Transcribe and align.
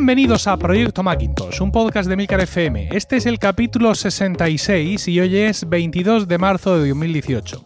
Bienvenidos 0.00 0.46
a 0.46 0.56
Proyecto 0.56 1.02
Macintosh, 1.02 1.60
un 1.60 1.72
podcast 1.72 2.08
de 2.08 2.14
Milcar 2.14 2.38
FM. 2.40 2.88
Este 2.92 3.16
es 3.16 3.26
el 3.26 3.40
capítulo 3.40 3.96
66 3.96 5.08
y 5.08 5.18
hoy 5.18 5.36
es 5.38 5.68
22 5.68 6.28
de 6.28 6.38
marzo 6.38 6.78
de 6.78 6.90
2018. 6.90 7.64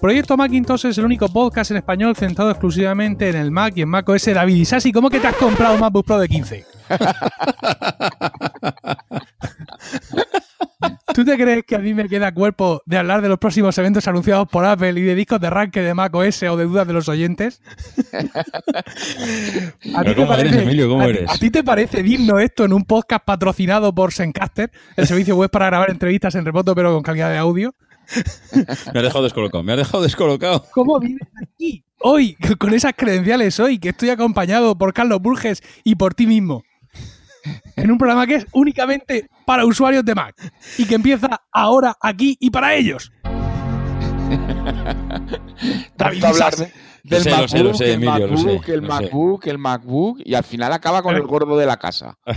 Proyecto 0.00 0.36
Macintosh 0.36 0.84
es 0.86 0.96
el 0.98 1.04
único 1.06 1.28
podcast 1.28 1.72
en 1.72 1.78
español 1.78 2.14
centrado 2.14 2.50
exclusivamente 2.52 3.28
en 3.30 3.34
el 3.34 3.50
Mac 3.50 3.72
y 3.76 3.82
en 3.82 3.88
Mac 3.88 4.08
OS. 4.08 4.26
David 4.26 4.54
Isasi, 4.54 4.92
¿cómo 4.92 5.10
que 5.10 5.18
te 5.18 5.26
has 5.26 5.34
comprado 5.34 5.74
un 5.74 5.80
MacBook 5.80 6.06
Pro 6.06 6.18
de 6.20 6.28
15? 6.28 6.64
¿Tú 11.16 11.24
te 11.24 11.38
crees 11.38 11.64
que 11.64 11.74
a 11.74 11.78
mí 11.78 11.94
me 11.94 12.10
queda 12.10 12.30
cuerpo 12.34 12.82
de 12.84 12.98
hablar 12.98 13.22
de 13.22 13.30
los 13.30 13.38
próximos 13.38 13.78
eventos 13.78 14.06
anunciados 14.06 14.46
por 14.50 14.66
Apple 14.66 14.90
y 15.00 15.02
de 15.02 15.14
discos 15.14 15.40
de 15.40 15.46
arranque 15.46 15.80
de 15.80 15.94
Mac 15.94 16.14
OS 16.14 16.42
o 16.42 16.58
de 16.58 16.66
dudas 16.66 16.86
de 16.86 16.92
los 16.92 17.08
oyentes? 17.08 17.62
¿A 19.94 20.04
ti 21.40 21.48
te 21.50 21.62
parece, 21.64 22.02
digno 22.02 22.38
esto 22.38 22.66
en 22.66 22.74
un 22.74 22.84
podcast 22.84 23.24
patrocinado 23.24 23.94
por 23.94 24.12
Sencaster, 24.12 24.70
el 24.96 25.06
servicio 25.06 25.34
web 25.36 25.48
para 25.50 25.64
grabar 25.64 25.88
entrevistas 25.90 26.34
en 26.34 26.44
remoto 26.44 26.74
pero 26.74 26.92
con 26.92 27.02
calidad 27.02 27.30
de 27.30 27.38
audio? 27.38 27.74
me 28.92 29.00
ha 29.00 29.02
dejado 29.02 29.24
descolocado, 29.24 29.64
me 29.64 29.72
ha 29.72 29.76
dejado 29.76 30.02
descolocado. 30.02 30.66
¿Cómo 30.74 31.00
vives 31.00 31.26
aquí 31.42 31.82
hoy 32.02 32.36
con 32.58 32.74
esas 32.74 32.92
credenciales 32.94 33.58
hoy 33.58 33.78
que 33.78 33.88
estoy 33.88 34.10
acompañado 34.10 34.76
por 34.76 34.92
Carlos 34.92 35.22
Burges 35.22 35.62
y 35.82 35.94
por 35.94 36.12
ti 36.12 36.26
mismo? 36.26 36.62
en 37.76 37.90
un 37.90 37.98
programa 37.98 38.26
que 38.26 38.36
es 38.36 38.46
únicamente 38.52 39.28
para 39.44 39.64
usuarios 39.64 40.04
de 40.04 40.14
Mac 40.14 40.34
y 40.78 40.84
que 40.84 40.94
empieza 40.94 41.42
ahora, 41.52 41.94
aquí 42.00 42.36
y 42.40 42.50
para 42.50 42.74
ellos. 42.74 43.12
Está 45.86 46.10
del 47.04 47.22
MacBook, 48.00 48.68
el 48.68 48.82
MacBook, 48.82 49.46
el 49.46 49.58
MacBook, 49.58 50.20
y 50.24 50.34
al 50.34 50.42
final 50.44 50.72
acaba 50.72 51.00
con 51.02 51.14
eh, 51.14 51.18
el 51.18 51.22
gordo 51.24 51.56
de 51.56 51.66
la 51.66 51.76
casa. 51.76 52.16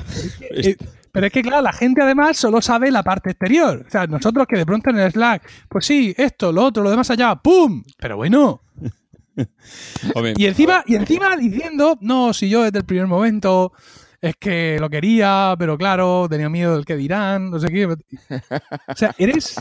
Eh, 0.52 0.76
pero 1.12 1.26
es 1.26 1.34
que, 1.34 1.42
claro, 1.42 1.64
la 1.64 1.74
gente 1.74 2.04
además 2.04 2.38
solo 2.38 2.62
sabe 2.62 2.92
la 2.92 3.02
parte 3.02 3.32
exterior. 3.32 3.84
O 3.88 3.90
sea, 3.90 4.06
nosotros 4.06 4.46
que 4.48 4.58
de 4.60 4.66
pronto 4.66 4.92
en 4.92 5.00
el 5.00 5.12
Slack, 5.12 5.42
pues 5.68 5.88
sí, 5.88 6.14
esto, 6.16 6.52
lo 6.52 6.64
otro, 6.66 6.84
lo 6.84 6.92
demás 6.92 7.10
allá, 7.10 7.34
¡pum! 7.36 7.82
Pero 7.98 8.16
bueno. 8.18 8.62
y 10.38 10.46
encima, 10.46 10.84
y 10.86 10.94
encima 10.96 11.36
diciendo, 11.36 11.98
no, 12.02 12.32
si 12.32 12.48
yo 12.48 12.62
desde 12.62 12.78
el 12.80 12.86
primer 12.86 13.08
momento 13.08 13.74
es 14.22 14.36
que 14.38 14.78
lo 14.80 14.90
quería, 14.90 15.56
pero 15.58 15.78
claro, 15.78 16.28
tenía 16.30 16.50
miedo 16.50 16.76
del 16.76 16.86
que 16.86 16.96
dirán, 16.98 17.50
no 17.52 17.60
sé 17.60 17.70
qué. 17.70 17.86
O 17.86 17.96
sea, 18.96 19.16
eres. 19.18 19.56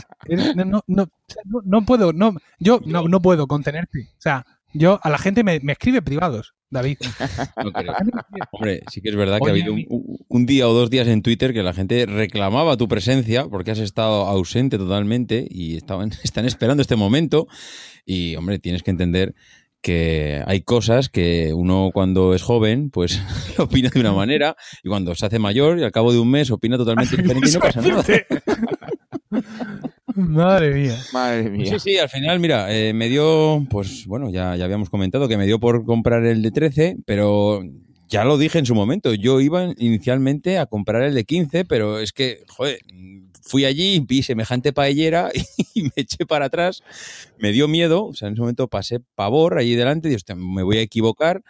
no, 0.55 0.83
no, 0.87 1.07
no, 1.63 1.85
puedo, 1.85 2.11
no, 2.13 2.35
yo 2.59 2.79
no, 2.85 3.21
puedo 3.21 3.47
contenerte. 3.47 4.09
O 4.17 4.21
sea, 4.21 4.45
yo 4.73 4.99
a 5.01 5.09
la 5.09 5.17
gente 5.17 5.43
me, 5.43 5.61
escribe 5.65 6.01
privados, 6.01 6.53
David. 6.69 6.97
Hombre, 8.51 8.83
sí 8.91 9.01
que 9.01 9.09
es 9.09 9.15
verdad 9.15 9.39
que 9.41 9.47
ha 9.47 9.51
habido 9.53 9.73
un, 9.73 9.85
un, 10.27 10.45
día 10.45 10.67
o 10.67 10.73
dos 10.73 10.89
días 10.89 11.07
en 11.07 11.21
Twitter 11.21 11.53
que 11.53 11.63
la 11.63 11.73
gente 11.73 12.05
reclamaba 12.05 12.75
tu 12.77 12.87
presencia 12.87 13.45
porque 13.47 13.71
has 13.71 13.79
estado 13.79 14.25
ausente 14.27 14.77
totalmente 14.77 15.47
y 15.49 15.77
estaban, 15.77 16.11
están 16.23 16.45
esperando 16.45 16.81
este 16.81 16.95
momento. 16.97 17.47
Y, 18.05 18.35
hombre, 18.37 18.57
tienes 18.59 18.81
que 18.83 18.89
entender 18.91 19.35
que 19.81 20.43
hay 20.45 20.61
cosas 20.61 21.09
que 21.09 21.53
uno 21.53 21.91
cuando 21.93 22.33
es 22.33 22.41
joven, 22.41 22.89
pues 22.89 23.19
opina 23.57 23.89
de 23.89 23.99
una 23.99 24.11
manera, 24.13 24.55
y 24.83 24.89
cuando 24.89 25.15
se 25.15 25.25
hace 25.25 25.39
mayor 25.39 25.79
y 25.79 25.83
al 25.83 25.91
cabo 25.91 26.11
de 26.11 26.19
un 26.19 26.29
mes 26.29 26.51
opina 26.51 26.77
totalmente 26.77 27.15
diferente 27.17 27.49
y 27.49 27.51
no 27.53 27.59
pasa 27.59 27.81
nada. 27.81 28.03
Madre 30.15 30.73
mía. 30.73 30.97
Madre 31.13 31.49
mía. 31.49 31.79
Sí, 31.79 31.91
sí, 31.93 31.97
al 31.97 32.09
final, 32.09 32.41
mira, 32.41 32.73
eh, 32.75 32.93
me 32.93 33.07
dio, 33.07 33.65
pues 33.69 34.05
bueno, 34.05 34.29
ya, 34.29 34.55
ya 34.57 34.65
habíamos 34.65 34.89
comentado 34.89 35.29
que 35.29 35.37
me 35.37 35.45
dio 35.45 35.59
por 35.59 35.85
comprar 35.85 36.25
el 36.25 36.41
de 36.41 36.51
13, 36.51 36.97
pero 37.05 37.61
ya 38.09 38.23
lo 38.25 38.37
dije 38.39 38.57
en 38.59 38.65
su 38.65 38.73
momento, 38.73 39.13
yo 39.13 39.39
iba 39.39 39.71
inicialmente 39.77 40.57
a 40.57 40.65
comprar 40.65 41.03
el 41.03 41.13
de 41.13 41.23
15, 41.25 41.65
pero 41.65 41.99
es 41.99 42.11
que, 42.11 42.43
joder, 42.49 42.79
fui 43.43 43.65
allí, 43.65 43.99
vi 43.99 44.23
semejante 44.23 44.73
paellera 44.73 45.29
y 45.75 45.83
me 45.83 45.91
eché 45.95 46.25
para 46.25 46.45
atrás, 46.45 46.81
me 47.37 47.51
dio 47.51 47.67
miedo, 47.67 48.05
o 48.05 48.13
sea, 48.15 48.27
en 48.27 48.33
ese 48.33 48.41
momento 48.41 48.67
pasé 48.67 48.99
pavor 49.15 49.57
allí 49.59 49.75
delante, 49.75 50.11
y 50.11 50.33
me 50.35 50.63
voy 50.63 50.77
a 50.77 50.81
equivocar, 50.81 51.43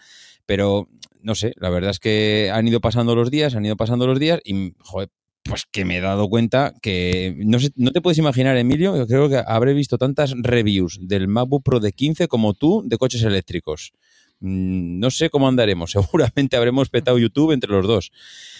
pero 0.45 0.89
no 1.21 1.33
sé, 1.33 1.53
la 1.57 1.69
verdad 1.69 1.91
es 1.91 1.99
que 1.99 2.51
han 2.53 2.67
ido 2.67 2.81
pasando 2.81 3.15
los 3.15 3.31
días, 3.31 3.55
han 3.55 3.65
ido 3.65 3.77
pasando 3.77 4.05
los 4.05 4.19
días 4.19 4.41
y, 4.43 4.73
joder, 4.81 5.09
pues 5.43 5.65
que 5.65 5.85
me 5.85 5.97
he 5.97 6.01
dado 6.01 6.27
cuenta 6.29 6.73
que 6.81 7.33
no, 7.37 7.57
no 7.75 7.91
te 7.91 8.01
puedes 8.01 8.17
imaginar, 8.17 8.57
Emilio, 8.57 8.97
yo 8.97 9.07
creo 9.07 9.29
que 9.29 9.41
habré 9.45 9.73
visto 9.73 9.97
tantas 9.97 10.33
reviews 10.37 10.99
del 11.01 11.29
MacBook 11.29 11.63
Pro 11.63 11.79
de 11.79 11.93
15 11.93 12.27
como 12.27 12.53
tú 12.53 12.83
de 12.85 12.97
coches 12.97 13.23
eléctricos. 13.23 13.93
Mm, 14.39 14.99
no 14.99 15.11
sé 15.11 15.29
cómo 15.29 15.47
andaremos. 15.47 15.91
Seguramente 15.91 16.57
habremos 16.57 16.89
petado 16.89 17.17
YouTube 17.17 17.51
entre 17.51 17.71
los 17.71 17.85
dos. 17.87 18.11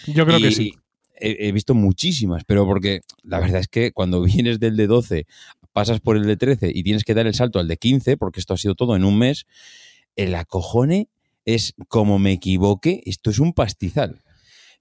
Yo 0.06 0.24
creo 0.26 0.38
que 0.38 0.52
sí. 0.52 0.74
He, 1.22 1.52
visto 1.52 1.74
muchísimas, 1.74 2.44
pero 2.46 2.64
porque 2.64 3.00
la 3.22 3.40
verdad 3.40 3.60
es 3.60 3.68
que 3.68 3.92
cuando 3.92 4.22
vienes 4.22 4.58
del 4.58 4.76
de 4.76 4.86
12, 4.86 5.26
pasas 5.72 6.00
por 6.00 6.16
el 6.16 6.24
de 6.24 6.36
13 6.38 6.72
y 6.74 6.82
tienes 6.82 7.04
que 7.04 7.12
dar 7.12 7.26
el 7.26 7.34
salto 7.34 7.58
al 7.58 7.68
de 7.68 7.76
15, 7.76 8.16
porque 8.16 8.40
esto 8.40 8.54
ha 8.54 8.56
sido 8.56 8.74
todo 8.74 8.96
en 8.96 9.04
un 9.04 9.18
mes, 9.18 9.46
el 10.16 10.34
acojone 10.34 11.08
es 11.44 11.74
como 11.88 12.18
me 12.18 12.32
equivoque, 12.32 13.02
esto 13.04 13.28
es 13.30 13.38
un 13.38 13.52
pastizal. 13.52 14.22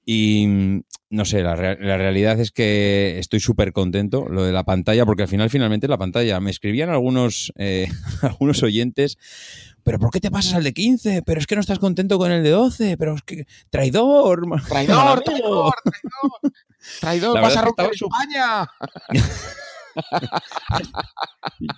Y 0.06 0.46
mm, 0.48 0.82
no 1.10 1.26
sé, 1.26 1.42
la, 1.42 1.56
realidad 1.58 2.40
es 2.40 2.52
que 2.52 3.20
estoy 3.20 3.42
súper 3.42 3.74
contento 3.74 4.26
lo 4.30 4.44
de 4.46 4.54
la 4.54 4.64
pantalla, 4.64 5.06
porque 5.06 5.24
al 5.24 5.28
final, 5.28 5.50
finalmente, 5.50 5.88
la 5.90 5.98
pantalla. 5.98 6.40
Me 6.40 6.52
escribían 6.52 6.90
algunos, 6.90 7.52
eh, 7.58 7.90
algunos 8.22 8.64
oyentes 8.64 9.18
pero 9.84 10.00
¿por 10.00 10.12
qué 10.12 10.20
te 10.20 10.32
pasas 10.32 10.54
al 10.56 10.64
de 10.64 10.74
15? 10.74 11.24
Pero 11.26 11.40
es 11.40 11.48
que 11.48 11.56
no 11.56 11.62
estás 11.62 11.80
contento 11.80 12.18
con 12.18 12.32
el 12.32 12.44
de 12.44 12.50
12, 12.50 12.98
pero 12.98 13.16
es 13.16 13.22
que 13.24 13.46
traidor. 13.70 14.42
Traidor, 14.70 15.22
traidor, 15.24 15.24
traidor, 15.24 15.74
traidor, 17.00 17.42
vas 17.42 17.58
a 17.58 17.62
romper 17.62 17.92
España. 17.94 18.70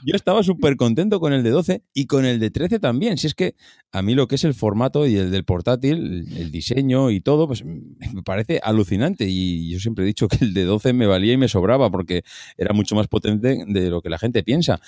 Yo 0.05 0.15
estaba 0.15 0.43
súper 0.43 0.75
contento 0.75 1.19
con 1.19 1.33
el 1.33 1.43
de 1.43 1.49
12 1.49 1.81
y 1.93 2.05
con 2.05 2.25
el 2.25 2.39
de 2.39 2.51
13 2.51 2.79
también. 2.79 3.17
Si 3.17 3.25
es 3.27 3.33
que 3.33 3.55
a 3.91 4.01
mí 4.03 4.13
lo 4.13 4.27
que 4.27 4.35
es 4.35 4.43
el 4.43 4.53
formato 4.53 5.07
y 5.07 5.15
el 5.15 5.31
del 5.31 5.43
portátil, 5.43 6.27
el 6.37 6.51
diseño 6.51 7.09
y 7.09 7.19
todo, 7.21 7.47
pues 7.47 7.63
me 7.65 8.21
parece 8.23 8.59
alucinante. 8.63 9.25
Y 9.27 9.71
yo 9.71 9.79
siempre 9.79 10.03
he 10.03 10.07
dicho 10.07 10.27
que 10.27 10.37
el 10.41 10.53
de 10.53 10.65
12 10.65 10.93
me 10.93 11.07
valía 11.07 11.33
y 11.33 11.37
me 11.37 11.47
sobraba 11.47 11.89
porque 11.89 12.23
era 12.57 12.73
mucho 12.73 12.95
más 12.95 13.07
potente 13.07 13.63
de 13.65 13.89
lo 13.89 14.01
que 14.01 14.09
la 14.09 14.19
gente 14.19 14.43
piensa. 14.43 14.81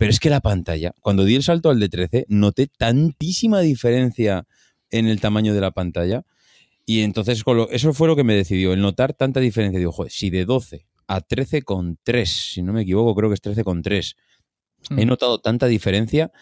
Pero 0.00 0.12
es 0.12 0.18
que 0.18 0.30
la 0.30 0.40
pantalla, 0.40 0.94
cuando 1.02 1.26
di 1.26 1.34
el 1.34 1.42
salto 1.42 1.68
al 1.68 1.78
de 1.78 1.90
13, 1.90 2.24
noté 2.30 2.68
tantísima 2.68 3.60
diferencia 3.60 4.46
en 4.90 5.06
el 5.06 5.20
tamaño 5.20 5.52
de 5.52 5.60
la 5.60 5.72
pantalla. 5.72 6.22
Y 6.86 7.02
entonces 7.02 7.44
eso 7.70 7.92
fue 7.92 8.08
lo 8.08 8.16
que 8.16 8.24
me 8.24 8.32
decidió, 8.34 8.72
el 8.72 8.80
notar 8.80 9.12
tanta 9.12 9.40
diferencia. 9.40 9.78
Digo, 9.78 9.92
joder, 9.92 10.10
si 10.10 10.30
de 10.30 10.46
12 10.46 10.86
a 11.06 11.20
13,3, 11.20 12.24
si 12.24 12.62
no 12.62 12.72
me 12.72 12.80
equivoco, 12.80 13.14
creo 13.14 13.28
que 13.28 13.34
es 13.34 13.42
13,3, 13.42 14.16
mm. 14.88 14.98
he 15.00 15.04
notado 15.04 15.38
tanta 15.42 15.66
diferencia, 15.66 16.32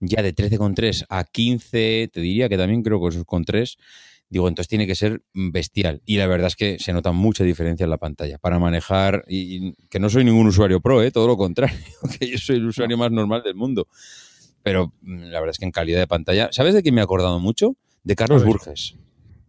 ya 0.00 0.20
de 0.20 0.34
13,3 0.34 1.06
a 1.08 1.22
15, 1.22 2.10
te 2.12 2.20
diría 2.20 2.48
que 2.48 2.58
también 2.58 2.82
creo 2.82 3.00
que 3.00 3.16
es 3.16 3.24
con 3.24 3.44
3 3.44 3.76
digo, 4.34 4.48
entonces 4.48 4.66
tiene 4.68 4.86
que 4.88 4.96
ser 4.96 5.22
bestial. 5.32 6.02
Y 6.04 6.16
la 6.18 6.26
verdad 6.26 6.48
es 6.48 6.56
que 6.56 6.78
se 6.80 6.92
nota 6.92 7.12
mucha 7.12 7.44
diferencia 7.44 7.84
en 7.84 7.90
la 7.90 7.98
pantalla. 7.98 8.36
Para 8.38 8.58
manejar, 8.58 9.22
y, 9.28 9.74
que 9.88 10.00
no 10.00 10.10
soy 10.10 10.24
ningún 10.24 10.48
usuario 10.48 10.80
pro, 10.80 11.02
¿eh? 11.04 11.12
todo 11.12 11.28
lo 11.28 11.36
contrario, 11.36 11.78
que 12.18 12.28
yo 12.28 12.36
soy 12.38 12.56
el 12.56 12.66
usuario 12.66 12.98
más 12.98 13.12
normal 13.12 13.42
del 13.44 13.54
mundo. 13.54 13.86
Pero 14.64 14.92
mm, 15.02 15.18
la 15.26 15.38
verdad 15.38 15.50
es 15.52 15.58
que 15.58 15.66
en 15.66 15.70
calidad 15.70 16.00
de 16.00 16.08
pantalla, 16.08 16.48
¿sabes 16.50 16.74
de 16.74 16.82
quién 16.82 16.96
me 16.96 17.00
he 17.00 17.04
acordado 17.04 17.38
mucho? 17.38 17.76
De 18.02 18.16
Carlos 18.16 18.44
Burges. 18.44 18.96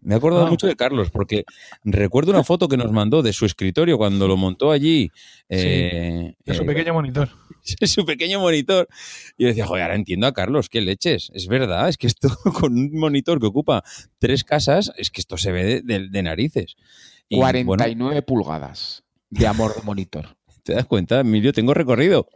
Me 0.03 0.13
he 0.13 0.17
acordado 0.17 0.45
ah. 0.45 0.49
mucho 0.51 0.67
de 0.67 0.75
Carlos, 0.75 1.09
porque 1.09 1.45
recuerdo 1.83 2.29
una 2.31 2.43
foto 2.43 2.67
que 2.67 2.77
nos 2.77 2.91
mandó 2.91 3.23
de 3.23 3.33
su 3.33 3.47
escritorio 3.47 3.97
cuando 3.97 4.27
lo 4.27 4.37
montó 4.37 4.69
allí. 4.69 5.09
Sí, 5.09 5.09
eh, 5.49 6.35
su 6.45 6.61
eh, 6.61 6.65
pequeño 6.65 6.93
monitor. 6.93 7.29
su 7.85 8.05
pequeño 8.05 8.39
monitor. 8.39 8.87
Y 9.37 9.43
yo 9.43 9.47
decía, 9.49 9.65
joder, 9.65 9.83
ahora 9.83 9.95
entiendo 9.95 10.27
a 10.27 10.33
Carlos, 10.33 10.69
qué 10.69 10.81
leches. 10.81 11.31
Es 11.33 11.47
verdad, 11.47 11.89
es 11.89 11.97
que 11.97 12.07
esto 12.07 12.29
con 12.59 12.73
un 12.77 12.91
monitor 12.97 13.39
que 13.39 13.47
ocupa 13.47 13.83
tres 14.19 14.43
casas, 14.43 14.91
es 14.97 15.09
que 15.11 15.21
esto 15.21 15.37
se 15.37 15.51
ve 15.51 15.81
de, 15.83 16.23
narices. 16.23 16.75
49 17.29 18.21
pulgadas 18.21 19.03
de 19.29 19.47
amor 19.47 19.75
de 19.75 19.81
monitor. 19.81 20.37
¿Te 20.63 20.73
das 20.73 20.85
cuenta, 20.85 21.19
Emilio? 21.19 21.53
Tengo 21.53 21.73
recorrido. 21.75 22.27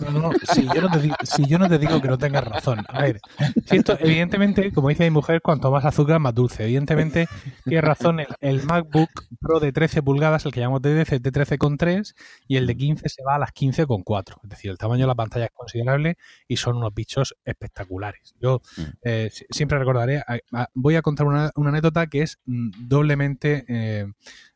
No, 0.00 0.10
no, 0.12 0.30
si 0.42 0.66
yo 0.72 0.80
no, 0.80 0.88
te 0.90 1.00
digo, 1.00 1.16
si 1.24 1.44
yo 1.46 1.58
no 1.58 1.68
te 1.68 1.78
digo 1.78 2.00
que 2.00 2.08
no 2.08 2.18
tengas 2.18 2.44
razón. 2.44 2.84
A 2.88 3.02
ver, 3.02 3.20
evidentemente, 4.00 4.72
como 4.72 4.88
dice 4.88 5.04
mi 5.04 5.10
mujer, 5.10 5.40
cuanto 5.42 5.70
más 5.70 5.84
azúcar, 5.84 6.18
más 6.20 6.34
dulce. 6.34 6.64
Evidentemente, 6.64 7.28
tiene 7.64 7.80
razón 7.80 8.18
el, 8.40 8.62
MacBook 8.62 9.10
Pro 9.40 9.60
de 9.60 9.72
13 9.72 10.02
pulgadas, 10.02 10.46
el 10.46 10.52
que 10.52 10.60
llamamos 10.60 10.82
de 10.82 10.94
13, 11.04 11.18
de 11.20 11.32
13,3 11.32 12.14
y 12.46 12.56
el 12.56 12.66
de 12.66 12.76
15 12.76 13.08
se 13.08 13.22
va 13.24 13.36
a 13.36 13.38
las 13.38 13.50
15,4. 13.52 14.40
Es 14.44 14.50
decir, 14.50 14.70
el 14.70 14.78
tamaño 14.78 15.02
de 15.02 15.08
la 15.08 15.14
pantalla 15.14 15.46
es 15.46 15.52
considerable 15.52 16.16
y 16.46 16.56
son 16.56 16.76
unos 16.76 16.94
bichos 16.94 17.36
espectaculares. 17.44 18.34
Yo 18.40 18.60
mm. 18.76 18.82
eh, 19.02 19.30
siempre 19.50 19.78
recordaré, 19.78 20.22
voy 20.74 20.96
a 20.96 21.02
contar 21.02 21.26
una, 21.26 21.50
anécdota 21.56 22.06
que 22.06 22.22
es 22.22 22.38
mm, 22.46 22.70
doblemente... 22.88 23.64
Eh, 23.68 24.06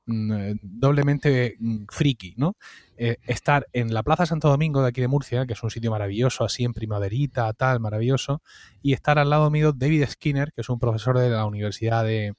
Mm, 0.06 0.32
eh, 0.32 0.54
doblemente 0.62 1.56
mm, 1.60 1.84
friki, 1.88 2.34
¿no? 2.36 2.56
Eh, 2.96 3.18
estar 3.24 3.68
en 3.72 3.94
la 3.94 4.02
Plaza 4.02 4.26
Santo 4.26 4.48
Domingo 4.48 4.82
de 4.82 4.88
aquí 4.88 5.00
de 5.00 5.06
Murcia, 5.08 5.46
que 5.46 5.52
es 5.52 5.62
un 5.62 5.70
sitio 5.70 5.92
maravilloso, 5.92 6.44
así 6.44 6.64
en 6.64 6.72
primaverita, 6.72 7.52
tal, 7.52 7.78
maravilloso, 7.78 8.42
y 8.82 8.94
estar 8.94 9.18
al 9.20 9.30
lado 9.30 9.48
mío 9.50 9.72
David 9.72 10.04
Skinner, 10.08 10.52
que 10.52 10.62
es 10.62 10.68
un 10.68 10.80
profesor 10.80 11.18
de 11.18 11.30
la 11.30 11.46
Universidad 11.46 12.04
de, 12.04 12.34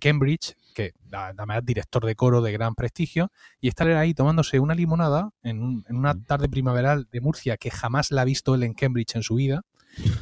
Cambridge, 0.00 0.54
que 0.74 0.92
además 1.10 1.58
es 1.60 1.64
director 1.66 2.04
de 2.04 2.14
coro 2.14 2.40
de 2.40 2.52
gran 2.52 2.74
prestigio, 2.76 3.32
y 3.60 3.66
estar 3.68 3.88
ahí 3.90 4.14
tomándose 4.14 4.60
una 4.60 4.74
limonada 4.76 5.30
en, 5.42 5.84
una 5.88 6.14
tarde 6.24 6.48
primaveral 6.48 7.08
de 7.10 7.20
Murcia 7.20 7.56
que 7.56 7.70
jamás 7.70 8.12
la 8.12 8.22
ha 8.22 8.24
visto 8.24 8.54
él 8.54 8.62
en 8.62 8.74
Cambridge 8.74 9.16
en 9.16 9.24
su 9.24 9.36
vida, 9.36 9.62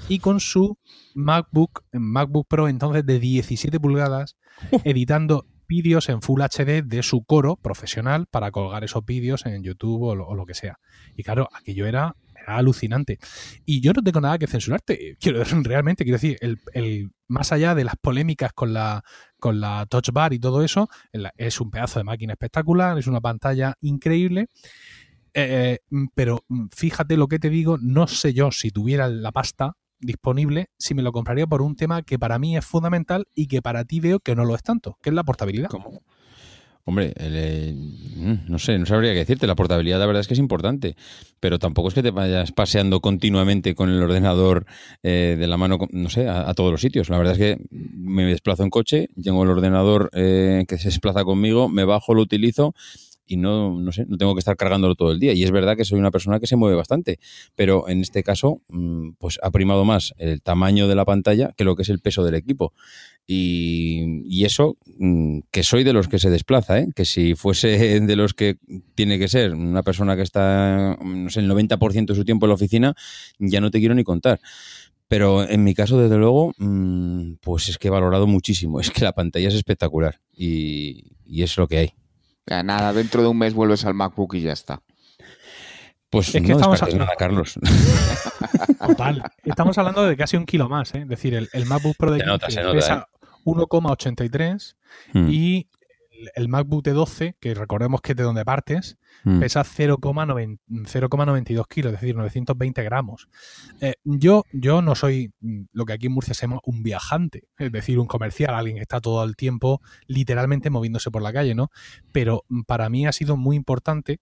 y 0.09 0.21
con 0.21 0.41
su 0.41 0.79
MacBook, 1.15 1.85
MacBook 1.93 2.47
Pro 2.49 2.69
entonces 2.69 3.05
de 3.05 3.19
17 3.19 3.79
pulgadas, 3.81 4.37
editando 4.85 5.45
vídeos 5.69 6.09
en 6.09 6.23
Full 6.23 6.41
HD 6.43 6.83
de 6.85 7.03
su 7.03 7.25
coro 7.25 7.57
profesional 7.57 8.27
para 8.31 8.51
colgar 8.51 8.85
esos 8.85 9.05
vídeos 9.05 9.47
en 9.47 9.63
YouTube 9.63 10.03
o 10.03 10.15
lo, 10.15 10.47
que 10.47 10.55
sea. 10.55 10.79
Y 11.17 11.23
claro, 11.23 11.49
aquello 11.53 11.87
era, 11.87 12.15
alucinante. 12.47 13.19
Y 13.65 13.81
yo 13.81 13.93
no 13.93 14.03
tengo 14.03 14.21
nada 14.21 14.39
que 14.39 14.47
censurarte. 14.47 15.17
Quiero 15.21 15.43
realmente, 15.63 16.05
quiero 16.05 16.17
decir, 16.17 16.37
el, 16.41 17.11
más 17.29 17.53
allá 17.53 17.75
de 17.75 17.85
las 17.85 17.97
polémicas 18.01 18.53
con 18.53 18.73
la, 18.73 19.03
con 19.39 19.61
la 19.61 19.87
Touch 19.89 20.11
Bar 20.13 20.33
y 20.33 20.39
todo 20.39 20.63
eso, 20.63 20.89
es 21.37 21.61
un 21.61 21.71
pedazo 21.71 22.01
de 22.01 22.05
máquina 22.05 22.33
espectacular, 22.35 22.97
es 22.99 23.07
una 23.07 23.21
pantalla 23.21 23.75
increíble. 23.81 24.47
Eh, 25.39 25.79
eh, 25.79 25.79
pero 26.15 26.45
fíjate 26.75 27.17
lo 27.19 27.29
que 27.29 27.39
te 27.39 27.51
digo, 27.51 27.77
no 27.79 28.07
sé 28.07 28.33
yo 28.33 28.51
si 28.53 28.71
tuviera 28.71 29.09
la 29.09 29.33
pasta 29.33 29.75
disponible 30.01 30.69
si 30.79 30.95
me 30.95 31.03
lo 31.03 31.13
compraría 31.13 31.47
por 31.47 31.63
un 31.63 31.77
tema 31.77 32.03
que 32.03 32.19
para 32.19 32.39
mí 32.39 32.57
es 32.57 32.65
fundamental 32.65 33.27
y 33.35 33.47
que 33.47 33.63
para 33.63 33.85
ti 33.85 34.01
veo 34.01 34.21
que 34.21 34.35
no 34.35 34.45
lo 34.45 34.55
es 34.55 34.63
tanto, 34.63 34.99
que 35.03 35.11
es 35.11 35.15
la 35.15 35.25
portabilidad. 35.25 35.69
¿Cómo? 35.69 36.03
Hombre, 36.89 37.13
eh, 37.17 37.75
mm, 37.75 38.35
no 38.49 38.61
sé, 38.61 38.79
no 38.79 38.87
sabría 38.87 39.11
qué 39.13 39.19
decirte. 39.19 39.49
La 39.49 39.57
portabilidad, 39.57 39.99
la 39.99 40.07
verdad 40.07 40.21
es 40.21 40.29
que 40.29 40.35
es 40.35 40.41
importante, 40.41 40.95
pero 41.41 41.59
tampoco 41.59 41.89
es 41.89 41.95
que 41.95 42.03
te 42.03 42.13
vayas 42.13 42.53
paseando 42.53 43.01
continuamente 43.01 43.75
con 43.75 43.91
el 43.91 44.01
ordenador 44.01 44.67
eh, 45.03 45.35
de 45.37 45.47
la 45.49 45.57
mano, 45.57 45.79
no 45.91 46.11
sé, 46.11 46.29
a, 46.29 46.55
todos 46.55 46.71
los 46.71 46.81
sitios. 46.81 47.09
La 47.09 47.19
verdad 47.19 47.33
es 47.33 47.39
que 47.41 47.65
me 47.73 48.23
desplazo 48.25 48.63
en 48.63 48.71
coche, 48.71 49.09
tengo 49.21 49.43
el 49.43 49.51
ordenador 49.51 50.11
eh, 50.13 50.65
que 50.69 50.79
se 50.79 50.85
desplaza 50.91 51.25
conmigo, 51.25 51.69
me 51.69 51.83
bajo, 51.85 52.15
lo 52.15 52.23
utilizo 52.23 52.73
y 53.27 53.37
no, 53.37 53.81
no, 53.81 53.93
sé, 53.93 54.07
no 54.09 54.17
tengo 54.17 54.35
que 54.35 54.39
estar 54.39 54.57
cargándolo 54.57 54.95
todo 54.95 55.11
el 55.11 55.19
día. 55.19 55.33
Y 55.33 55.43
es 55.43 55.51
verdad 55.51 55.77
que 55.77 55.85
soy 55.85 55.99
una 55.99 56.11
persona 56.11 56.39
que 56.39 56.47
se 56.47 56.57
mueve 56.57 56.77
bastante, 56.77 57.19
pero 57.55 57.89
en 57.89 58.01
este 58.01 58.23
caso, 58.23 58.63
mm, 58.69 59.11
pues 59.19 59.39
ha 59.43 59.51
primado 59.51 59.85
más 59.85 60.15
el 60.19 60.41
tamaño 60.43 60.87
de 60.87 60.95
la 60.95 61.05
pantalla 61.05 61.53
que 61.57 61.65
lo 61.65 61.75
que 61.77 61.83
es 61.83 61.89
el 61.89 61.99
peso 61.99 62.25
del 62.25 62.35
equipo. 62.37 62.73
Y, 63.29 64.45
eso, 64.45 64.77
mm, 64.99 65.41
que 65.51 65.65
soy 65.65 65.83
de 65.83 65.93
los 65.93 66.07
que 66.07 66.21
se 66.21 66.31
desplaza, 66.31 66.79
¿eh? 66.79 66.89
que 66.95 67.05
si 67.05 67.35
fuese 67.35 67.99
de 68.01 68.17
los 68.17 68.33
que 68.35 68.57
tiene 68.95 69.19
que 69.19 69.27
ser 69.27 69.53
una 69.55 69.83
persona 69.83 70.15
que 70.15 70.23
está, 70.23 70.97
no 71.05 71.29
sé, 71.31 71.41
el 71.41 71.49
90% 71.49 72.13
de 72.13 72.17
su 72.17 72.25
tiempo 72.25 72.47
en 72.47 72.51
la 72.51 72.55
oficina, 72.55 72.95
ya 73.41 73.61
no 73.61 73.73
te 73.73 73.81
quiero 73.81 73.95
ni 73.97 74.05
contar. 74.05 74.39
Pero 75.09 75.49
en 75.49 75.65
mi 75.65 75.75
caso, 75.75 75.99
desde 76.01 76.17
luego, 76.19 76.53
mm, 76.59 77.35
pues 77.41 77.69
es 77.69 77.79
que 77.79 77.89
he 77.89 77.91
valorado 77.91 78.27
muchísimo. 78.29 78.79
Es 78.81 78.91
que 78.91 79.03
la 79.05 79.13
pantalla 79.13 79.49
es 79.49 79.55
espectacular 79.55 80.21
y 80.37 81.43
es 81.43 81.57
lo 81.57 81.67
que 81.67 81.79
hay 81.79 81.91
nada, 82.65 82.93
dentro 82.93 83.23
de 83.23 83.29
un 83.29 83.39
mes 83.39 83.55
vuelves 83.55 83.85
al 83.85 83.95
MacBook 83.95 84.35
y 84.35 84.43
ya 84.43 84.53
está. 84.53 84.83
Pues 86.11 86.35
estamos 86.35 86.83
hablando, 86.83 87.07
Carlos. 87.19 87.59
Total. 88.87 89.23
Estamos 89.45 89.77
hablando 89.79 90.05
de 90.05 90.17
casi 90.17 90.37
un 90.37 90.47
kilo 90.47 90.69
más, 90.69 90.95
¿eh? 90.95 91.01
Es 91.01 91.09
decir, 91.09 91.35
el, 91.35 91.49
MacBook 91.67 91.97
Pro 91.97 92.13
de 92.13 92.21
pesa 92.21 93.09
1,83 93.45 94.75
¿eh? 95.15 95.19
y 95.29 95.69
el 96.35 96.49
MacBook 96.49 96.85
de 96.85 96.93
12, 96.93 97.37
que 97.41 97.55
recordemos 97.55 98.01
que 98.03 98.13
es 98.13 98.17
de 98.17 98.23
donde 98.23 98.45
partes, 98.45 98.97
mm. 99.25 99.41
pesa 99.41 99.63
0,92 99.63 101.67
kilos, 101.69 101.93
es 101.95 102.01
decir, 102.01 102.15
920 102.17 102.83
gramos. 102.85 103.29
Eh, 103.81 103.95
yo, 104.05 104.45
yo 104.53 104.81
no 104.83 104.95
soy 104.95 105.33
mm, 105.41 105.63
lo 105.73 105.85
que 105.85 105.93
aquí 105.95 106.07
en 106.07 106.13
Murcia 106.13 106.33
se 106.35 106.43
llama 106.47 106.61
un 106.65 106.83
viajante, 106.85 107.45
es 107.59 107.73
decir, 107.73 107.99
un 107.99 108.07
comercial, 108.07 108.55
alguien 108.55 108.77
que 108.77 108.83
está 108.83 109.01
todo 109.01 109.25
el 109.25 109.35
tiempo 109.37 109.81
literalmente 110.07 110.71
moviéndose 110.71 111.11
por 111.11 111.23
la 111.23 111.33
calle, 111.33 111.55
¿no? 111.55 111.71
Pero 112.13 112.45
mm, 112.49 112.63
para 112.63 112.89
mí 112.89 113.07
ha 113.07 113.13
sido 113.13 113.37
muy 113.37 113.57
importante 113.57 114.21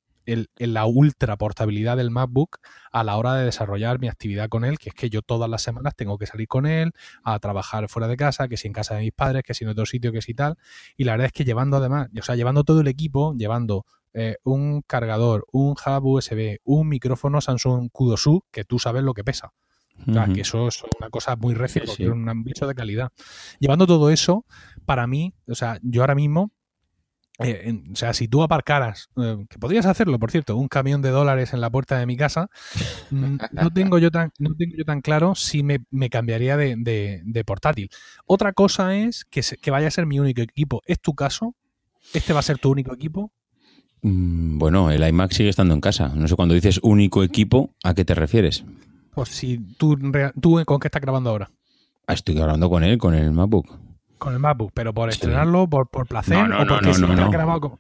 la 0.59 0.87
ultra 0.87 1.37
portabilidad 1.37 1.97
del 1.97 2.11
MacBook 2.11 2.59
a 2.93 3.05
la 3.05 3.17
hora 3.17 3.35
de 3.35 3.45
desarrollar 3.45 3.99
mi 3.99 4.09
actividad 4.09 4.49
con 4.49 4.65
él, 4.65 4.79
que 4.79 4.91
es 4.91 4.95
que 4.95 5.11
yo 5.11 5.23
todas 5.23 5.51
las 5.51 5.63
semanas 5.63 5.95
tengo 5.97 6.19
que 6.19 6.27
salir 6.27 6.49
con 6.49 6.67
él 6.67 6.93
a 7.23 7.39
trabajar 7.39 7.89
fuera 7.89 8.09
de 8.09 8.17
casa, 8.17 8.49
que 8.49 8.57
si 8.57 8.67
en 8.67 8.73
casa 8.73 8.95
de 8.95 9.03
mis 9.03 9.13
padres, 9.13 9.43
que 9.45 9.55
si 9.55 9.65
en 9.65 9.71
otro 9.71 9.87
sitio, 9.87 10.13
que 10.13 10.23
si 10.23 10.35
tal. 10.35 10.57
Y 10.97 11.05
la 11.05 11.13
verdad 11.13 11.27
es 11.27 11.33
que 11.33 11.45
llevando 11.45 11.77
además, 11.77 12.09
o 12.19 12.23
sea, 12.23 12.37
llevando 12.37 12.65
todo 12.65 12.81
el 12.81 12.89
equipo, 12.89 13.35
llevando 13.37 13.85
eh, 14.15 14.37
un 14.45 14.83
cargador, 14.87 15.47
un 15.53 15.73
hub 15.85 16.05
USB, 16.07 16.57
un 16.65 16.89
micrófono 16.89 17.41
Samsung 17.41 17.91
Kudosu, 17.93 18.43
que 18.51 18.65
tú 18.65 18.79
sabes 18.79 19.03
lo 19.03 19.15
que 19.15 19.25
pesa. 19.25 19.53
O 20.09 20.13
sea, 20.13 20.27
que 20.27 20.41
eso 20.41 20.67
es 20.67 20.83
una 20.99 21.09
cosa 21.09 21.37
muy 21.37 21.55
reciente, 21.55 22.11
un 22.11 22.29
ámbito 22.29 22.67
de 22.67 22.75
calidad. 22.75 23.11
Llevando 23.61 23.87
todo 23.87 24.11
eso, 24.11 24.45
para 24.87 25.07
mí, 25.07 25.35
o 25.47 25.55
sea, 25.55 25.79
yo 25.83 26.01
ahora 26.03 26.17
mismo 26.17 26.51
eh, 27.41 27.83
o 27.93 27.97
sea, 27.97 28.15
si 28.15 28.29
tú 28.29 28.43
aparcaras, 28.43 29.09
eh, 29.17 29.45
que 29.51 29.59
podrías 29.59 29.87
hacerlo, 29.87 30.19
por 30.21 30.31
cierto, 30.31 30.57
un 30.57 30.69
camión 30.69 31.03
de 31.03 31.09
dólares 31.11 31.53
en 31.53 31.61
la 31.61 31.69
puerta 31.71 31.99
de 31.99 32.07
mi 32.07 32.17
casa, 32.17 32.49
mm, 33.11 33.37
no 33.51 33.71
tengo 33.73 33.99
yo 33.99 34.13
tan, 34.13 34.31
tan 34.87 35.01
claro 35.01 35.35
si 35.35 35.65
me, 35.65 35.79
cambiaría 36.11 36.57
de, 36.57 37.21
de, 37.25 37.45
portátil. 37.45 37.91
Otra 38.27 38.53
cosa 38.53 38.97
es 38.97 39.25
que, 39.25 39.43
que 39.61 39.71
vaya 39.73 39.89
a 39.89 39.91
ser 39.91 40.07
mi 40.07 40.21
único 40.21 40.43
equipo. 40.43 40.83
¿Es 40.87 41.01
tu 41.01 41.15
caso? 41.15 41.57
¿Este 42.13 42.33
va 42.33 42.39
a 42.39 42.43
ser 42.45 42.59
tu 42.59 42.71
único 42.71 42.95
equipo? 42.95 43.33
Mm, 44.03 44.59
bueno, 44.59 44.93
el 44.93 45.07
iMac 45.07 45.33
sigue 45.33 45.49
estando 45.49 45.75
en 45.75 45.81
casa. 45.81 46.13
No 46.15 46.29
sé, 46.29 46.37
cuando 46.37 46.55
dices 46.55 46.79
único 46.83 47.25
equipo, 47.25 47.75
¿a 47.83 47.95
qué 47.95 48.05
te 48.05 48.15
refieres? 48.15 48.65
Pues 49.13 49.31
si 49.31 49.59
tú, 49.59 49.99
con 50.67 50.79
qué 50.81 50.89
estás 50.89 51.03
grabando 51.03 51.31
ahora. 51.31 51.51
Ah, 52.07 52.13
estoy 52.13 52.35
grabando 52.37 52.69
con 52.71 52.85
él, 52.85 52.97
con 52.99 53.15
el 53.15 53.33
MacBook. 53.33 53.79
Con 54.25 54.33
el 54.33 54.39
MacBook, 54.39 54.73
pero 54.73 54.95
por 54.95 55.11
estrenarlo, 55.11 55.69
por, 55.69 55.87
por 55.89 56.07
placer 56.07 56.51
o 56.51 56.67
porque 56.67 56.89
no, 56.99 57.13
está 57.13 57.29
grabado 57.29 57.61
como... 57.61 57.79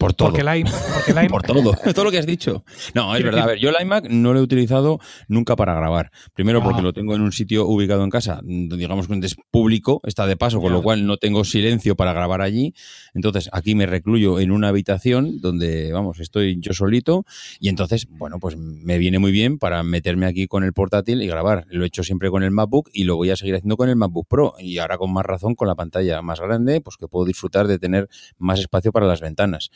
Por 0.00 0.14
todo. 0.14 0.28
Porque 0.32 0.40
el 0.40 0.56
iMac, 0.56 1.28
por 1.30 1.42
todo. 1.42 1.74
todo 1.94 2.04
lo 2.06 2.10
que 2.10 2.16
has 2.16 2.24
dicho. 2.26 2.64
No, 2.94 3.14
es 3.14 3.22
verdad. 3.22 3.42
A 3.42 3.46
ver, 3.48 3.58
yo 3.58 3.68
el 3.68 3.76
iMac 3.84 4.08
no 4.08 4.32
lo 4.32 4.38
he 4.38 4.42
utilizado 4.42 4.98
nunca 5.28 5.56
para 5.56 5.74
grabar. 5.74 6.10
Primero 6.32 6.60
ah. 6.60 6.64
porque 6.64 6.80
lo 6.80 6.94
tengo 6.94 7.14
en 7.14 7.20
un 7.20 7.32
sitio 7.32 7.66
ubicado 7.66 8.02
en 8.02 8.08
casa, 8.08 8.40
digamos 8.42 9.08
que 9.08 9.20
es 9.26 9.36
público, 9.50 10.00
está 10.04 10.26
de 10.26 10.38
paso, 10.38 10.58
con 10.62 10.72
lo 10.72 10.82
cual 10.82 11.06
no 11.06 11.18
tengo 11.18 11.44
silencio 11.44 11.96
para 11.96 12.14
grabar 12.14 12.40
allí. 12.40 12.72
Entonces 13.12 13.50
aquí 13.52 13.74
me 13.74 13.84
recluyo 13.84 14.40
en 14.40 14.52
una 14.52 14.68
habitación 14.68 15.42
donde, 15.42 15.92
vamos, 15.92 16.18
estoy 16.20 16.56
yo 16.60 16.72
solito 16.72 17.26
y 17.58 17.68
entonces, 17.68 18.06
bueno, 18.08 18.40
pues 18.40 18.56
me 18.56 18.96
viene 18.96 19.18
muy 19.18 19.32
bien 19.32 19.58
para 19.58 19.82
meterme 19.82 20.24
aquí 20.24 20.46
con 20.46 20.64
el 20.64 20.72
portátil 20.72 21.20
y 21.20 21.26
grabar. 21.26 21.66
Lo 21.68 21.84
he 21.84 21.88
hecho 21.88 22.02
siempre 22.04 22.30
con 22.30 22.42
el 22.42 22.52
MacBook 22.52 22.88
y 22.94 23.04
lo 23.04 23.16
voy 23.16 23.28
a 23.32 23.36
seguir 23.36 23.54
haciendo 23.56 23.76
con 23.76 23.90
el 23.90 23.96
MacBook 23.96 24.26
Pro 24.28 24.54
y 24.58 24.78
ahora 24.78 24.96
con 24.96 25.12
más 25.12 25.26
razón 25.26 25.54
con 25.54 25.68
la 25.68 25.74
pantalla 25.74 26.22
más 26.22 26.40
grande, 26.40 26.80
pues 26.80 26.96
que 26.96 27.06
puedo 27.06 27.26
disfrutar 27.26 27.66
de 27.68 27.78
tener 27.78 28.08
más 28.38 28.58
espacio 28.60 28.92
para 28.92 29.04
las 29.04 29.20
ventanas. 29.20 29.68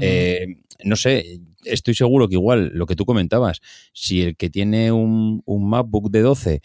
Eh, 0.00 0.56
no 0.84 0.96
sé, 0.96 1.40
estoy 1.64 1.94
seguro 1.94 2.28
que 2.28 2.34
igual 2.34 2.70
lo 2.74 2.86
que 2.86 2.94
tú 2.96 3.04
comentabas, 3.04 3.60
si 3.92 4.22
el 4.22 4.36
que 4.36 4.50
tiene 4.50 4.92
un, 4.92 5.42
un 5.44 5.68
MacBook 5.68 6.10
de 6.10 6.22
12 6.22 6.60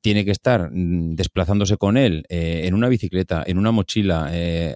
tiene 0.00 0.24
que 0.24 0.30
estar 0.30 0.70
mm, 0.72 1.14
desplazándose 1.14 1.76
con 1.76 1.96
él 1.96 2.24
eh, 2.28 2.62
en 2.64 2.74
una 2.74 2.88
bicicleta, 2.88 3.42
en 3.46 3.58
una 3.58 3.70
mochila, 3.70 4.28
eh, 4.32 4.74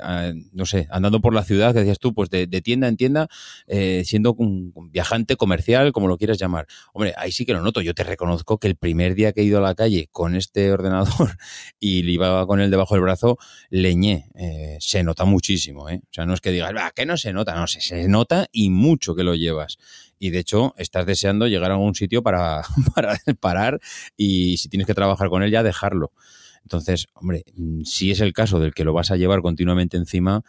no 0.53 0.67
sé, 0.67 0.87
andando 0.91 1.21
por 1.21 1.35
la 1.35 1.45
ciudad, 1.45 1.75
decías 1.75 1.99
tú, 1.99 2.15
pues 2.15 2.31
de, 2.31 2.47
tienda 2.61 2.89
en 2.89 2.97
tienda, 2.97 3.29
eh, 3.67 4.03
siendo 4.05 4.35
un, 4.35 4.73
viajante 4.91 5.37
comercial, 5.37 5.93
como 5.93 6.07
lo 6.09 6.17
quieras 6.17 6.39
llamar. 6.39 6.67
Hombre, 6.93 7.15
ahí 7.17 7.33
sí 7.33 7.45
que 7.45 7.53
lo 7.53 7.61
noto. 7.63 7.81
Yo 7.81 7.95
te 7.95 8.03
reconozco 8.03 8.59
que 8.59 8.67
el 8.67 8.77
primer 8.77 9.15
día 9.15 9.33
que 9.33 9.43
he 9.43 9.45
ido 9.45 9.59
a 9.59 9.63
la 9.63 9.75
calle 9.75 10.09
con 10.11 10.35
este 10.35 10.71
ordenador 10.73 11.37
y 11.79 12.03
le 12.03 12.13
iba 12.13 12.47
con 12.47 12.61
él 12.61 12.71
debajo 12.71 12.95
del 12.95 13.03
brazo, 13.03 13.39
leñé. 13.71 14.29
se 14.81 15.03
nota 15.03 15.25
muchísimo, 15.25 15.89
¿eh? 15.91 16.01
O 16.05 16.09
sea, 16.11 16.25
no 16.27 16.35
es 16.35 16.41
que 16.41 16.51
digas, 16.53 16.73
que 16.95 17.05
no 17.07 17.17
se 17.17 17.33
nota, 17.33 17.55
no, 17.55 17.67
se, 17.67 17.81
se 17.81 18.09
nota 18.09 18.47
y 18.53 18.71
mucho 18.77 19.17
que 19.17 19.25
lo 19.25 19.35
llevas. 19.35 19.79
Y 20.19 20.31
de 20.31 20.39
hecho, 20.39 20.75
estás 20.79 21.05
deseando 21.07 21.49
llegar 21.49 21.73
a 21.73 21.77
un 21.77 21.95
sitio 21.95 22.23
para, 22.23 22.63
para 22.95 23.19
parar 23.41 23.81
y 24.17 24.59
si 24.59 24.69
tienes 24.69 24.87
que 24.87 24.95
trabajar 24.95 25.29
con 25.29 25.43
él, 25.43 25.51
ya 25.51 25.65
dejarlo. 25.65 26.13
Entonces, 26.63 27.07
hombre, 27.15 27.45
mm, 27.55 27.83
si 27.83 28.11
es 28.13 28.21
el 28.21 28.33
caso 28.33 28.59
del 28.61 28.75
que 28.75 28.85
lo 28.85 28.93
vas 28.93 29.11
a 29.11 29.17
llevar 29.17 29.41
continuamente 29.43 29.97
encima, 29.97 30.43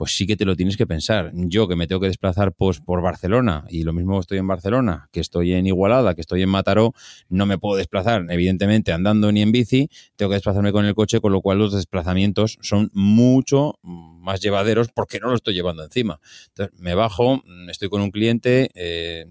pues 0.00 0.16
sí 0.16 0.26
que 0.26 0.34
te 0.34 0.46
lo 0.46 0.56
tienes 0.56 0.78
que 0.78 0.86
pensar. 0.86 1.30
Yo 1.34 1.68
que 1.68 1.76
me 1.76 1.86
tengo 1.86 2.00
que 2.00 2.06
desplazar 2.06 2.52
pues, 2.54 2.80
por 2.80 3.02
Barcelona 3.02 3.66
y 3.68 3.82
lo 3.82 3.92
mismo 3.92 4.18
estoy 4.18 4.38
en 4.38 4.46
Barcelona, 4.46 5.10
que 5.12 5.20
estoy 5.20 5.52
en 5.52 5.66
Igualada, 5.66 6.14
que 6.14 6.22
estoy 6.22 6.40
en 6.42 6.48
Mataró, 6.48 6.94
no 7.28 7.44
me 7.44 7.58
puedo 7.58 7.76
desplazar, 7.76 8.24
evidentemente, 8.30 8.94
andando 8.94 9.30
ni 9.30 9.42
en 9.42 9.52
bici, 9.52 9.90
tengo 10.16 10.30
que 10.30 10.36
desplazarme 10.36 10.72
con 10.72 10.86
el 10.86 10.94
coche, 10.94 11.20
con 11.20 11.32
lo 11.32 11.42
cual 11.42 11.58
los 11.58 11.74
desplazamientos 11.74 12.56
son 12.62 12.88
mucho 12.94 13.74
más 13.82 14.40
llevaderos 14.40 14.88
porque 14.88 15.20
no 15.20 15.28
lo 15.28 15.34
estoy 15.36 15.52
llevando 15.52 15.84
encima. 15.84 16.18
Entonces, 16.48 16.80
me 16.80 16.94
bajo, 16.94 17.42
estoy 17.68 17.90
con 17.90 18.00
un 18.00 18.10
cliente, 18.10 18.70
eh, 18.74 19.26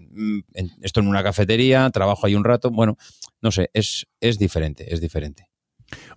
estoy 0.82 1.02
en 1.02 1.08
una 1.08 1.24
cafetería, 1.24 1.90
trabajo 1.90 2.28
ahí 2.28 2.36
un 2.36 2.44
rato, 2.44 2.70
bueno, 2.70 2.96
no 3.42 3.50
sé, 3.50 3.70
es, 3.74 4.06
es 4.20 4.38
diferente, 4.38 4.94
es 4.94 5.00
diferente. 5.00 5.49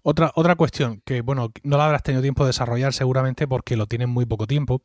Otra, 0.01 0.31
otra 0.35 0.55
cuestión 0.55 1.01
que, 1.05 1.21
bueno, 1.21 1.51
no 1.63 1.77
la 1.77 1.85
habrás 1.85 2.03
tenido 2.03 2.21
tiempo 2.21 2.43
de 2.43 2.49
desarrollar 2.49 2.93
seguramente 2.93 3.47
porque 3.47 3.77
lo 3.77 3.85
tienen 3.87 4.09
muy 4.09 4.25
poco 4.25 4.47
tiempo, 4.47 4.83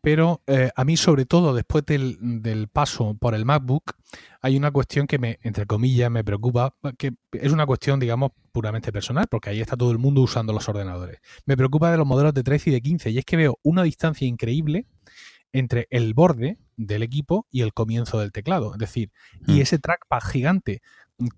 pero 0.00 0.42
eh, 0.46 0.70
a 0.74 0.84
mí 0.84 0.96
sobre 0.96 1.26
todo 1.26 1.54
después 1.54 1.84
del, 1.86 2.68
paso 2.72 3.16
por 3.18 3.34
el 3.34 3.44
MacBook 3.44 3.92
hay 4.40 4.56
una 4.56 4.70
cuestión 4.70 5.06
que 5.06 5.18
me, 5.18 5.38
entre 5.42 5.66
comillas, 5.66 6.10
me 6.10 6.24
preocupa, 6.24 6.74
que 6.96 7.12
es 7.32 7.52
una 7.52 7.66
cuestión, 7.66 8.00
digamos, 8.00 8.30
puramente 8.52 8.92
personal, 8.92 9.26
porque 9.28 9.50
ahí 9.50 9.60
está 9.60 9.76
todo 9.76 9.90
el 9.90 9.98
mundo 9.98 10.22
usando 10.22 10.52
los 10.52 10.68
ordenadores. 10.68 11.18
Me 11.44 11.56
preocupa 11.56 11.90
de 11.90 11.96
los 11.98 12.06
modelos 12.06 12.32
de 12.34 12.42
13 12.42 12.70
y 12.70 12.72
de 12.74 12.80
15, 12.80 13.10
y 13.10 13.18
es 13.18 13.24
que 13.24 13.36
veo 13.36 13.58
una 13.62 13.82
distancia 13.82 14.26
increíble 14.26 14.86
entre 15.52 15.88
el 15.90 16.14
borde 16.14 16.58
del 16.76 17.02
equipo 17.02 17.46
y 17.50 17.62
el 17.62 17.72
comienzo 17.72 18.20
del 18.20 18.32
teclado. 18.32 18.72
Es 18.74 18.78
decir, 18.78 19.10
y 19.46 19.54
mm. 19.54 19.60
ese 19.62 19.78
trackpad 19.78 20.20
gigante 20.20 20.80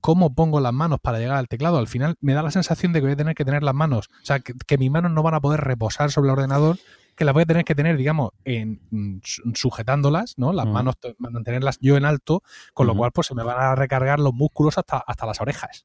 cómo 0.01 0.35
pongo 0.35 0.61
las 0.61 0.73
manos 0.73 0.99
para 1.01 1.19
llegar 1.19 1.37
al 1.37 1.49
teclado. 1.49 1.79
Al 1.79 1.89
final 1.89 2.17
me 2.21 2.35
da 2.35 2.43
la 2.43 2.51
sensación 2.51 2.93
de 2.93 3.01
que 3.01 3.07
voy 3.07 3.13
a 3.13 3.17
tener 3.17 3.35
que 3.35 3.45
tener 3.45 3.63
las 3.63 3.75
manos, 3.75 4.09
o 4.23 4.27
sea, 4.27 4.41
que, 4.41 4.79
mis 4.79 4.91
manos 4.91 5.13
no 5.13 5.23
van 5.23 5.35
a 5.35 5.41
poder 5.41 5.61
reposar 5.61 6.11
sobre 6.11 6.29
el 6.29 6.33
ordenador, 6.33 6.77
que 7.17 7.25
las 7.25 7.33
voy 7.35 7.43
a 7.43 7.47
tener 7.47 7.65
que 7.65 7.75
tener, 7.75 7.97
digamos, 7.97 8.31
en, 8.45 8.81
mm, 8.91 9.19
sujetándolas, 9.55 10.35
¿no? 10.39 10.53
Las 10.53 10.67
manos, 10.67 10.97
mantenerlas 11.19 11.79
yo 11.81 11.97
en 11.97 12.05
alto, 12.05 12.43
con 12.75 12.87
lo 12.87 12.95
cual 12.95 13.13
pues 13.13 13.27
se 13.27 13.35
me 13.35 13.43
van 13.43 13.59
a 13.59 13.75
recargar 13.75 14.21
los 14.21 14.33
músculos 14.35 14.79
hasta, 14.79 14.99
hasta 14.99 15.27
las 15.27 15.41
orejas. 15.41 15.83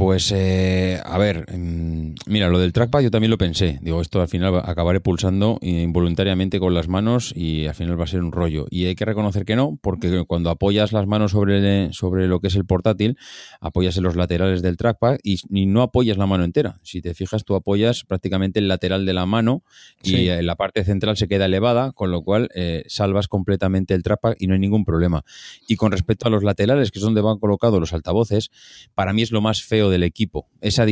Pues, 0.00 0.32
eh, 0.34 0.98
a 1.04 1.18
ver, 1.18 1.44
em, 1.48 2.14
mira, 2.24 2.48
lo 2.48 2.58
del 2.58 2.72
trackpad 2.72 3.00
yo 3.00 3.10
también 3.10 3.30
lo 3.30 3.36
pensé. 3.36 3.78
Digo, 3.82 4.00
esto 4.00 4.22
al 4.22 4.28
final 4.28 4.58
acabaré 4.64 4.98
pulsando 4.98 5.58
involuntariamente 5.60 6.58
con 6.58 6.72
las 6.72 6.88
manos 6.88 7.34
y 7.36 7.66
al 7.66 7.74
final 7.74 8.00
va 8.00 8.04
a 8.04 8.06
ser 8.06 8.24
un 8.24 8.32
rollo. 8.32 8.64
Y 8.70 8.86
hay 8.86 8.94
que 8.94 9.04
reconocer 9.04 9.44
que 9.44 9.56
no, 9.56 9.78
porque 9.82 10.24
cuando 10.26 10.48
apoyas 10.48 10.92
las 10.92 11.06
manos 11.06 11.32
sobre, 11.32 11.92
sobre 11.92 12.28
lo 12.28 12.40
que 12.40 12.46
es 12.48 12.56
el 12.56 12.64
portátil, 12.64 13.18
apoyas 13.60 13.94
en 13.98 14.04
los 14.04 14.16
laterales 14.16 14.62
del 14.62 14.78
trackpad 14.78 15.18
y, 15.22 15.36
no 15.66 15.82
apoyas 15.82 16.16
la 16.16 16.24
mano 16.24 16.44
entera. 16.44 16.80
Si 16.82 17.02
te 17.02 17.12
fijas, 17.12 17.44
tú 17.44 17.54
apoyas 17.54 18.04
prácticamente 18.08 18.58
el 18.58 18.68
lateral 18.68 19.04
de 19.04 19.12
la 19.12 19.26
mano 19.26 19.64
y 20.02 20.28
la 20.30 20.56
parte 20.56 20.82
central 20.82 21.18
se 21.18 21.28
queda 21.28 21.44
elevada, 21.44 21.92
con 21.92 22.10
lo 22.10 22.22
cual 22.22 22.48
eh, 22.54 22.84
salvas 22.88 23.28
completamente 23.28 23.92
el 23.92 24.02
trackpad 24.02 24.32
y 24.38 24.46
no 24.46 24.54
hay 24.54 24.60
ningún 24.60 24.86
problema. 24.86 25.26
Y 25.68 25.76
con 25.76 25.92
respecto 25.92 26.26
a 26.26 26.30
los 26.30 26.42
laterales, 26.42 26.90
que 26.90 27.00
es 27.00 27.04
donde 27.04 27.20
van 27.20 27.38
colocados 27.38 27.78
los 27.78 27.92
altavoces, 27.92 28.48
para 28.94 29.12
mí 29.12 29.20
es 29.20 29.30
lo 29.30 29.42
más 29.42 29.62
feo 29.62 29.89
del 29.90 30.02
equipo. 30.04 30.48
Esa, 30.62 30.86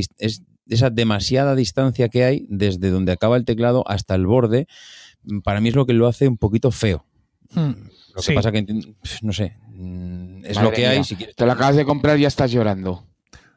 esa 0.69 0.91
demasiada 0.91 1.55
distancia 1.55 2.09
que 2.11 2.25
hay 2.25 2.47
desde 2.51 2.91
donde 2.91 3.13
acaba 3.13 3.37
el 3.37 3.45
teclado 3.47 3.85
hasta 3.89 4.15
el 4.15 4.27
borde, 4.27 4.67
mm, 5.25 5.41
para 5.41 5.61
mí 5.61 5.71
es 5.71 5.75
lo 5.75 5.87
que 5.87 5.95
lo 5.95 6.07
hace 6.07 6.29
un 6.29 6.37
poquito 6.37 6.71
feo. 6.71 7.07
Hmm. 7.55 7.61
Mm, 7.61 7.89
lo 8.17 8.23
que 8.23 8.33
pasa 8.35 8.53
que, 8.53 8.67
no 9.23 9.33
sé, 9.33 9.57
mm, 9.71 10.45
es 10.45 10.61
lo 10.61 10.71
que 10.71 10.87
hay. 10.87 11.01
Te 11.35 11.47
lo 11.47 11.53
acabas 11.53 11.77
de 11.77 11.87
comprar 11.87 12.19
y 12.19 12.23
ya 12.23 12.29
estás 12.29 12.51
llorando. 12.53 13.05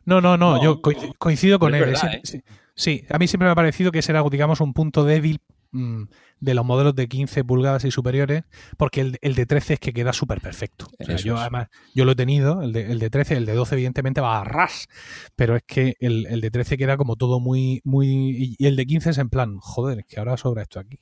No, 0.06 0.22
no, 0.22 0.38
no, 0.38 0.64
yo 0.64 0.82
coincido 1.20 1.60
con 1.60 1.76
él. 1.76 1.94
¿eh? 1.94 2.22
sí, 2.24 2.42
sí, 2.74 3.04
a 3.10 3.20
mí 3.20 3.28
siempre 3.28 3.46
me 3.48 3.52
ha 3.52 3.56
parecido 3.56 3.92
que 3.92 4.00
ese 4.00 4.12
era, 4.14 4.24
digamos, 4.32 4.62
un 4.62 4.74
punto 4.74 5.04
débil 5.04 5.42
Mm, 5.74 6.04
de 6.42 6.54
los 6.54 6.66
modelos 6.66 6.96
de 6.96 7.08
15 7.08 7.46
pulgadas 7.46 7.86
y 7.86 7.92
superiores, 7.92 8.44
porque 8.78 9.16
el, 9.22 9.36
de 9.36 9.46
13 9.46 9.76
es 9.76 9.80
que 9.80 9.94
queda 9.94 10.12
súper 10.12 10.42
perfecto. 10.42 10.88
yo 11.24 11.38
además, 11.38 11.68
yo 11.94 12.04
lo 12.04 12.14
he 12.14 12.16
tenido, 12.16 12.62
el 12.64 12.74
de, 12.74 12.92
el 12.92 12.98
de, 13.00 13.10
13, 13.12 13.38
el 13.38 13.46
de 13.46 13.54
12 13.54 13.76
evidentemente 13.76 14.20
va 14.22 14.40
a 14.42 14.44
ras, 14.44 14.90
pero 15.36 15.56
es 15.56 15.62
que 15.66 15.96
el, 16.00 16.42
de 16.42 16.50
13 16.52 16.78
queda 16.78 16.98
como 16.98 17.16
todo 17.16 17.40
muy, 17.40 17.80
muy... 17.86 18.56
Y 18.60 18.66
el 18.66 18.76
de 18.76 18.86
15 18.88 19.12
es 19.12 19.18
en 19.20 19.30
plan, 19.30 19.60
joder, 19.60 20.00
es 20.00 20.06
que 20.08 20.18
ahora 20.20 20.36
sobra 20.36 20.64
esto 20.64 20.80
aquí. 20.80 20.98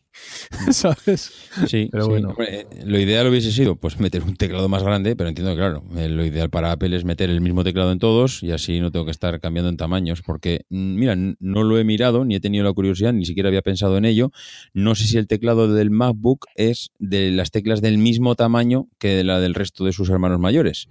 Mm. 0.68 0.72
¿Sabes? 0.74 1.50
Sí, 1.68 1.90
lo 1.94 3.00
ideal 3.00 3.28
hubiese 3.30 3.52
sido, 3.54 3.78
pues, 3.78 3.98
meter 4.02 4.22
un 4.24 4.36
teclado 4.36 4.68
más 4.68 4.84
grande, 4.84 5.16
pero 5.16 5.30
entiendo 5.30 5.54
que, 5.54 5.58
claro, 5.58 5.84
eh, 5.96 6.10
lo 6.10 6.26
ideal 6.26 6.50
para 6.50 6.74
Apple 6.74 6.96
es 6.98 7.06
meter 7.06 7.30
el 7.30 7.40
mismo 7.40 7.64
teclado 7.64 7.94
en 7.94 8.00
todos 8.00 8.44
y 8.44 8.52
así 8.52 8.82
no 8.82 8.92
tengo 8.92 9.06
que 9.06 9.12
estar 9.12 9.40
cambiando 9.40 9.70
en 9.70 9.78
tamaños, 9.78 10.22
porque, 10.22 10.66
mm, 10.70 10.96
mira, 10.96 11.16
no 11.16 11.64
lo 11.64 11.80
he 11.80 11.86
mirado, 11.86 12.26
ni 12.26 12.36
he 12.36 12.40
tenido 12.42 12.66
la 12.66 12.74
curiosidad, 12.74 13.14
ni 13.14 13.26
siquiera 13.26 13.48
había 13.48 13.62
pensado 13.62 13.98
en 13.98 14.04
ello, 14.04 14.32
no 14.74 14.96
sé 14.96 15.06
si 15.06 15.18
el 15.18 15.28
teclado 15.28 15.74
del 15.74 15.90
MacBook 15.92 16.46
es 16.56 16.92
de 17.00 17.32
las 17.32 17.52
teclas 17.52 17.82
del 17.82 17.98
mismo 17.98 18.36
tamaño 18.36 18.88
que 18.98 19.24
la 19.24 19.40
del 19.40 19.54
resto 19.54 19.86
de 19.86 19.94
sus 19.94 20.10
hermanos 20.10 20.40
mayores. 20.40 20.88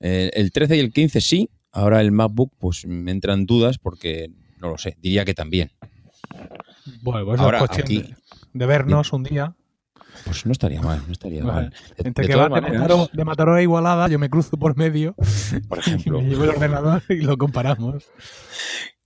Eh, 0.00 0.30
el 0.34 0.52
13 0.52 0.76
y 0.76 0.80
el 0.80 0.92
15 0.92 1.20
sí, 1.20 1.50
ahora 1.70 2.00
el 2.00 2.12
MacBook 2.12 2.52
pues 2.58 2.86
me 2.86 3.10
entran 3.12 3.46
dudas 3.46 3.78
porque 3.78 4.30
no 4.60 4.70
lo 4.70 4.78
sé, 4.78 4.96
diría 5.00 5.24
que 5.24 5.34
también. 5.34 5.70
Bueno, 7.02 7.24
pues 7.26 7.40
ahora, 7.40 7.58
cuestión 7.58 8.16
de, 8.52 8.66
vernos 8.66 9.12
un 9.12 9.22
día. 9.24 9.54
Pues 10.24 10.44
no 10.44 10.52
estaría 10.52 10.82
mal, 10.82 11.02
no 11.06 11.12
estaría 11.12 11.42
mal. 11.42 11.70
De, 11.96 12.08
Entre 12.08 12.26
que 12.26 12.34
va 12.36 12.48
de 13.12 13.24
Mataró, 13.24 13.54
a 13.54 13.62
Igualada, 13.62 14.08
yo 14.08 14.18
me 14.18 14.28
cruzo 14.28 14.58
por 14.58 14.76
medio. 14.76 15.14
Por 15.68 15.78
ejemplo. 15.78 16.20
Y 16.20 16.24
me 16.24 16.28
llevo 16.30 16.44
el 16.44 16.50
ordenador 16.50 17.02
y 17.08 17.16
lo 17.22 17.38
comparamos. 17.38 18.04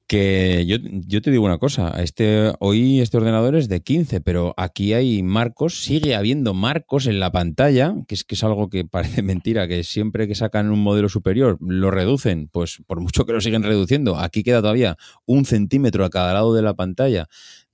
Que 0.09 0.65
yo, 0.69 0.77
yo, 0.81 1.21
te 1.21 1.33
digo 1.33 1.45
una 1.45 1.59
cosa, 1.59 2.01
este, 2.01 2.53
hoy 2.61 3.01
este 3.01 3.17
ordenador 3.17 3.57
es 3.57 3.69
de 3.69 3.81
15, 3.83 4.21
pero 4.21 4.55
aquí 4.57 4.93
hay 4.93 5.25
marcos, 5.25 5.83
sigue 5.83 6.15
habiendo 6.15 6.55
marcos 6.55 7.09
en 7.09 7.19
la 7.19 7.33
pantalla, 7.33 7.93
que 8.07 8.15
es 8.15 8.23
que 8.23 8.37
es 8.37 8.45
algo 8.45 8.71
que 8.71 8.85
parece 8.85 9.23
mentira, 9.25 9.67
que 9.67 9.83
siempre 9.83 10.29
que 10.29 10.37
sacan 10.37 10.71
un 10.71 10.79
modelo 10.79 11.09
superior 11.09 11.57
lo 11.61 11.91
reducen, 11.91 12.47
pues 12.47 12.79
por 12.87 13.01
mucho 13.01 13.27
que 13.27 13.33
lo 13.33 13.41
siguen 13.41 13.65
reduciendo, 13.65 14.17
aquí 14.17 14.45
queda 14.45 14.61
todavía 14.61 14.97
un 15.27 15.45
centímetro 15.45 16.05
a 16.05 16.11
cada 16.11 16.33
lado 16.35 16.55
de 16.55 16.63
la 16.63 16.75
pantalla. 16.75 17.27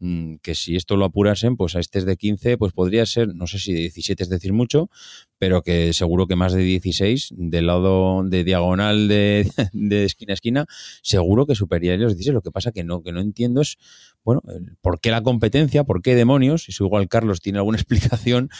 Mm, 0.04 0.38
que 0.42 0.56
si 0.56 0.74
esto 0.74 0.96
lo 0.96 1.04
apurasen, 1.04 1.56
pues 1.56 1.76
a 1.76 1.78
este 1.80 2.00
es 2.00 2.04
de 2.04 2.16
15, 2.16 2.58
pues 2.58 2.72
podría 2.72 3.06
ser, 3.06 3.36
no 3.36 3.46
sé 3.46 3.60
si 3.60 3.72
de 3.72 3.78
17 3.82 4.24
es 4.24 4.28
decir 4.28 4.52
mucho, 4.52 4.90
pero 5.38 5.62
que 5.62 5.92
seguro 5.92 6.26
que 6.26 6.34
más 6.34 6.52
de 6.52 6.60
16, 6.64 7.34
del 7.36 7.68
lado 7.68 8.24
de 8.24 8.42
diagonal 8.42 9.06
de, 9.06 9.44
esquina 10.02 10.32
a 10.32 10.34
esquina, 10.34 10.66
seguro 11.02 11.46
que 11.46 11.54
superaría 11.54 11.96
los 11.98 12.14
16. 12.16 12.34
Lo 12.34 12.42
que 12.42 12.50
pasa 12.50 12.72
que 12.72 12.82
no, 12.82 13.00
que 13.04 13.12
no 13.12 13.20
entiendo 13.20 13.60
es, 13.60 13.76
bueno, 14.24 14.42
¿por 14.80 15.00
qué 15.00 15.12
la 15.12 15.22
competencia? 15.22 15.84
¿Por 15.84 16.02
qué 16.02 16.16
demonios? 16.16 16.68
Y 16.68 16.72
si 16.72 16.82
igual 16.82 17.06
Carlos 17.08 17.40
tiene 17.40 17.58
alguna 17.60 17.76
explicación, 17.78 18.50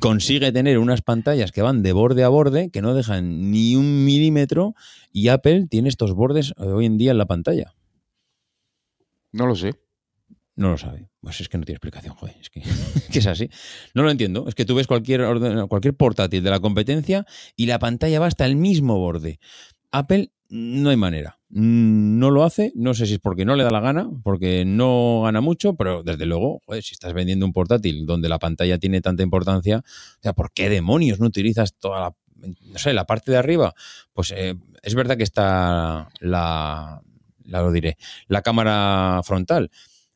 consigue 0.00 0.52
tener 0.52 0.78
unas 0.78 1.02
pantallas 1.02 1.52
que 1.52 1.60
van 1.60 1.82
de 1.82 1.92
borde 1.92 2.24
a 2.24 2.30
borde, 2.30 2.70
que 2.70 2.80
no 2.80 2.94
dejan 2.94 3.50
ni 3.50 3.76
un 3.76 4.06
milímetro, 4.06 4.74
y 5.12 5.28
Apple 5.28 5.66
tiene 5.68 5.90
estos 5.90 6.14
bordes 6.14 6.54
eh, 6.56 6.62
hoy 6.64 6.86
en 6.86 6.96
día 6.96 7.10
en 7.10 7.18
la 7.18 7.26
pantalla. 7.26 7.74
No 9.32 9.44
lo 9.44 9.54
sé. 9.54 9.74
No 10.56 10.70
lo 10.70 10.78
sabe. 10.78 11.08
Pues 11.20 11.40
es 11.40 11.48
que 11.48 11.58
no 11.58 11.64
tiene 11.64 11.76
explicación, 11.76 12.14
joder. 12.14 12.36
Es 12.40 12.50
que, 12.50 12.62
es 13.18 13.26
así. 13.26 13.48
No 13.94 14.02
lo 14.02 14.10
entiendo. 14.10 14.46
Es 14.48 14.54
que 14.54 14.64
tú 14.64 14.74
ves 14.74 14.86
cualquier, 14.86 15.22
cualquier 15.68 15.94
portátil 15.94 16.42
de 16.42 16.50
la 16.50 16.60
competencia 16.60 17.26
y 17.56 17.66
la 17.66 17.78
pantalla 17.78 18.20
va 18.20 18.26
hasta 18.26 18.44
el 18.44 18.56
mismo 18.56 18.98
borde. 18.98 19.38
Apple 19.90 20.30
no 20.50 20.90
hay 20.90 20.96
manera. 20.96 21.38
Mm, 21.48 22.18
no 22.18 22.30
lo 22.30 22.44
hace, 22.44 22.72
no 22.74 22.92
sé 22.92 23.06
si 23.06 23.14
es 23.14 23.18
porque 23.20 23.44
no 23.46 23.56
le 23.56 23.64
da 23.64 23.70
la 23.70 23.80
gana, 23.80 24.10
porque 24.22 24.64
no 24.66 25.22
gana 25.24 25.40
mucho, 25.40 25.74
pero 25.76 26.02
desde 26.02 26.26
luego, 26.26 26.60
joder, 26.66 26.82
si 26.82 26.92
estás 26.92 27.12
vendiendo 27.14 27.46
un 27.46 27.52
portátil 27.54 28.04
donde 28.06 28.28
la 28.28 28.38
pantalla 28.38 28.76
tiene 28.78 29.00
tanta 29.00 29.22
importancia, 29.22 29.78
o 29.78 30.22
sea, 30.22 30.34
¿por 30.34 30.52
qué 30.52 30.68
demonios 30.68 31.20
no 31.20 31.26
utilizas 31.26 31.74
toda 31.78 32.00
la, 32.00 32.14
no 32.64 32.78
sé, 32.78 32.92
la 32.92 33.06
parte 33.06 33.30
de 33.32 33.38
arriba? 33.38 33.72
Pues 34.12 34.32
eh, 34.36 34.54
es 34.82 34.94
verdad 34.94 35.16
que 35.16 35.22
está 35.24 36.08
la, 36.20 37.00
la, 37.44 37.62
lo 37.62 37.70
diré, 37.72 37.96
la 38.28 38.40
cámara 38.42 39.20
frontal, 39.24 39.70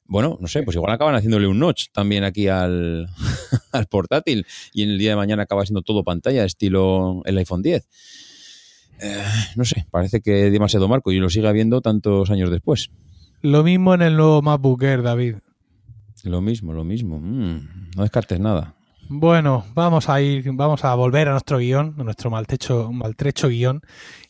bueno, 0.09 0.39
no 0.41 0.47
sé, 0.47 0.63
pues 0.63 0.77
igual 0.77 0.93
acaban 0.93 1.17
haciéndole 1.17 1.47
un 1.49 1.59
notch 1.59 1.87
también 1.93 2.23
aquí 2.25 2.47
al, 2.49 3.07
portátil 3.91 4.47
y 4.73 4.83
en 4.83 4.91
el 4.91 4.99
día 4.99 5.11
de 5.11 5.17
mañana 5.17 5.43
acaba 5.43 5.67
siendo 5.67 5.83
todo 5.83 6.05
pantalla, 6.05 6.45
estilo 6.45 7.23
el 7.25 7.37
iPhone 7.39 7.63
10. 7.63 7.87
Eh, 9.01 9.23
no 9.57 9.65
sé, 9.65 9.87
parece 9.91 10.21
que 10.23 10.47
es 10.47 10.53
demasiado 10.53 10.89
marco 10.89 11.13
y 11.13 11.19
lo 11.19 11.29
sigue 11.29 11.49
habiendo 11.49 11.81
tantos 11.81 12.31
años 12.31 12.51
después. 12.51 12.91
Lo 13.43 13.63
mismo 13.65 13.95
en 13.95 14.03
el 14.03 14.17
nuevo 14.17 14.41
MacBook 14.43 14.83
Air, 14.83 15.03
David. 15.03 15.37
Lo 16.25 16.41
mismo, 16.41 16.73
lo 16.73 16.83
mismo. 16.85 17.19
Mm, 17.21 17.91
no 17.97 18.03
descartes 18.03 18.41
nada. 18.41 18.76
Bueno, 19.09 19.65
vamos 19.75 20.09
a 20.09 20.21
ir, 20.21 20.45
vamos 20.55 20.85
a 20.85 20.93
volver 20.97 21.29
a 21.29 21.33
nuestro 21.33 21.59
guión, 21.59 21.95
nuestro 21.97 22.05
nuestro 22.07 22.31
maltecho, 22.31 22.93
maltrecho 22.93 23.49
guión, 23.49 23.83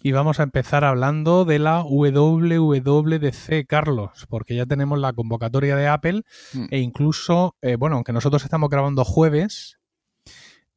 y 0.03 0.13
vamos 0.13 0.39
a 0.39 0.43
empezar 0.43 0.85
hablando 0.85 1.45
de 1.47 1.59
la 1.59 1.81
WWDC, 1.83 3.67
Carlos, 3.67 4.27
porque 4.29 4.55
ya 4.55 4.67
tenemos 4.67 4.99
la 4.99 5.13
convocatoria 5.15 5.77
de 5.77 5.89
Apple, 5.89 6.23
mm. 6.53 6.67
e 6.71 6.81
incluso, 6.81 7.57
eh, 7.63 7.77
bueno, 7.77 7.97
aunque 7.97 8.13
nosotros 8.13 8.45
estamos 8.45 8.69
grabando 8.69 9.05
jueves, 9.05 9.79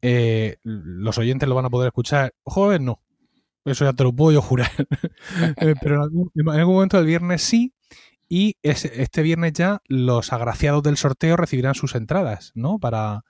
eh, 0.01 0.57
los 0.63 1.17
oyentes 1.17 1.49
lo 1.49 1.55
van 1.55 1.65
a 1.65 1.69
poder 1.69 1.87
escuchar. 1.87 2.33
Jueves 2.43 2.79
no, 2.79 3.01
eso 3.65 3.83
ya 3.83 3.91
te 3.93 4.03
lo 4.03 4.13
puedo 4.13 4.31
yo 4.31 4.41
jurar. 4.41 4.71
Eh, 5.57 5.75
pero 5.81 5.95
en 5.95 6.01
algún, 6.01 6.31
momento 6.35 6.97
del 6.97 7.05
viernes 7.05 7.41
sí, 7.41 7.73
y 8.29 8.55
este 8.61 9.21
viernes 9.23 9.53
ya 9.53 9.81
los 9.87 10.31
agraciados 10.31 10.83
del 10.83 10.95
sorteo 10.95 11.35
recibirán 11.35 11.75
sus 11.75 11.95
entradas, 11.95 12.53
¿no? 12.55 12.79
Para 12.79 13.23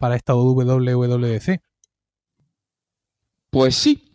para 0.00 0.16
esta 0.16 0.34
WWDC. 0.34 1.60
Pues 3.50 3.74
sí. 3.76 4.12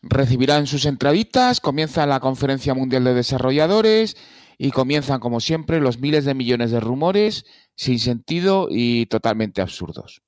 Recibirán 0.00 0.68
sus 0.68 0.84
entraditas, 0.84 1.58
comienza 1.58 2.06
la 2.06 2.20
Conferencia 2.20 2.72
Mundial 2.72 3.02
de 3.02 3.14
Desarrolladores 3.14 4.16
y 4.56 4.70
comienzan, 4.70 5.18
como 5.18 5.40
siempre, 5.40 5.80
los 5.80 5.98
miles 5.98 6.24
de 6.24 6.34
millones 6.34 6.70
de 6.70 6.78
rumores 6.78 7.44
sin 7.74 7.98
sentido 7.98 8.68
y 8.70 9.06
totalmente 9.06 9.60
absurdos. 9.60 10.22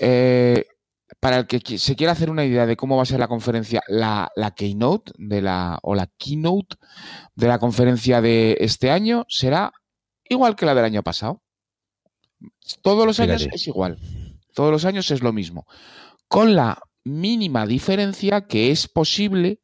Eh, 0.00 0.64
para 1.20 1.36
el 1.38 1.46
que 1.46 1.60
se 1.78 1.94
quiera 1.94 2.12
hacer 2.12 2.28
una 2.28 2.44
idea 2.44 2.66
de 2.66 2.76
cómo 2.76 2.96
va 2.96 3.02
a 3.02 3.06
ser 3.06 3.20
la 3.20 3.28
conferencia, 3.28 3.82
la, 3.86 4.32
la, 4.34 4.52
keynote 4.52 5.12
de 5.18 5.42
la, 5.42 5.78
o 5.82 5.94
la 5.94 6.08
keynote 6.18 6.76
de 7.36 7.46
la 7.46 7.58
conferencia 7.58 8.20
de 8.20 8.56
este 8.60 8.90
año 8.90 9.26
será 9.28 9.72
igual 10.28 10.56
que 10.56 10.66
la 10.66 10.74
del 10.74 10.84
año 10.86 11.02
pasado. 11.04 11.42
Todos 12.82 13.06
los 13.06 13.20
años 13.20 13.46
es 13.52 13.66
igual. 13.66 13.98
Todos 14.54 14.70
los 14.70 14.84
años 14.84 15.10
es 15.10 15.22
lo 15.22 15.32
mismo. 15.32 15.66
Con 16.28 16.54
la 16.54 16.80
mínima 17.04 17.66
diferencia 17.66 18.42
que 18.42 18.70
es 18.70 18.88
posible, 18.88 19.60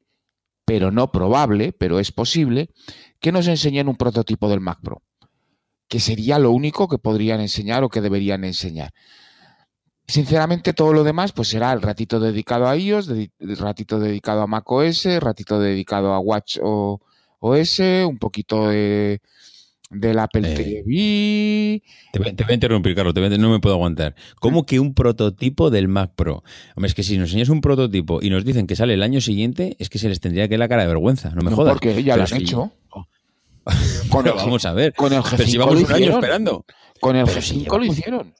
pero 0.64 0.90
no 0.90 1.12
probable, 1.12 1.72
pero 1.72 1.98
es 2.00 2.12
posible, 2.12 2.70
que 3.20 3.32
nos 3.32 3.46
enseñen 3.48 3.88
un 3.88 3.96
prototipo 3.96 4.48
del 4.48 4.60
Mac 4.60 4.80
Pro. 4.82 5.02
Que 5.88 6.00
sería 6.00 6.38
lo 6.38 6.50
único 6.50 6.88
que 6.88 6.98
podrían 6.98 7.40
enseñar 7.40 7.84
o 7.84 7.88
que 7.88 8.00
deberían 8.00 8.44
enseñar. 8.44 8.92
Sinceramente, 10.08 10.72
todo 10.72 10.92
lo 10.92 11.02
demás 11.04 11.32
pues 11.32 11.48
será 11.48 11.72
el 11.72 11.82
ratito 11.82 12.20
dedicado 12.20 12.68
a 12.68 12.76
iOS, 12.76 13.08
el 13.08 13.56
ratito 13.56 13.98
dedicado 13.98 14.42
a 14.42 14.46
macOS, 14.46 15.04
ratito 15.20 15.58
dedicado 15.58 16.12
a 16.12 16.20
WatchOS, 16.20 17.78
un 18.06 18.18
poquito 18.20 18.68
de 18.68 19.20
del 19.90 20.18
Apple 20.18 20.52
eh, 20.52 21.82
TV. 21.82 22.24
Te, 22.34 22.44
voy 22.44 22.52
a 22.52 22.54
interrumpir, 22.54 22.94
Carlos, 22.94 23.14
no 23.14 23.48
me 23.50 23.60
puedo 23.60 23.74
aguantar. 23.74 24.14
¿Cómo 24.40 24.64
que 24.66 24.80
un 24.80 24.94
prototipo 24.94 25.70
del 25.70 25.88
Mac 25.88 26.12
Pro? 26.16 26.42
Hombre, 26.74 26.88
es 26.88 26.94
que 26.94 27.02
si 27.02 27.16
nos 27.18 27.28
enseñas 27.30 27.48
un 27.48 27.60
prototipo 27.60 28.20
y 28.22 28.30
nos 28.30 28.44
dicen 28.44 28.66
que 28.66 28.76
sale 28.76 28.94
el 28.94 29.02
año 29.02 29.20
siguiente, 29.20 29.76
es 29.78 29.88
que 29.88 29.98
se 29.98 30.08
les 30.08 30.20
tendría 30.20 30.48
que 30.48 30.54
ir 30.54 30.60
la 30.60 30.68
cara 30.68 30.82
de 30.82 30.88
vergüenza, 30.88 31.30
no 31.30 31.42
me 31.42 31.50
no, 31.50 31.56
jodas. 31.56 31.74
Porque 31.74 32.02
ya 32.02 32.16
lo 32.16 32.24
han 32.24 32.34
hecho. 32.36 32.72
Oh. 32.90 33.06
vamos 34.34 34.64
a 34.64 34.72
ver. 34.72 34.94
Con 34.94 35.12
G5 35.12 35.44
si 35.44 35.58
un 35.58 35.92
año 35.92 36.10
esperando. 36.12 36.64
Con 37.00 37.16
el 37.16 37.26
G5 37.26 37.76
lo 37.78 37.84
hicieron 37.84 38.32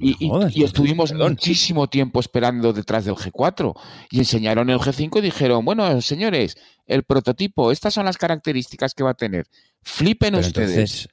y, 0.00 0.62
estuvimos 0.64 1.12
muchísimo 1.12 1.88
tiempo 1.88 2.20
esperando 2.20 2.72
detrás 2.72 3.04
del 3.04 3.14
G4 3.14 3.76
y 4.10 4.18
enseñaron 4.18 4.70
el 4.70 4.78
G5 4.78 5.18
y 5.18 5.22
dijeron, 5.22 5.64
bueno, 5.64 6.00
señores, 6.00 6.56
el 6.86 7.02
prototipo, 7.04 7.72
estas 7.72 7.94
son 7.94 8.04
las 8.04 8.16
características 8.18 8.94
que 8.94 9.02
va 9.04 9.10
a 9.10 9.14
tener. 9.14 9.46
Flipen 9.82 10.34
ustedes. 10.36 11.08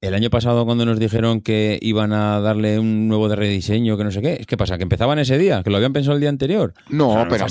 el 0.00 0.14
año 0.14 0.30
pasado 0.30 0.64
cuando 0.66 0.84
nos 0.86 0.98
dijeron 1.00 1.40
que 1.40 1.78
iban 1.82 2.12
a 2.12 2.38
darle 2.40 2.78
un 2.78 3.08
nuevo 3.08 3.28
de 3.28 3.34
rediseño, 3.36 3.96
que 3.96 4.04
no 4.04 4.10
sé 4.10 4.20
qué, 4.20 4.44
¿qué 4.46 4.56
pasa? 4.56 4.76
¿Que 4.76 4.82
empezaban 4.84 5.18
ese 5.18 5.38
día? 5.38 5.62
¿Que 5.64 5.70
lo 5.70 5.76
habían 5.78 5.92
pensado 5.92 6.14
el 6.14 6.20
día 6.20 6.30
anterior? 6.30 6.74
No, 6.90 7.26
pero, 7.30 7.46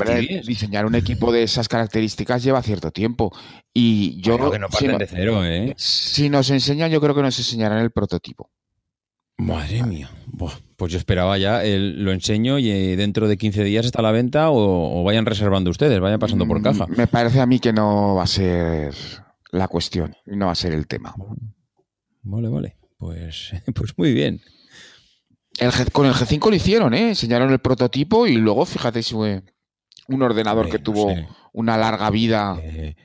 diseñar 0.45 0.85
un 0.85 0.95
equipo 0.95 1.31
de 1.33 1.43
esas 1.43 1.67
características 1.67 2.43
lleva 2.43 2.61
cierto 2.61 2.91
tiempo. 2.91 3.33
Y 3.73 4.21
yo... 4.21 4.37
Creo 4.37 4.51
que 4.69 5.07
¿eh? 5.07 5.73
Si 5.77 6.29
nos 6.29 6.49
enseñan, 6.49 6.91
yo 6.91 7.01
creo 7.01 7.15
que 7.15 7.21
nos 7.23 7.37
enseñarán 7.39 7.79
el 7.79 7.91
prototipo. 7.91 8.49
Madre 9.37 9.81
mía 9.83 10.07
pues 10.77 10.91
yo 10.91 10.97
esperaba 10.97 11.37
ya, 11.37 11.61
lo 11.65 12.11
enseño 12.11 12.57
y 12.59 12.69
eh, 12.69 12.95
dentro 12.97 13.27
de 13.27 13.37
15 13.37 13.63
días 13.63 13.85
está 13.85 13.99
a 13.99 14.03
la 14.03 14.11
venta 14.11 14.49
o, 14.51 15.03
vayan 15.03 15.25
reservando 15.25 15.69
ustedes, 15.69 15.99
vayan 15.99 16.19
pasando 16.19 16.47
por 16.47 16.59
mm, 16.59 16.63
caja. 16.63 16.87
Me 16.87 17.07
parece 17.07 17.39
a 17.39 17.45
mí 17.45 17.59
que 17.59 17.73
no 17.73 18.15
va 18.15 18.23
a 18.23 18.27
ser 18.27 18.93
la 19.51 19.67
cuestión, 19.67 20.13
no 20.25 20.47
va 20.47 20.53
a 20.53 20.55
ser 20.55 20.73
el 20.73 20.87
tema. 20.87 21.13
Vale, 22.23 22.47
vale. 22.47 22.77
Pues, 22.97 23.51
pues 23.75 23.93
muy 23.97 24.13
bien. 24.13 24.41
El 25.59 25.71
con 25.91 26.05
el 26.05 26.13
G5 26.13 26.49
lo 26.49 26.55
hicieron, 26.55 26.93
¿eh? 26.93 27.09
Enseñaron 27.09 27.51
el 27.51 27.59
prototipo 27.59 28.25
y 28.25 28.37
luego, 28.37 28.65
fíjate, 28.65 29.03
si 29.03 29.13
fue 29.13 29.43
un 30.07 30.21
ordenador 30.21 30.69
que 30.69 30.79
tuvo 30.79 31.13
una 31.53 31.77
larga 31.77 32.09
vida. 32.09 32.57
Eh, 32.61 32.95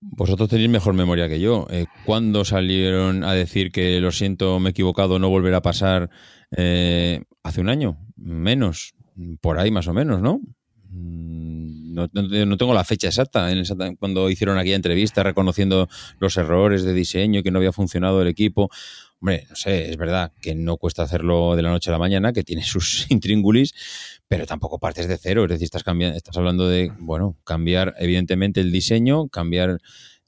vosotros 0.00 0.48
tenéis 0.48 0.70
mejor 0.70 0.94
memoria 0.94 1.28
que 1.28 1.40
yo. 1.40 1.66
Eh, 1.70 1.86
¿Cuándo 2.04 2.44
salieron 2.44 3.24
a 3.24 3.32
decir 3.32 3.72
que 3.72 3.98
lo 4.00 4.12
siento, 4.12 4.60
me 4.60 4.68
he 4.68 4.70
equivocado, 4.70 5.18
no 5.18 5.28
volverá 5.28 5.58
a 5.58 5.62
pasar? 5.62 6.10
Eh, 6.56 7.22
hace 7.42 7.60
un 7.60 7.68
año, 7.68 7.98
menos, 8.16 8.92
por 9.40 9.58
ahí 9.58 9.70
más 9.72 9.88
o 9.88 9.92
menos, 9.92 10.22
¿no? 10.22 10.40
Mm, 10.88 11.94
no, 11.94 12.56
tengo 12.56 12.74
la 12.74 12.84
fecha 12.84 13.08
exacta, 13.08 13.50
en 13.50 13.64
cuando 13.96 14.30
hicieron 14.30 14.56
aquella 14.56 14.76
entrevista 14.76 15.24
reconociendo 15.24 15.88
los 16.20 16.36
errores 16.36 16.84
de 16.84 16.94
diseño, 16.94 17.42
que 17.42 17.50
no 17.50 17.58
había 17.58 17.72
funcionado 17.72 18.22
el 18.22 18.28
equipo. 18.28 18.70
Hombre, 19.20 19.46
no 19.50 19.56
sé, 19.56 19.90
es 19.90 19.96
verdad 19.96 20.30
que 20.40 20.54
no 20.54 20.76
cuesta 20.76 21.02
hacerlo 21.02 21.56
de 21.56 21.62
la 21.62 21.70
noche 21.70 21.90
a 21.90 21.94
la 21.94 21.98
mañana, 21.98 22.32
que 22.32 22.44
tiene 22.44 22.62
sus 22.62 23.10
intríngulis, 23.10 23.74
pero 24.28 24.46
tampoco 24.46 24.78
partes 24.78 25.08
de 25.08 25.16
cero, 25.16 25.44
es 25.44 25.48
decir, 25.50 25.64
estás, 25.64 25.82
cambiando, 25.82 26.16
estás 26.16 26.36
hablando 26.36 26.68
de, 26.68 26.92
bueno, 26.98 27.36
cambiar 27.44 27.94
evidentemente 27.98 28.60
el 28.60 28.70
diseño, 28.70 29.28
cambiar 29.28 29.78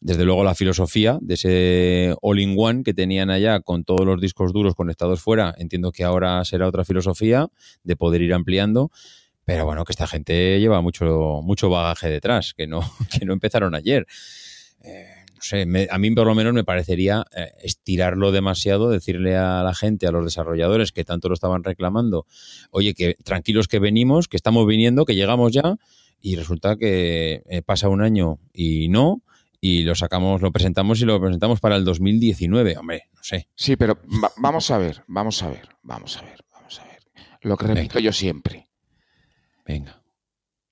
desde 0.01 0.25
luego 0.25 0.43
la 0.43 0.55
filosofía 0.55 1.19
de 1.21 1.35
ese 1.35 2.15
all-in-one 2.23 2.83
que 2.83 2.95
tenían 2.95 3.29
allá 3.29 3.61
con 3.61 3.85
todos 3.85 4.07
los 4.07 4.19
discos 4.21 4.55
duros 4.55 4.75
conectados 4.75 5.21
fuera, 5.21 5.55
entiendo 5.59 5.93
que 5.93 6.05
ahora 6.05 6.43
será 6.47 6.67
otra 6.67 6.85
filosofía 6.85 7.49
de 7.85 7.97
poder 7.97 8.23
ir 8.23 8.33
ampliando, 8.33 8.91
pero 9.45 9.67
bueno, 9.67 9.85
que 9.85 9.93
esta 9.93 10.07
gente 10.07 10.59
lleva 10.59 10.81
mucho, 10.81 11.41
mucho 11.43 11.69
bagaje 11.69 12.09
detrás, 12.09 12.55
que 12.55 12.67
no, 12.67 12.81
que 13.19 13.27
no 13.27 13.35
empezaron 13.35 13.75
ayer. 13.75 14.07
Eh, 14.83 15.11
no 15.41 15.45
sé, 15.45 15.89
a 15.91 15.99
mí 15.99 16.11
por 16.11 16.27
lo 16.27 16.35
menos 16.35 16.53
me 16.53 16.65
parecería 16.65 17.25
eh, 17.35 17.51
estirarlo 17.63 18.31
demasiado, 18.31 18.91
decirle 18.91 19.37
a 19.39 19.63
la 19.63 19.75
gente, 19.75 20.07
a 20.07 20.11
los 20.13 20.23
desarrolladores 20.25 20.93
que 20.93 21.03
tanto 21.05 21.29
lo 21.29 21.35
estaban 21.35 21.65
reclamando, 21.65 22.27
oye, 22.71 22.93
que 22.95 23.15
tranquilos 23.25 23.67
que 23.67 23.79
venimos, 23.79 24.29
que 24.29 24.37
estamos 24.37 24.67
viniendo, 24.67 25.05
que 25.07 25.15
llegamos 25.15 25.51
ya, 25.53 25.77
y 26.21 26.37
resulta 26.37 26.77
que 26.77 27.43
eh, 27.49 27.63
pasa 27.63 27.89
un 27.89 28.03
año 28.03 28.39
y 28.53 28.89
no, 28.91 29.23
y 29.63 29.83
lo 29.85 29.95
sacamos, 29.95 30.43
lo 30.43 30.53
presentamos 30.53 31.01
y 31.01 31.07
lo 31.07 31.19
presentamos 31.21 31.59
para 31.61 31.77
el 31.77 31.85
2019, 31.87 32.77
hombre, 32.77 33.05
no 33.15 33.23
sé. 33.23 33.49
Sí, 33.55 33.77
pero 33.77 33.99
vamos 34.37 34.71
a 34.71 34.77
ver, 34.79 35.03
vamos 35.07 35.43
a 35.43 35.49
ver, 35.49 35.71
vamos 35.83 36.19
a 36.19 36.23
ver, 36.23 36.45
vamos 36.53 36.81
a 36.81 36.85
ver. 36.85 36.99
Lo 37.43 37.57
que 37.57 37.67
repito 37.67 37.99
yo 37.99 38.13
siempre. 38.13 38.69
Venga. 39.67 40.03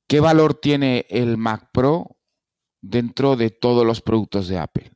¿Qué 0.07 0.21
valor 0.21 0.53
tiene 0.55 1.07
el 1.09 1.37
Mac 1.39 1.71
Pro 1.73 2.18
dentro 2.81 3.37
de 3.37 3.51
todos 3.51 3.85
los 3.85 4.01
productos 4.01 4.49
de 4.49 4.59
Apple. 4.59 4.91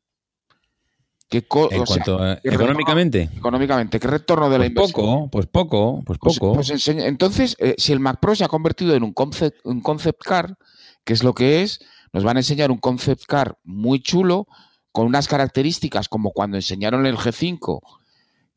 ¿Qué 1.29 1.47
en 1.73 2.37
económicamente. 2.53 3.31
económicamente, 3.35 3.99
¿qué 3.99 4.07
retorno 4.07 4.51
de 4.51 4.59
la 4.59 4.65
pues 4.65 4.69
inversión? 4.69 4.93
Poco, 4.93 5.31
pues 5.31 5.47
poco, 5.47 6.03
pues, 6.05 6.19
pues 6.21 6.39
poco. 6.39 6.55
Pues 6.57 6.87
entonces, 6.89 7.57
eh, 7.59 7.75
si 7.79 7.93
el 7.95 8.01
Mac 8.01 8.19
Pro 8.21 8.35
se 8.35 8.45
ha 8.45 8.49
convertido 8.49 8.95
en 8.95 9.03
un 9.03 9.15
concept, 9.15 9.59
un 9.65 9.81
concept 9.81 10.21
car, 10.23 10.57
que 11.05 11.15
es 11.15 11.23
lo 11.23 11.33
que 11.33 11.63
es, 11.63 11.81
nos 12.13 12.23
van 12.23 12.37
a 12.37 12.41
enseñar 12.41 12.71
un 12.71 12.77
concept 12.77 13.25
car 13.25 13.59
muy 13.65 14.01
chulo, 14.03 14.47
con 14.93 15.07
unas 15.07 15.27
características 15.27 16.09
como 16.11 16.33
cuando 16.33 16.59
enseñaron 16.59 17.07
el 17.07 17.17
G5, 17.17 17.81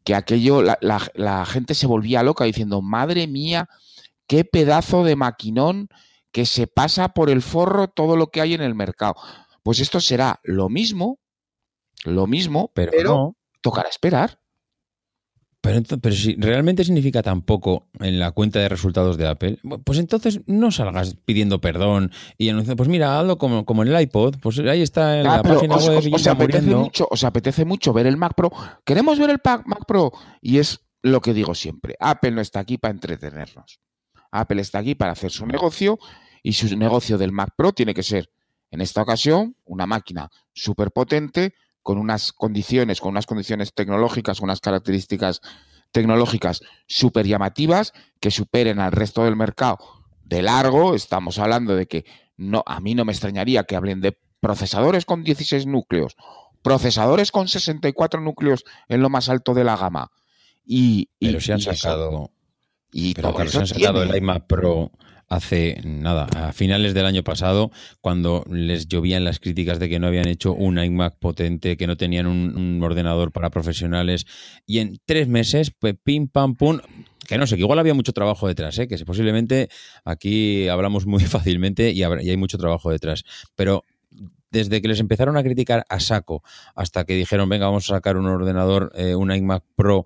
que 0.04 0.14
aquello, 0.14 0.62
la, 0.62 0.78
la 1.14 1.46
gente 1.46 1.76
se 1.76 1.88
volvía 1.88 2.24
loca 2.24 2.44
diciendo, 2.44 2.82
madre 2.82 3.26
mía, 3.28 3.70
qué 4.28 4.44
pedazo 4.44 5.06
de 5.06 5.16
maquinón 5.16 5.88
que 6.36 6.46
se 6.46 6.68
pasa 6.68 7.14
por 7.14 7.30
el 7.30 7.42
forro 7.42 7.88
todo 7.88 8.18
lo 8.18 8.28
que 8.28 8.42
hay 8.42 8.54
en 8.56 8.62
el 8.62 8.76
mercado. 8.76 9.16
Pues 9.64 9.80
esto 9.80 10.02
será 10.02 10.42
lo 10.44 10.68
mismo, 10.68 11.22
lo 12.04 12.28
mismo, 12.28 12.74
pero, 12.76 13.38
tocará 13.62 13.88
esperar. 13.88 14.42
Pero, 15.62 15.82
si 16.14 16.36
realmente 16.36 16.84
significa 16.84 17.24
tan 17.24 17.42
poco 17.44 17.88
en 18.02 18.20
la 18.20 18.32
cuenta 18.32 18.60
de 18.60 18.68
resultados 18.68 19.16
de 19.16 19.26
Apple, 19.30 19.60
pues 19.86 19.98
entonces 19.98 20.42
no 20.46 20.72
salgas 20.72 21.16
pidiendo 21.24 21.62
perdón 21.62 22.12
y 22.38 22.50
anunciando, 22.50 22.76
pues 22.76 22.90
mira, 22.90 23.18
hazlo 23.18 23.38
como, 23.38 23.66
en 23.84 23.88
el 23.88 24.02
iPod, 24.02 24.36
pues 24.42 24.60
ahí 24.60 24.82
está 24.82 25.18
en 25.22 25.28
ah, 25.28 25.38
la 25.38 25.42
página 25.44 25.78
web. 25.78 26.04
apetece 26.30 27.06
apetece 27.26 27.64
mucho 27.64 27.94
ver 27.94 28.08
el 28.08 28.18
Mac 28.18 28.34
Pro. 28.36 28.52
Queremos 28.84 29.20
ver 29.20 29.30
el 29.30 29.40
Mac 29.42 29.86
Pro 29.88 30.12
y 30.42 30.58
es 30.60 30.82
lo 31.02 31.22
que 31.22 31.34
digo 31.34 31.56
siempre. 31.56 31.96
Apple 31.98 32.32
no 32.32 32.42
está 32.42 32.60
aquí 32.60 32.78
para 32.78 32.92
entretenernos. 32.94 33.80
Apple 34.32 34.62
está 34.62 34.80
aquí 34.80 34.96
para 34.96 35.14
hacer 35.14 35.32
su 35.32 35.46
negocio 35.46 35.98
y 36.46 36.54
su 36.54 36.78
negocio 36.78 37.18
del 37.18 37.32
Mac 37.32 37.50
Pro 37.58 37.74
tiene 37.74 37.96
que 37.96 38.04
ser, 38.04 38.30
en 38.70 38.80
esta 38.80 39.02
ocasión, 39.02 39.56
una 39.66 39.88
máquina 39.88 40.30
súper 40.54 40.92
potente 40.92 41.56
con 41.82 41.98
unas 41.98 42.32
condiciones, 42.34 43.02
con 43.02 43.10
unas 43.10 43.26
condiciones 43.26 43.74
tecnológicas, 43.74 44.40
con 44.40 44.46
unas 44.50 44.62
características 44.62 45.42
tecnológicas 45.92 46.62
súper 46.86 47.26
llamativas 47.26 47.94
que 48.20 48.30
superen 48.30 48.80
al 48.80 48.92
resto 48.92 49.24
del 49.24 49.36
mercado 49.36 49.80
de 50.24 50.44
largo. 50.44 50.94
Estamos 50.94 51.40
hablando 51.40 51.76
de 51.76 51.88
que 51.88 52.06
no, 52.38 52.62
a 52.68 52.80
mí 52.80 52.94
no 52.94 53.06
me 53.06 53.12
extrañaría 53.12 53.64
que 53.64 53.76
hablen 53.76 54.00
de 54.02 54.16
procesadores 54.40 55.06
con 55.06 55.24
16 55.24 55.66
núcleos, 55.66 56.16
procesadores 56.62 57.32
con 57.32 57.48
64 57.48 58.22
núcleos 58.22 58.66
en 58.88 59.02
lo 59.02 59.10
más 59.10 59.30
alto 59.30 59.56
de 59.56 59.64
la 59.64 59.78
gama. 59.78 60.12
Y, 60.64 61.10
pero 61.20 61.42
se 61.42 61.54
han 61.54 61.60
sacado. 61.62 62.30
el 62.94 64.16
iMac 64.16 64.46
Pro 64.46 64.92
hace 65.28 65.82
nada, 65.84 66.28
a 66.36 66.54
finales 66.54 66.94
del 66.94 67.06
año 67.06 67.24
pasado, 67.24 67.72
cuando 68.02 68.44
les 68.50 68.88
llovían 68.88 69.24
las 69.24 69.40
críticas 69.40 69.80
de 69.80 69.90
que 69.90 70.00
no 70.00 70.08
habían 70.08 70.28
hecho 70.28 70.54
un 70.54 70.78
iMac 70.80 71.16
potente, 71.20 71.78
que 71.78 71.88
no 71.88 71.98
tenían 71.98 72.28
un, 72.28 72.82
ordenador 72.84 73.32
para 73.32 73.50
profesionales, 73.50 74.26
y 74.66 74.80
en 74.80 75.00
tres 75.06 75.28
meses, 75.28 75.72
pues 75.78 75.96
pim, 76.04 76.28
pam, 76.28 76.56
pum, 76.56 76.80
que 77.28 77.38
no 77.38 77.48
sé, 77.48 77.56
que 77.56 77.62
igual 77.62 77.80
había 77.80 77.94
mucho 77.94 78.14
trabajo 78.14 78.48
detrás, 78.48 78.78
¿eh? 78.80 78.88
que 78.88 78.98
posiblemente 79.06 79.70
aquí 80.04 80.68
hablamos 80.68 81.06
muy 81.08 81.24
fácilmente 81.26 81.92
y, 81.92 82.04
hay 82.04 82.38
mucho 82.38 82.58
trabajo 82.58 82.92
detrás, 82.92 83.24
pero 83.56 83.84
desde 84.52 84.82
que 84.82 84.88
les 84.88 85.02
empezaron 85.02 85.36
a 85.36 85.44
criticar 85.44 85.86
a 85.90 86.00
saco 86.00 86.42
hasta 86.76 87.04
que 87.04 87.16
dijeron, 87.16 87.50
venga, 87.50 87.66
vamos 87.66 87.92
a 87.92 87.96
sacar 87.96 88.16
un 88.16 88.26
ordenador, 88.28 88.92
eh, 88.96 89.14
un 89.16 89.34
iMac 89.36 89.64
Pro 89.76 90.06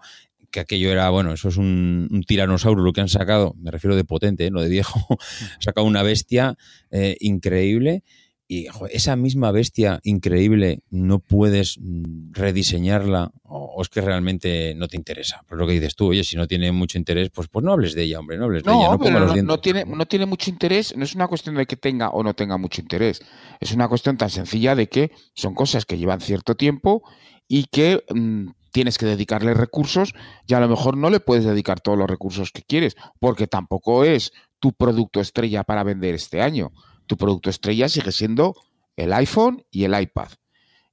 que 0.52 0.60
aquello 0.60 0.90
era, 0.92 1.10
bueno, 1.10 1.34
eso 1.34 1.50
es 1.50 1.58
un, 1.58 2.24
tiranosaurio 2.28 2.84
lo 2.84 2.94
que 2.94 3.02
han 3.02 3.08
sacado, 3.10 3.54
me 3.60 3.72
refiero 3.72 3.96
de 3.96 4.04
potente, 4.04 4.46
¿eh? 4.48 4.52
no 4.52 4.62
de 4.62 4.70
viejo, 4.70 5.00
sacado 5.60 5.86
una 5.86 6.04
bestia 6.04 6.56
eh, 6.92 7.16
increíble 7.20 8.04
y 8.52 8.66
esa 8.90 9.16
misma 9.16 9.52
bestia 9.52 10.00
increíble 10.02 10.80
no 10.90 11.20
puedes 11.20 11.78
mm, 11.80 12.32
rediseñarla 12.32 13.32
o, 13.44 13.80
es 13.80 13.90
que 13.90 14.02
realmente 14.02 14.74
no 14.76 14.88
te 14.88 14.98
interesa. 14.98 15.38
Por 15.42 15.50
pues 15.50 15.60
lo 15.60 15.68
que 15.68 15.74
dices 15.74 15.96
tú, 15.96 16.08
oye, 16.08 16.24
si 16.24 16.36
no 16.36 16.48
tiene 16.48 16.72
mucho 16.72 16.98
interés, 16.98 17.30
pues, 17.30 17.48
pues 17.48 17.64
no 17.64 17.72
hables 17.74 17.94
de 17.94 18.04
ella, 18.06 18.20
hombre, 18.20 18.38
no 18.38 18.46
hables 18.46 18.64
de 18.64 18.72
ella. 18.72 19.44
No, 19.44 19.60
tiene, 19.62 19.86
no 19.86 20.06
tiene 20.08 20.26
mucho 20.26 20.50
interés, 20.50 20.98
no 20.98 21.04
es 21.04 21.14
una 21.14 21.28
cuestión 21.28 21.56
de 21.56 21.66
que 21.68 21.76
tenga 21.78 22.10
o 22.10 22.24
no 22.24 22.34
tenga 22.34 22.58
mucho 22.58 22.82
interés, 22.82 23.22
es 23.60 23.72
una 23.72 23.88
cuestión 23.88 24.18
tan 24.18 24.32
sencilla 24.32 24.74
de 24.76 24.88
que 24.90 25.12
son 25.36 25.54
cosas 25.54 25.86
que 25.86 25.98
llevan 26.00 26.20
cierto 26.20 26.56
tiempo 26.56 27.04
y 27.48 27.66
que 27.66 28.04
mm, 28.14 28.48
tienes 28.72 28.98
que 28.98 29.06
dedicarle 29.06 29.54
recursos 29.54 30.14
y 30.48 30.54
a 30.54 30.60
lo 30.60 30.70
mejor 30.70 30.98
no 30.98 31.10
le 31.10 31.20
puedes 31.20 31.46
dedicar 31.46 31.82
todos 31.82 31.98
los 31.98 32.10
recursos 32.10 32.52
que 32.52 32.64
quieres, 32.64 32.96
porque 33.20 33.48
tampoco 33.48 34.04
es 34.04 34.32
tu 34.60 34.74
producto 34.74 35.20
estrella 35.22 35.64
para 35.64 35.84
vender 35.84 36.16
este 36.16 36.42
año. 36.42 36.72
Tu 37.06 37.18
producto 37.18 37.50
estrella 37.50 37.90
sigue 37.90 38.12
siendo 38.12 38.56
el 38.96 39.14
iPhone 39.14 39.64
y 39.72 39.86
el 39.86 40.00
iPad. 40.00 40.28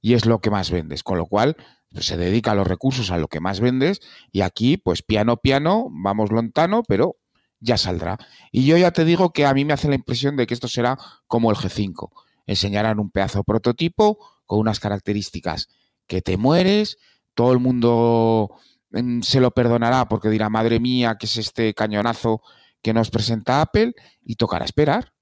Y 0.01 0.13
es 0.13 0.25
lo 0.25 0.39
que 0.39 0.49
más 0.51 0.71
vendes, 0.71 1.03
con 1.03 1.17
lo 1.17 1.25
cual 1.27 1.55
pues, 1.91 2.05
se 2.05 2.17
dedica 2.17 2.55
los 2.55 2.67
recursos 2.67 3.11
a 3.11 3.17
lo 3.17 3.27
que 3.27 3.39
más 3.39 3.59
vendes 3.59 3.99
y 4.31 4.41
aquí, 4.41 4.77
pues 4.77 5.01
piano, 5.01 5.37
piano, 5.37 5.87
vamos 5.91 6.31
lontano, 6.31 6.83
pero 6.87 7.17
ya 7.59 7.77
saldrá. 7.77 8.17
Y 8.51 8.65
yo 8.65 8.77
ya 8.77 8.91
te 8.91 9.05
digo 9.05 9.31
que 9.33 9.45
a 9.45 9.53
mí 9.53 9.65
me 9.65 9.73
hace 9.73 9.89
la 9.89 9.95
impresión 9.95 10.37
de 10.37 10.47
que 10.47 10.53
esto 10.53 10.67
será 10.67 10.97
como 11.27 11.51
el 11.51 11.57
G5. 11.57 12.09
Enseñarán 12.45 12.99
un 12.99 13.09
pedazo 13.09 13.43
prototipo 13.43 14.19
con 14.45 14.59
unas 14.59 14.79
características 14.79 15.67
que 16.07 16.21
te 16.21 16.37
mueres, 16.37 16.97
todo 17.37 17.53
el 17.53 17.59
mundo 17.59 18.49
mm, 18.91 19.21
se 19.21 19.39
lo 19.39 19.51
perdonará 19.51 20.09
porque 20.09 20.27
dirá, 20.29 20.49
madre 20.49 20.79
mía, 20.81 21.15
que 21.19 21.27
es 21.27 21.37
este 21.37 21.73
cañonazo 21.75 22.41
que 22.81 22.93
nos 22.93 23.11
presenta 23.11 23.61
Apple 23.61 23.93
y 24.25 24.35
tocará 24.35 24.65
esperar. 24.65 25.13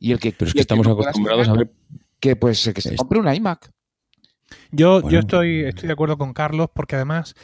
Y 0.00 0.10
el 0.12 0.18
que, 0.18 0.32
Pero 0.32 0.48
es 0.48 0.54
que 0.54 0.60
estamos 0.60 0.86
acostumbrados 0.88 1.48
a 1.48 1.52
ver. 1.54 1.72
Que 2.18 2.34
pues 2.34 2.70
que 2.74 2.80
se 2.80 2.96
compre 2.96 3.20
una 3.20 3.34
iMac. 3.34 3.70
Yo, 4.72 5.08
yo 5.08 5.20
estoy, 5.20 5.64
estoy 5.64 5.86
de 5.86 5.92
acuerdo 5.92 6.18
con 6.18 6.32
Carlos 6.34 6.68
porque 6.74 6.96
además, 6.96 7.34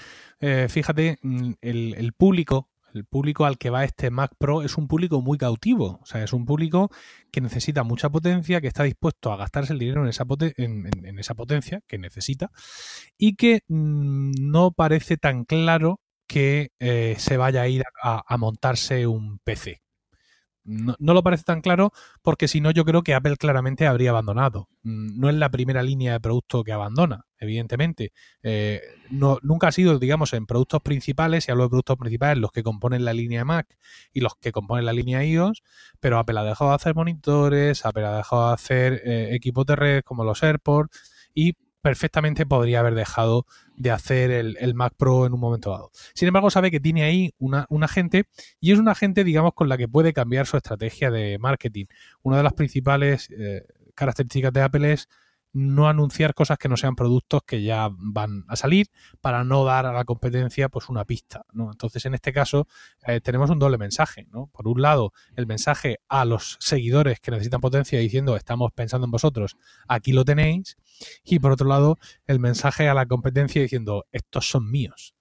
eh, 0.41 0.67
fíjate, 0.69 1.19
mm, 1.23 1.53
el 1.61 2.13
público 2.17 2.72
el 2.95 3.05
público 3.05 3.45
al 3.45 3.59
que 3.59 3.71
va 3.71 3.85
este 3.85 4.11
Mac 4.11 4.33
Pro 4.39 4.63
es 4.63 4.77
un 4.77 4.89
público 4.89 5.21
muy 5.21 5.39
cautivo, 5.39 5.99
o 6.03 6.07
sea, 6.07 6.23
es 6.23 6.33
un 6.33 6.45
público 6.45 6.91
que 7.31 7.41
necesita 7.41 7.83
mucha 7.83 8.11
potencia, 8.11 8.61
que 8.61 8.69
está 8.69 8.85
dispuesto 8.85 9.33
a 9.33 9.37
gastarse 9.37 9.73
el 9.73 9.79
dinero 9.79 10.03
en 10.03 10.09
esa, 10.09 11.35
potencia 11.35 11.81
que 11.87 11.99
necesita 11.99 12.51
y 13.17 13.37
que 13.37 13.63
mm, 13.69 14.33
no 14.41 14.73
parece 14.73 15.17
tan 15.17 15.45
claro 15.45 16.01
que 16.27 16.71
eh, 16.79 17.17
se 17.19 17.37
vaya 17.37 17.63
a 17.63 17.69
ir 17.69 17.83
a, 18.03 18.23
a, 18.27 18.37
montarse 18.39 19.07
un 19.07 19.39
PC. 19.45 19.83
No, 20.65 20.95
lo 21.01 21.23
parece 21.25 21.43
tan 21.43 21.61
claro 21.61 21.91
porque 22.23 22.47
si 22.47 22.61
no 22.61 22.71
yo 22.71 22.85
creo 22.85 23.03
que 23.03 23.15
Apple 23.15 23.37
claramente 23.37 23.87
habría 23.89 24.11
abandonado. 24.11 24.69
Mm, 24.85 25.19
no 25.19 25.29
es 25.29 25.35
la 25.35 25.51
primera 25.51 25.83
línea 25.83 26.13
de 26.13 26.21
producto 26.21 26.63
que 26.63 26.71
abandona, 26.73 27.27
evidentemente. 27.39 28.13
Eh, 28.45 28.81
no, 29.11 29.39
nunca 29.43 29.69
ha 29.69 29.73
sido, 29.73 29.99
digamos, 29.99 30.33
en 30.35 30.47
productos 30.47 30.81
principales, 30.83 31.49
y 31.49 31.51
hablo 31.51 31.65
de 31.65 31.71
productos 31.71 31.99
principales, 31.99 32.39
los 32.41 32.53
que 32.53 32.63
componen 32.63 33.05
la 33.05 33.13
línea 33.13 33.45
Mac 33.45 33.77
y 34.13 34.21
los 34.21 34.37
que 34.37 34.53
componen 34.53 34.85
la 34.87 34.93
línea 34.93 35.25
iOS, 35.25 35.63
pero 35.99 36.19
Apple 36.19 36.39
ha 36.39 36.45
dejado 36.45 36.71
de 36.71 36.77
hacer 36.77 36.95
monitores, 36.95 37.85
Apple 37.85 38.05
ha 38.05 38.17
dejado 38.19 38.49
de 38.49 38.55
hacer 38.55 39.03
eh, 39.05 39.29
equipos 39.35 39.67
de 39.67 39.77
red 39.77 40.03
como 40.05 40.23
los 40.25 40.43
AirPods 40.45 40.91
y 41.35 41.55
perfectamente 41.83 42.47
podría 42.47 42.81
haber 42.81 42.95
dejado 42.95 43.45
de 43.77 43.91
hacer 43.91 44.31
el, 44.31 44.75
Mac 44.75 44.95
Pro 44.97 45.27
en 45.27 45.35
un 45.35 45.41
momento 45.41 45.71
dado. 45.73 45.91
Sin 46.15 46.29
embargo, 46.29 46.49
sabe 46.49 46.71
que 46.71 46.81
tiene 46.81 47.03
ahí 47.03 47.35
una, 47.39 47.67
un 47.69 47.83
agente 47.83 48.25
y 48.61 48.73
es 48.73 48.79
un 48.79 48.89
agente, 48.89 49.25
digamos, 49.25 49.53
con 49.55 49.69
la 49.69 49.77
que 49.77 49.89
puede 49.89 50.13
cambiar 50.13 50.47
su 50.47 50.57
estrategia 50.57 51.11
de 51.11 51.39
marketing. 51.39 51.87
Una 52.23 52.37
de 52.39 52.45
las 52.45 52.55
principales 52.55 53.29
eh, 53.37 53.63
características 53.95 54.53
de 54.53 54.63
Apple 54.63 54.93
es 54.93 55.09
no 55.53 55.89
anunciar 55.89 56.35
cosas 56.35 56.59
que 56.59 56.69
no 56.69 56.77
sean 56.77 56.97
productos 56.97 57.43
que 57.47 57.63
ya 57.63 57.89
van 57.93 58.45
a 58.49 58.57
salir 58.57 58.89
para 59.21 59.45
no 59.45 59.65
dar 59.65 59.87
a 59.87 59.93
la 59.93 60.05
competencia 60.05 60.69
pues 60.69 60.89
una 60.89 61.05
pista 61.05 61.45
¿no? 61.53 61.71
entonces 61.71 62.05
en 62.07 62.15
este 62.15 62.33
caso 62.33 62.67
eh, 63.07 63.21
tenemos 63.21 63.51
un 63.51 63.59
doble 63.59 63.79
mensaje 63.79 64.27
por 64.53 64.67
un 64.67 64.81
lado 64.83 65.13
el 65.37 65.47
mensaje 65.47 65.99
a 66.09 66.25
los 66.25 66.57
seguidores 66.61 67.21
que 67.21 67.31
necesitan 67.31 67.61
potencia 67.61 67.99
diciendo 67.99 68.37
estamos 68.37 68.73
pensando 68.73 69.05
en 69.07 69.11
vosotros 69.11 69.57
aquí 69.89 70.13
lo 70.13 70.25
tenéis 70.25 70.77
y 71.25 71.39
por 71.39 71.53
otro 71.53 71.69
lado 71.69 71.99
el 72.27 72.41
mensaje 72.41 72.89
a 72.89 72.95
la 72.95 73.07
competencia 73.07 73.61
diciendo 73.63 74.07
estos 74.13 74.49
son 74.49 74.71
míos 74.71 75.15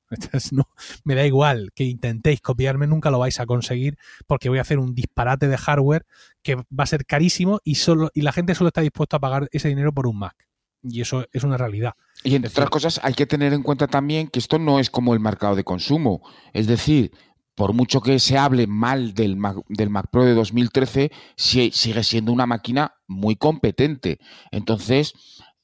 no, 0.51 0.67
me 1.03 1.15
da 1.15 1.25
igual 1.25 1.71
que 1.75 1.85
intentéis 1.85 2.41
copiarme, 2.41 2.87
nunca 2.87 3.11
lo 3.11 3.19
vais 3.19 3.39
a 3.39 3.45
conseguir 3.45 3.97
porque 4.27 4.49
voy 4.49 4.57
a 4.57 4.61
hacer 4.61 4.79
un 4.79 4.93
disparate 4.93 5.47
de 5.47 5.57
hardware 5.57 6.05
que 6.43 6.55
va 6.55 6.65
a 6.79 6.85
ser 6.85 7.05
carísimo 7.05 7.59
y, 7.63 7.75
solo, 7.75 8.09
y 8.13 8.21
la 8.21 8.31
gente 8.31 8.55
solo 8.55 8.69
está 8.69 8.81
dispuesta 8.81 9.17
a 9.17 9.19
pagar 9.19 9.47
ese 9.51 9.69
dinero 9.69 9.93
por 9.93 10.07
un 10.07 10.19
Mac. 10.19 10.35
Y 10.83 11.01
eso 11.01 11.25
es 11.31 11.43
una 11.43 11.57
realidad. 11.57 11.93
Y 12.23 12.33
entre 12.35 12.49
otras 12.49 12.69
cosas, 12.71 12.99
hay 13.03 13.13
que 13.13 13.27
tener 13.27 13.53
en 13.53 13.61
cuenta 13.61 13.87
también 13.87 14.27
que 14.27 14.39
esto 14.39 14.57
no 14.57 14.79
es 14.79 14.89
como 14.89 15.13
el 15.13 15.19
mercado 15.19 15.55
de 15.55 15.63
consumo. 15.63 16.21
Es 16.53 16.65
decir, 16.65 17.11
por 17.53 17.73
mucho 17.73 18.01
que 18.01 18.17
se 18.19 18.37
hable 18.39 18.65
mal 18.65 19.13
del 19.13 19.37
Mac, 19.37 19.57
del 19.69 19.91
Mac 19.91 20.07
Pro 20.11 20.25
de 20.25 20.33
2013, 20.33 21.11
sigue 21.37 22.03
siendo 22.03 22.31
una 22.31 22.47
máquina 22.47 22.95
muy 23.07 23.35
competente. 23.35 24.17
Entonces, 24.49 25.13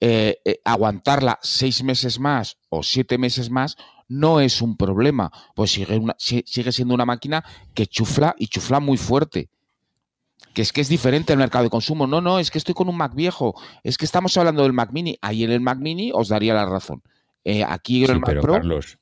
eh, 0.01 0.37
eh, 0.45 0.59
aguantarla 0.63 1.39
seis 1.41 1.83
meses 1.83 2.19
más 2.19 2.57
o 2.69 2.83
siete 2.83 3.17
meses 3.17 3.49
más 3.49 3.75
no 4.07 4.39
es 4.39 4.61
un 4.61 4.77
problema, 4.77 5.31
pues 5.55 5.71
sigue, 5.71 5.99
sigue 6.17 6.71
siendo 6.71 6.93
una 6.93 7.05
máquina 7.05 7.43
que 7.73 7.85
chufla 7.87 8.35
y 8.37 8.47
chufla 8.47 8.79
muy 8.79 8.97
fuerte 8.97 9.49
que 10.53 10.61
es 10.63 10.73
que 10.73 10.81
es 10.81 10.89
diferente 10.89 11.33
el 11.33 11.37
mercado 11.39 11.65
de 11.65 11.69
consumo. 11.69 12.07
No, 12.07 12.19
no, 12.19 12.39
es 12.39 12.49
que 12.49 12.57
estoy 12.57 12.73
con 12.73 12.89
un 12.89 12.97
Mac 12.97 13.13
viejo. 13.13 13.53
Es 13.83 13.95
que 13.95 14.05
estamos 14.05 14.35
hablando 14.37 14.63
del 14.63 14.73
Mac 14.73 14.89
Mini. 14.91 15.15
ahí 15.21 15.43
en 15.43 15.51
el 15.51 15.61
Mac 15.61 15.77
Mini 15.77 16.09
os 16.11 16.29
daría 16.29 16.55
la 16.55 16.65
razón. 16.65 17.03
Eh, 17.43 17.63
aquí 17.63 18.03
el 18.03 18.15
Mac 18.19 18.23
pero, 18.25 18.41
Carlos, 18.41 18.97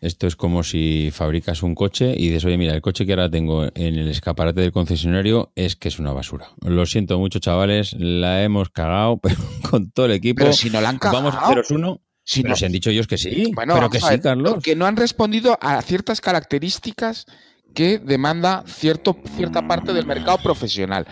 esto 0.00 0.26
es 0.26 0.36
como 0.36 0.62
si 0.62 1.10
fabricas 1.12 1.62
un 1.62 1.74
coche 1.74 2.14
y 2.16 2.28
dices, 2.28 2.46
oye, 2.46 2.56
mira, 2.56 2.72
el 2.72 2.80
coche 2.80 3.04
que 3.04 3.12
ahora 3.12 3.30
tengo 3.30 3.64
en 3.74 3.96
el 3.98 4.08
escaparate 4.08 4.62
del 4.62 4.72
concesionario 4.72 5.52
es 5.54 5.76
que 5.76 5.88
es 5.88 5.98
una 5.98 6.14
basura. 6.14 6.46
Lo 6.64 6.86
siento 6.86 7.18
mucho, 7.18 7.40
chavales, 7.40 7.94
la 7.98 8.42
hemos 8.42 8.70
cagado 8.70 9.18
pero 9.22 9.36
con 9.70 9.90
todo 9.90 10.06
el 10.06 10.12
equipo. 10.12 10.38
Pero 10.44 10.54
si 10.54 10.70
no 10.70 10.80
la 10.80 10.88
han 10.88 10.98
cagado. 10.98 11.24
Vamos 11.24 11.34
a 11.34 11.40
haceros 11.44 11.70
uno 11.72 12.00
nos 12.44 12.62
han 12.62 12.72
dicho 12.72 12.90
ellos 12.90 13.06
que 13.06 13.18
sí. 13.18 13.52
pero 13.56 13.90
que 13.90 14.00
sí, 14.00 14.20
Carlos. 14.20 14.62
Que 14.62 14.76
no 14.76 14.86
han 14.86 14.96
respondido 14.96 15.58
a 15.60 15.80
ciertas 15.82 16.20
características 16.20 17.26
que 17.74 17.98
demanda 17.98 18.64
cierto, 18.66 19.16
cierta 19.36 19.66
parte 19.66 19.92
del 19.92 20.06
mercado 20.06 20.38
profesional. 20.38 21.06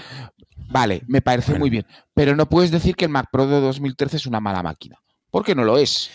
Vale, 0.71 1.03
me 1.07 1.23
parece 1.23 1.59
muy 1.59 1.71
bien. 1.71 1.87
Pero 2.14 2.37
no 2.37 2.49
puedes 2.49 2.71
decir 2.71 2.94
que 2.97 3.05
el 3.07 3.11
Mac 3.11 3.29
Pro 3.33 3.47
de 3.47 3.61
2013 3.61 4.16
es 4.16 4.27
una 4.27 4.40
mala 4.40 4.62
máquina. 4.62 4.99
Porque 5.31 5.55
no 5.55 5.64
lo 5.64 5.79
es. 5.79 6.11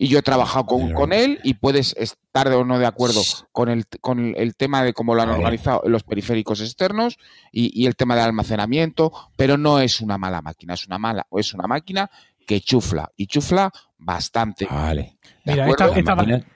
Y 0.00 0.06
yo 0.06 0.20
he 0.20 0.22
trabajado 0.22 0.64
con, 0.66 1.12
él 1.12 1.40
y 1.42 1.54
puedes 1.54 1.92
estar 1.96 2.46
o 2.52 2.64
no 2.64 2.78
de 2.78 2.86
acuerdo 2.86 3.20
con 3.50 3.68
el, 3.68 3.84
con 4.00 4.32
el 4.36 4.54
tema 4.54 4.84
de 4.84 4.92
cómo 4.92 5.12
lo 5.16 5.22
han 5.22 5.30
organizado 5.30 5.82
los 5.86 6.04
periféricos 6.04 6.60
externos 6.60 7.16
y, 7.50 7.84
el 7.86 7.96
tema 7.96 8.14
del 8.14 8.26
almacenamiento, 8.26 9.12
pero 9.36 9.56
no 9.56 9.80
es 9.80 10.00
una 10.00 10.16
mala 10.16 10.40
máquina, 10.40 10.74
es 10.74 10.86
una 10.86 10.98
mala, 10.98 11.26
o 11.30 11.40
es 11.40 11.52
una 11.52 11.66
máquina 11.66 12.08
que 12.48 12.60
chufla 12.62 13.12
y 13.14 13.26
chufla 13.26 13.70
bastante. 13.98 14.66
Vale. 14.70 15.18
Mira, 15.44 15.66
pues 15.66 15.76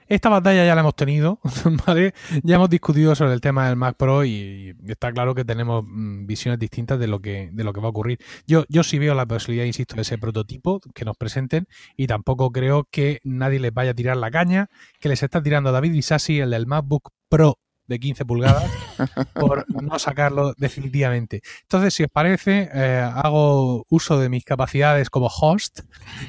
esta, 0.09 0.29
batalla 0.29 0.65
ya 0.65 0.73
la 0.75 0.81
hemos 0.81 0.95
tenido, 0.95 1.39
¿vale? 1.85 2.13
Ya 2.43 2.55
hemos 2.55 2.69
discutido 2.69 3.13
sobre 3.15 3.33
el 3.33 3.41
tema 3.41 3.67
del 3.67 3.75
Mac 3.75 3.95
Pro 3.95 4.25
y, 4.25 4.75
está 4.87 5.11
claro 5.11 5.35
que 5.35 5.45
tenemos 5.45 5.83
mm, 5.85 6.25
visiones 6.25 6.57
distintas 6.59 6.97
de 6.99 7.05
lo 7.07 7.21
que, 7.21 7.49
de 7.53 7.63
lo 7.63 7.73
que 7.73 7.79
va 7.79 7.87
a 7.87 7.89
ocurrir. 7.89 8.17
Yo, 8.47 8.65
yo 8.69 8.81
sí 8.83 8.97
veo 8.97 9.13
la 9.13 9.27
posibilidad, 9.27 9.65
insisto, 9.65 9.95
de 9.95 10.01
ese 10.01 10.17
prototipo 10.17 10.79
que 10.95 11.05
nos 11.05 11.15
presenten 11.15 11.67
y 11.95 12.07
tampoco 12.07 12.51
creo 12.51 12.87
que 12.89 13.19
nadie 13.23 13.59
les 13.59 13.73
vaya 13.73 13.91
a 13.91 13.95
tirar 13.95 14.17
la 14.17 14.31
caña 14.31 14.69
que 14.99 15.09
les 15.09 15.21
está 15.21 15.43
tirando 15.43 15.71
David 15.71 15.93
Isassi, 15.93 16.39
el 16.39 16.49
del 16.51 16.65
MacBook 16.65 17.11
Pro 17.29 17.59
de 17.93 17.99
15 17.99 18.25
pulgadas 18.25 18.69
por 19.33 19.65
no 19.69 19.97
sacarlo 19.99 20.53
definitivamente. 20.57 21.41
Entonces, 21.61 21.93
si 21.93 22.03
os 22.03 22.09
parece, 22.11 22.69
eh, 22.73 22.97
hago 22.97 23.85
uso 23.89 24.19
de 24.19 24.29
mis 24.29 24.43
capacidades 24.43 25.09
como 25.09 25.27
host 25.27 25.81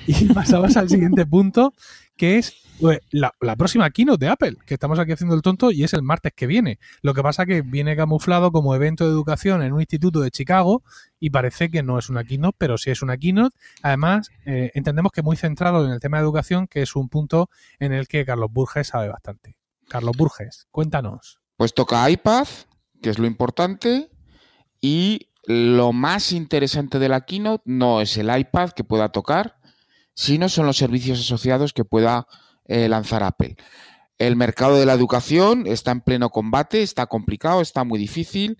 y 0.07 0.33
pasamos 0.35 0.77
al 0.77 0.89
siguiente 0.89 1.27
punto, 1.27 1.73
que 2.17 2.39
es 2.39 2.55
pues, 2.81 3.01
la, 3.11 3.33
próxima 3.57 3.89
keynote 3.91 4.27
de 4.27 4.31
Apple, 4.31 4.57
que 4.67 4.75
estamos 4.75 4.99
aquí 4.99 5.13
haciendo 5.13 5.35
el 5.35 5.43
tonto 5.43 5.71
y 5.71 5.85
es 5.85 5.95
el 5.95 6.03
martes 6.03 6.33
que 6.37 6.47
viene. 6.47 6.79
Lo 7.03 7.15
que 7.15 7.23
pasa 7.23 7.47
que 7.47 7.63
viene 7.63 7.97
camuflado 7.97 8.53
como 8.53 8.75
evento 8.75 9.05
de 9.07 9.11
educación 9.11 9.63
en 9.63 9.73
un 9.73 9.81
instituto 9.81 10.21
de 10.21 10.31
Chicago 10.31 10.83
y 11.19 11.31
parece 11.31 11.71
que 11.71 11.83
no 11.83 11.99
es 11.99 12.11
una 12.11 12.25
keynote, 12.25 12.57
pero 12.59 12.77
sí 12.79 12.91
es 12.91 13.01
una 13.03 13.17
keynote. 13.17 13.57
Además, 13.83 14.29
eh, 14.45 14.71
entendemos 14.75 15.13
que 15.13 15.23
muy 15.23 15.37
centrado 15.37 15.87
en 15.87 15.93
el 15.93 16.01
tema 16.01 16.19
de 16.19 16.25
educación, 16.25 16.67
que 16.67 16.83
es 16.83 16.95
un 16.95 17.09
punto 17.09 17.49
en 17.79 17.93
el 17.95 18.07
que 18.07 18.25
Carlos 18.27 18.51
Burges 18.53 18.89
sabe 18.89 19.09
bastante. 19.09 19.57
Carlos 19.89 20.17
Burges, 20.17 20.67
cuéntanos. 20.71 21.41
Pues 21.57 21.73
toca 21.75 22.09
iPad, 22.11 22.47
que 23.01 23.11
es 23.11 23.19
lo 23.19 23.27
importante, 23.27 24.11
y 24.81 25.29
lo 25.47 25.93
más 25.93 26.33
interesante 26.33 26.99
de 26.99 27.09
la 27.09 27.21
keynote 27.23 27.63
no 27.67 28.01
es 28.01 28.17
el 28.17 28.37
iPad 28.37 28.71
que 28.71 28.83
pueda 28.85 29.11
tocar, 29.11 29.57
sino 30.15 30.49
son 30.49 30.67
los 30.67 30.77
servicios 30.77 31.21
asociados 31.21 31.73
que 31.73 31.85
pueda 31.85 32.27
eh, 32.67 32.89
lanzar 32.89 33.23
Apple. 33.23 33.57
El 34.19 34.37
mercado 34.37 34.77
de 34.79 34.87
la 34.87 34.95
educación 34.95 35.67
está 35.67 35.91
en 35.93 36.01
pleno 36.01 36.31
combate, 36.31 36.83
está 36.83 37.07
complicado, 37.07 37.61
está 37.61 37.85
muy 37.85 37.99
difícil, 37.99 38.59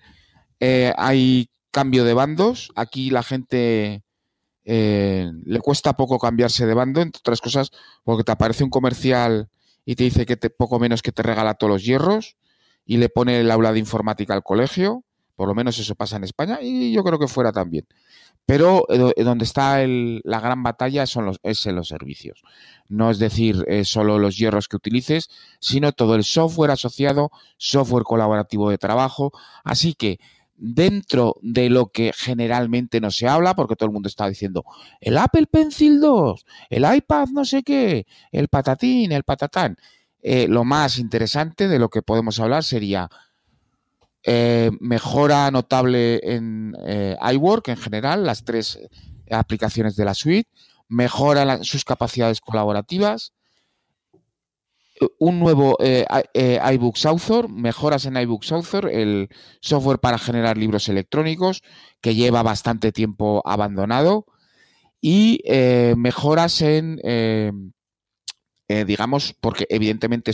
eh, 0.59 0.93
hay 0.97 1.49
cambio 1.71 2.05
de 2.05 2.13
bandos, 2.13 2.71
aquí 2.75 3.09
la 3.09 3.23
gente 3.23 4.03
eh, 4.63 5.31
le 5.43 5.59
cuesta 5.59 5.97
poco 5.97 6.17
cambiarse 6.19 6.65
de 6.65 6.73
bando, 6.73 7.01
entre 7.01 7.19
otras 7.19 7.41
cosas 7.41 7.71
porque 8.03 8.23
te 8.23 8.31
aparece 8.31 8.63
un 8.63 8.69
comercial 8.69 9.49
y 9.85 9.95
te 9.95 10.05
dice 10.05 10.25
que 10.25 10.37
te, 10.37 10.49
poco 10.49 10.79
menos 10.79 11.01
que 11.01 11.11
te 11.11 11.23
regala 11.23 11.53
todos 11.55 11.71
los 11.71 11.83
hierros 11.85 12.37
y 12.85 12.97
le 12.97 13.09
pone 13.09 13.39
el 13.39 13.51
aula 13.51 13.73
de 13.73 13.79
informática 13.79 14.33
al 14.33 14.43
colegio, 14.43 15.03
por 15.35 15.47
lo 15.47 15.55
menos 15.55 15.77
eso 15.79 15.95
pasa 15.95 16.17
en 16.17 16.23
España 16.23 16.59
y 16.61 16.91
yo 16.93 17.03
creo 17.03 17.19
que 17.19 17.27
fuera 17.27 17.51
también. 17.51 17.85
Pero 18.45 18.85
eh, 18.89 19.11
eh, 19.17 19.23
donde 19.23 19.43
está 19.43 19.79
la 19.87 20.39
gran 20.39 20.61
batalla 20.61 21.07
son 21.07 21.25
los, 21.25 21.39
es 21.41 21.65
en 21.65 21.75
los 21.75 21.87
servicios. 21.87 22.43
No 22.87 23.09
es 23.09 23.17
decir 23.17 23.63
eh, 23.67 23.85
solo 23.85 24.19
los 24.19 24.37
hierros 24.37 24.67
que 24.67 24.75
utilices, 24.77 25.29
sino 25.59 25.93
todo 25.93 26.13
el 26.15 26.23
software 26.23 26.69
asociado, 26.71 27.31
software 27.57 28.03
colaborativo 28.03 28.69
de 28.69 28.77
trabajo. 28.77 29.31
Así 29.63 29.95
que 29.95 30.19
dentro 30.57 31.37
de 31.41 31.71
lo 31.71 31.87
que 31.87 32.11
generalmente 32.15 33.01
no 33.01 33.09
se 33.09 33.27
habla, 33.27 33.55
porque 33.55 33.75
todo 33.75 33.87
el 33.87 33.93
mundo 33.93 34.07
está 34.09 34.29
diciendo 34.29 34.63
el 35.01 35.17
Apple 35.17 35.47
Pencil 35.49 35.99
2, 35.99 36.45
el 36.69 36.95
iPad 36.97 37.29
no 37.29 37.43
sé 37.45 37.63
qué, 37.63 38.05
el 38.31 38.47
patatín, 38.47 39.11
el 39.11 39.23
patatán. 39.23 39.75
Eh, 40.27 40.47
lo 40.49 40.63
más 40.65 40.97
interesante 40.97 41.67
de 41.67 41.77
lo 41.77 41.89
que 41.91 42.01
podemos 42.01 42.39
hablar 42.39 42.63
sería 42.63 43.09
eh, 44.23 44.71
mejora 44.79 45.51
notable 45.51 46.19
en 46.35 46.73
eh, 46.83 47.15
iWork 47.33 47.67
en 47.67 47.77
general, 47.77 48.25
las 48.25 48.43
tres 48.43 48.79
aplicaciones 49.29 49.95
de 49.95 50.03
la 50.05 50.15
suite, 50.15 50.49
mejora 50.89 51.43
en 51.43 51.63
sus 51.63 51.85
capacidades 51.85 52.41
colaborativas, 52.41 53.33
un 55.19 55.39
nuevo 55.39 55.77
iBooks 55.79 57.05
Author, 57.05 57.47
mejoras 57.47 58.07
en 58.07 58.17
iBooks 58.17 58.51
Author, 58.51 58.87
el 58.91 59.29
software 59.61 59.99
para 59.99 60.17
generar 60.17 60.57
libros 60.57 60.89
electrónicos 60.89 61.61
que 62.01 62.15
lleva 62.15 62.41
bastante 62.41 62.91
tiempo 62.91 63.43
abandonado 63.45 64.25
y 65.01 65.43
mejoras 65.95 66.61
en 66.61 66.97
eh, 68.67 68.83
digamos, 68.83 69.35
porque 69.39 69.67
evidentemente 69.69 70.31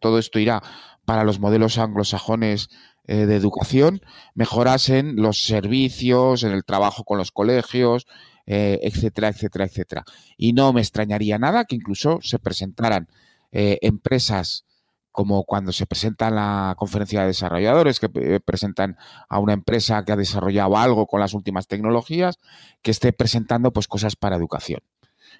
todo 0.00 0.18
esto 0.18 0.38
irá 0.38 0.62
para 1.04 1.24
los 1.24 1.38
modelos 1.40 1.76
anglosajones 1.76 2.70
eh, 3.06 3.26
de 3.26 3.36
educación, 3.36 4.00
mejorasen 4.34 5.16
los 5.16 5.40
servicios, 5.44 6.42
en 6.42 6.52
el 6.52 6.64
trabajo 6.64 7.04
con 7.04 7.18
los 7.18 7.32
colegios, 7.32 8.06
eh, 8.46 8.80
etcétera, 8.82 9.28
etcétera, 9.28 9.66
etcétera. 9.66 10.04
Y 10.38 10.54
no 10.54 10.72
me 10.72 10.80
extrañaría 10.80 11.38
nada 11.38 11.66
que 11.66 11.76
incluso 11.76 12.18
se 12.22 12.38
presentaran 12.38 13.08
empresas 13.52 14.66
como 15.12 15.44
cuando 15.44 15.72
se 15.72 15.86
presenta 15.86 16.28
la 16.30 16.74
conferencia 16.76 17.22
de 17.22 17.28
desarrolladores, 17.28 18.00
que 18.00 18.08
presentan 18.44 18.98
a 19.30 19.38
una 19.38 19.54
empresa 19.54 20.04
que 20.04 20.12
ha 20.12 20.16
desarrollado 20.16 20.76
algo 20.76 21.06
con 21.06 21.20
las 21.20 21.32
últimas 21.32 21.66
tecnologías, 21.66 22.38
que 22.82 22.90
esté 22.90 23.14
presentando 23.14 23.72
pues 23.72 23.88
cosas 23.88 24.14
para 24.14 24.36
educación 24.36 24.80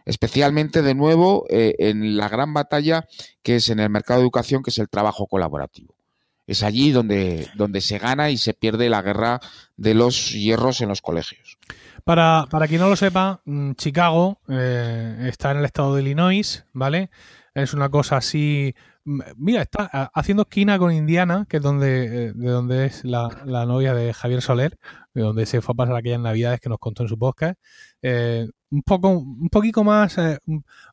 especialmente 0.05 0.83
de 0.83 0.94
nuevo 0.94 1.46
eh, 1.49 1.75
en 1.79 2.16
la 2.16 2.29
gran 2.29 2.53
batalla 2.55 3.07
que 3.42 3.57
es 3.57 3.68
en 3.70 3.81
el 3.81 3.90
mercado 3.90 4.20
de 4.20 4.25
educación, 4.25 4.62
que 4.62 4.70
es 4.70 4.79
el 4.79 4.88
trabajo 4.88 5.27
colaborativo. 5.27 5.94
Es 6.46 6.62
allí 6.62 6.92
donde, 6.92 7.49
donde 7.57 7.81
se 7.81 7.99
gana 7.99 8.31
y 8.31 8.37
se 8.37 8.55
pierde 8.55 8.88
la 8.88 9.03
guerra 9.03 9.40
de 9.77 9.94
los 9.94 10.33
hierros 10.33 10.81
en 10.81 10.88
los 10.88 11.03
colegios. 11.03 11.57
Para, 12.05 12.46
para 12.51 12.68
quien 12.68 12.81
no 12.81 12.88
lo 12.88 12.94
sepa, 12.96 13.40
mm, 13.44 13.72
Chicago 13.72 14.40
eh, 14.49 15.27
está 15.29 15.51
en 15.51 15.59
el 15.59 15.64
estado 15.64 15.94
de 15.96 16.03
Illinois, 16.03 16.64
¿vale? 16.72 17.11
Es 17.53 17.75
una 17.75 17.88
cosa 17.88 18.18
así 18.18 18.77
mm, 19.05 19.20
Mira, 19.37 19.62
está 19.62 19.87
haciendo 20.14 20.44
esquina 20.44 20.79
con 20.79 20.92
Indiana, 20.92 21.46
que 21.49 21.57
es 21.57 21.62
donde, 21.64 22.05
eh, 22.27 22.33
de 22.33 22.49
donde 22.51 22.87
es 22.87 23.03
la, 23.05 23.27
novia 23.66 23.92
de 23.92 24.12
Javier 24.14 24.40
Soler, 24.40 24.79
de 25.14 25.22
donde 25.22 25.46
se 25.46 25.61
fue 25.62 25.72
a 25.72 25.77
pasar 25.79 25.96
aquellas 25.96 26.20
navidades 26.20 26.61
que 26.61 26.68
nos 26.68 26.79
contó 26.79 27.03
en 27.03 27.09
su 27.09 27.18
podcast 27.18 27.59
un 28.77 28.83
poco, 28.83 29.09
un 29.09 29.49
poquito 29.49 29.83
más, 29.83 30.19
eh, 30.19 30.39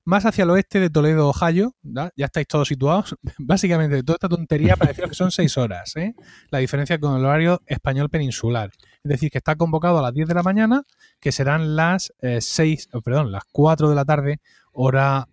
más 0.06 0.26
hacia 0.26 0.46
el 0.46 0.52
oeste 0.52 0.80
de 0.80 0.90
Toledo, 0.90 1.28
Ohio, 1.28 1.74
ya 1.82 2.12
estáis 2.26 2.48
todos 2.48 2.68
situados. 2.70 3.16
Básicamente, 3.38 4.02
toda 4.04 4.16
esta 4.16 4.30
tontería 4.30 4.78
para 4.78 4.92
decir 4.92 5.06
que 5.10 5.14
son 5.14 5.32
seis 5.32 5.58
horas, 5.58 5.96
¿eh? 5.98 6.16
la 6.50 6.60
diferencia 6.60 6.98
con 6.98 7.18
el 7.18 7.26
horario 7.26 7.62
español 7.66 8.10
peninsular. 8.10 8.72
Es 9.04 9.10
decir, 9.10 9.30
que 9.30 9.40
está 9.40 9.56
convocado 9.58 10.00
a 10.00 10.02
las 10.02 10.14
10 10.14 10.30
de 10.30 10.34
la 10.34 10.44
mañana, 10.44 10.84
que 11.20 11.34
serán 11.34 11.76
las 11.76 12.14
eh, 12.22 12.40
seis, 12.40 12.88
oh, 12.94 13.02
perdón, 13.02 13.34
las 13.34 13.44
4 13.52 13.90
de 13.90 13.96
la 13.96 14.06
tarde, 14.06 14.40
hora, 14.76 15.28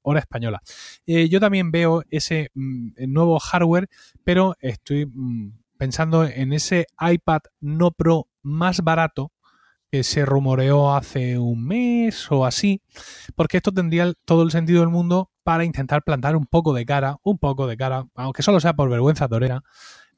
hora 0.00 0.20
española. 0.20 0.62
yo 1.06 1.38
también 1.38 1.70
veo 1.70 2.02
ese 2.10 2.50
mm, 2.54 2.88
nuevo 3.08 3.38
hardware, 3.38 3.90
pero 4.24 4.56
estoy 4.60 5.04
mm, 5.06 5.48
pensando 5.76 6.24
en 6.24 6.52
ese 6.54 6.86
iPad 7.00 7.40
no 7.60 7.90
Pro 7.90 8.26
más 8.42 8.80
barato 8.82 9.32
se 10.02 10.24
rumoreó 10.24 10.94
hace 10.94 11.38
un 11.38 11.64
mes 11.64 12.30
o 12.30 12.44
así, 12.46 12.80
porque 13.34 13.58
esto 13.58 13.72
tendría 13.72 14.12
todo 14.24 14.42
el 14.42 14.50
sentido 14.50 14.80
del 14.80 14.88
mundo 14.90 15.30
para 15.42 15.64
intentar 15.64 16.02
plantar 16.02 16.36
un 16.36 16.46
poco 16.46 16.72
de 16.74 16.84
cara, 16.84 17.16
un 17.22 17.38
poco 17.38 17.66
de 17.66 17.76
cara, 17.76 18.04
aunque 18.14 18.42
solo 18.42 18.60
sea 18.60 18.74
por 18.74 18.90
vergüenza 18.90 19.28
torera, 19.28 19.62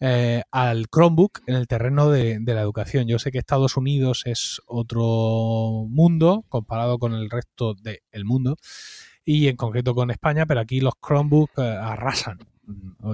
eh, 0.00 0.42
al 0.52 0.86
Chromebook 0.88 1.40
en 1.46 1.56
el 1.56 1.66
terreno 1.66 2.08
de, 2.10 2.40
la 2.46 2.60
educación. 2.60 3.06
Yo 3.06 3.18
sé 3.18 3.30
que 3.30 3.38
Estados 3.38 3.76
Unidos 3.76 4.22
es 4.26 4.60
otro 4.66 5.84
mundo 5.88 6.44
comparado 6.48 6.98
con 6.98 7.14
el 7.14 7.30
resto 7.30 7.74
del 7.74 8.24
mundo 8.24 8.56
y 9.24 9.48
en 9.48 9.56
concreto 9.56 9.94
con 9.94 10.10
España, 10.10 10.46
pero 10.46 10.60
aquí 10.60 10.80
los 10.80 10.94
Chromebooks 11.04 11.58
eh, 11.58 11.62
arrasan, 11.68 12.38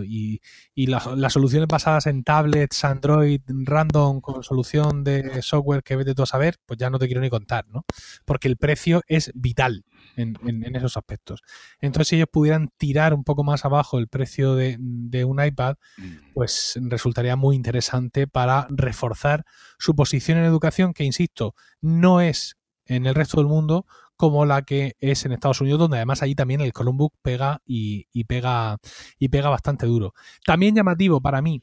y, 0.05 0.41
las, 0.87 1.05
soluciones 1.33 1.69
basadas 1.69 2.07
en 2.07 2.25
tablets, 2.25 2.85
Android, 2.85 3.41
random, 3.47 4.21
con 4.21 4.43
solución 4.43 5.05
de 5.05 5.43
software 5.43 5.83
que 5.85 5.97
vete 5.97 6.15
tú 6.15 6.23
a 6.23 6.27
saber, 6.27 6.59
pues 6.67 6.79
ya 6.79 6.91
no 6.91 6.99
te 6.99 7.07
quiero 7.07 7.21
ni 7.21 7.31
contar, 7.31 7.67
¿no? 7.69 7.85
Porque 8.25 8.49
el 8.49 8.57
precio 8.57 9.03
es 9.07 9.31
vital 9.35 9.85
en, 10.17 10.35
esos 10.77 10.97
aspectos. 10.97 11.43
Entonces, 11.81 12.09
si 12.09 12.17
ellos 12.17 12.29
pudieran 12.33 12.71
tirar 12.77 13.15
un 13.15 13.23
poco 13.25 13.45
más 13.45 13.65
abajo 13.65 13.99
el 13.99 14.09
precio 14.09 14.55
de, 14.57 14.77
de 14.81 15.25
un 15.25 15.45
iPad, 15.45 15.77
mm. 15.99 16.13
pues 16.35 16.79
resultaría 16.83 17.37
muy 17.37 17.55
interesante 17.55 18.27
para 18.27 18.67
reforzar 18.71 19.45
su 19.79 19.95
posición 19.95 20.39
en 20.39 20.45
educación, 20.45 20.93
que, 20.95 21.05
insisto, 21.05 21.55
no 21.81 22.21
es 22.21 22.57
en 22.87 23.07
el 23.07 23.15
resto 23.15 23.39
del 23.39 23.47
mundo 23.47 23.87
como 24.17 24.45
la 24.47 24.63
que 24.63 24.97
es 25.01 25.25
en 25.25 25.33
Estados 25.33 25.61
Unidos, 25.61 25.81
donde 25.81 25.97
además 25.97 26.23
allí 26.23 26.35
también 26.35 26.61
el 26.61 26.73
Columbus 26.73 27.11
pega 27.23 27.61
y, 27.67 28.07
pega 28.25 28.77
y 29.19 29.29
pega 29.29 29.49
bastante 29.49 29.87
duro. 29.87 30.15
También 30.45 30.75
llamativo 30.75 31.21
para 31.21 31.43
mí 31.43 31.63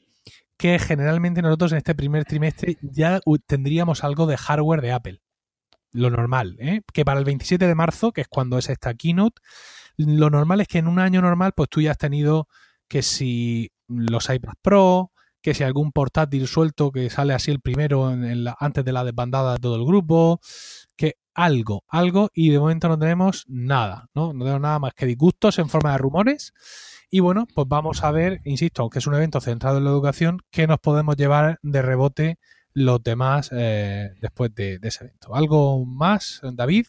que 0.56 0.78
generalmente 0.78 1.42
nosotros 1.42 1.72
en 1.72 1.78
este 1.78 1.94
primer 1.94 2.24
trimestre 2.24 2.76
ya 2.82 3.20
tendríamos 3.46 4.04
algo 4.04 4.26
de 4.26 4.36
hardware 4.36 4.80
de 4.80 4.92
Apple. 4.92 5.22
Lo 5.92 6.08
normal, 6.08 6.56
¿eh? 6.60 6.82
que 6.92 7.04
para 7.04 7.18
el 7.18 7.24
27 7.24 7.66
de 7.66 7.74
marzo, 7.74 8.12
que 8.12 8.22
es 8.22 8.28
cuando 8.28 8.58
es 8.58 8.68
esta 8.70 8.94
keynote, 8.94 9.42
lo 9.96 10.30
normal 10.30 10.60
es 10.60 10.68
que 10.68 10.78
en 10.78 10.88
un 10.88 10.98
año 10.98 11.20
normal, 11.20 11.52
pues 11.56 11.68
tú 11.68 11.80
ya 11.82 11.90
has 11.90 11.98
tenido 11.98 12.48
que 12.88 13.02
si 13.02 13.72
los 13.88 14.30
iPad 14.30 14.54
Pro, 14.62 15.12
que 15.42 15.52
si 15.52 15.64
algún 15.64 15.90
portátil 15.92 16.46
suelto 16.46 16.92
que 16.92 17.10
sale 17.10 17.34
así 17.34 17.50
el 17.50 17.60
primero 17.60 18.06
antes 18.58 18.84
de 18.84 18.92
la 18.92 19.04
desbandada 19.04 19.54
de 19.54 19.58
todo 19.58 19.76
el 19.76 19.84
grupo, 19.84 20.40
que 20.96 21.16
algo, 21.34 21.84
algo, 21.88 22.30
y 22.34 22.50
de 22.50 22.58
momento 22.58 22.88
no 22.88 22.98
tenemos 22.98 23.44
nada, 23.48 24.08
¿no? 24.14 24.32
No 24.32 24.40
tenemos 24.40 24.60
nada 24.60 24.78
más 24.78 24.94
que 24.94 25.06
disgustos 25.06 25.58
en 25.58 25.68
forma 25.68 25.92
de 25.92 25.98
rumores. 25.98 26.52
Y 27.10 27.20
bueno, 27.20 27.46
pues 27.54 27.68
vamos 27.68 28.02
a 28.04 28.10
ver, 28.10 28.40
insisto, 28.44 28.82
aunque 28.82 28.98
es 28.98 29.06
un 29.06 29.14
evento 29.14 29.40
centrado 29.40 29.78
en 29.78 29.84
la 29.84 29.90
educación, 29.90 30.40
qué 30.50 30.66
nos 30.66 30.78
podemos 30.78 31.16
llevar 31.16 31.58
de 31.62 31.82
rebote 31.82 32.38
los 32.72 33.02
demás 33.02 33.50
eh, 33.52 34.10
después 34.20 34.54
de, 34.54 34.78
ese 34.82 35.04
evento. 35.04 35.34
¿Algo 35.34 35.84
más, 35.84 36.40
David? 36.54 36.86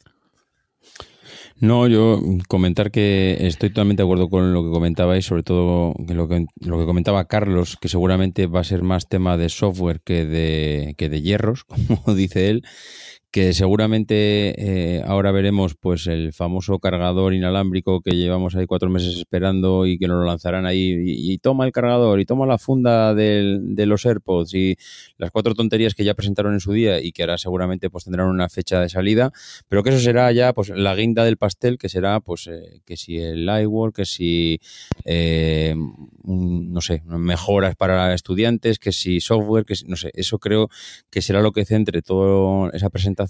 No, 1.59 1.87
yo 1.87 2.19
comentar 2.49 2.91
que 2.91 3.37
estoy 3.47 3.69
totalmente 3.69 4.03
de 4.03 4.07
acuerdo 4.07 4.29
con 4.29 4.53
lo 4.53 4.63
que 4.63 4.69
comentabais, 4.71 5.25
sobre 5.25 5.43
todo 5.43 5.93
lo 6.07 6.27
que, 6.27 6.45
lo 6.59 6.77
que 6.79 6.85
comentaba 6.85 7.25
Carlos, 7.25 7.77
que 7.79 7.87
seguramente 7.89 8.47
va 8.47 8.61
a 8.61 8.65
ser 8.65 8.81
más 8.81 9.07
tema 9.07 9.37
de 9.37 9.49
software 9.49 10.01
que 10.01 10.25
de, 10.25 10.95
que 10.97 11.09
de 11.09 11.21
hierros, 11.21 11.63
como 11.87 12.15
dice 12.15 12.49
él 12.49 12.63
que 13.33 13.51
seguramente 13.53 14.53
eh, 14.97 15.01
ahora 15.07 15.31
veremos 15.31 15.73
pues 15.73 16.05
el 16.05 16.33
famoso 16.33 16.77
cargador 16.77 17.33
inalámbrico 17.33 17.99
que 18.01 18.11
llevamos 18.15 18.55
ahí 18.55 18.67
cuatro 18.67 18.91
meses 18.91 19.17
esperando 19.17 19.87
y 19.87 19.97
que 19.97 20.07
nos 20.07 20.17
lo 20.19 20.25
lanzarán 20.25 20.67
ahí 20.67 20.93
y, 21.03 21.37
toma 21.39 21.65
el 21.65 21.71
cargador 21.71 22.19
y 22.21 22.25
toma 22.25 22.45
la 22.45 22.59
funda 22.59 23.15
de 23.15 23.59
los 23.87 24.05
AirPods 24.05 24.53
y 24.53 24.75
las 25.17 25.31
cuatro 25.31 25.55
tonterías 25.55 25.95
que 25.95 26.05
ya 26.05 26.13
presentaron 26.13 26.53
en 26.53 26.59
su 26.59 26.73
día 26.73 27.01
y 27.03 27.11
que 27.11 27.23
ahora 27.23 27.39
seguramente 27.39 27.89
pues 27.89 28.03
tendrán 28.03 28.27
una 28.27 28.49
fecha 28.49 28.79
de 28.79 28.87
salida 28.87 29.31
pero 29.67 29.81
que 29.81 29.89
eso 29.89 29.99
será 29.99 30.31
ya 30.31 30.53
pues 30.53 30.69
la 30.69 30.93
guinda 30.95 31.25
del 31.25 31.37
pastel 31.37 31.79
que 31.79 31.89
será 31.89 32.19
pues 32.19 32.45
eh, 32.45 32.81
que 32.85 32.97
si 32.97 33.17
el 33.17 33.45
iWork 33.49 33.95
que 33.95 34.05
si 34.05 34.59
eh, 35.05 35.73
no 36.23 36.81
sé 36.81 37.01
mejoras 37.07 37.75
para 37.77 38.13
estudiantes 38.13 38.77
que 38.77 38.91
si 38.91 39.19
software 39.21 39.65
que 39.65 39.73
no 39.87 39.95
sé 39.95 40.11
eso 40.13 40.37
creo 40.37 40.69
que 41.09 41.23
será 41.23 41.41
lo 41.41 41.51
que 41.51 41.65
centre 41.65 42.03
toda 42.03 42.69
esa 42.75 42.91
presentación 42.91 43.22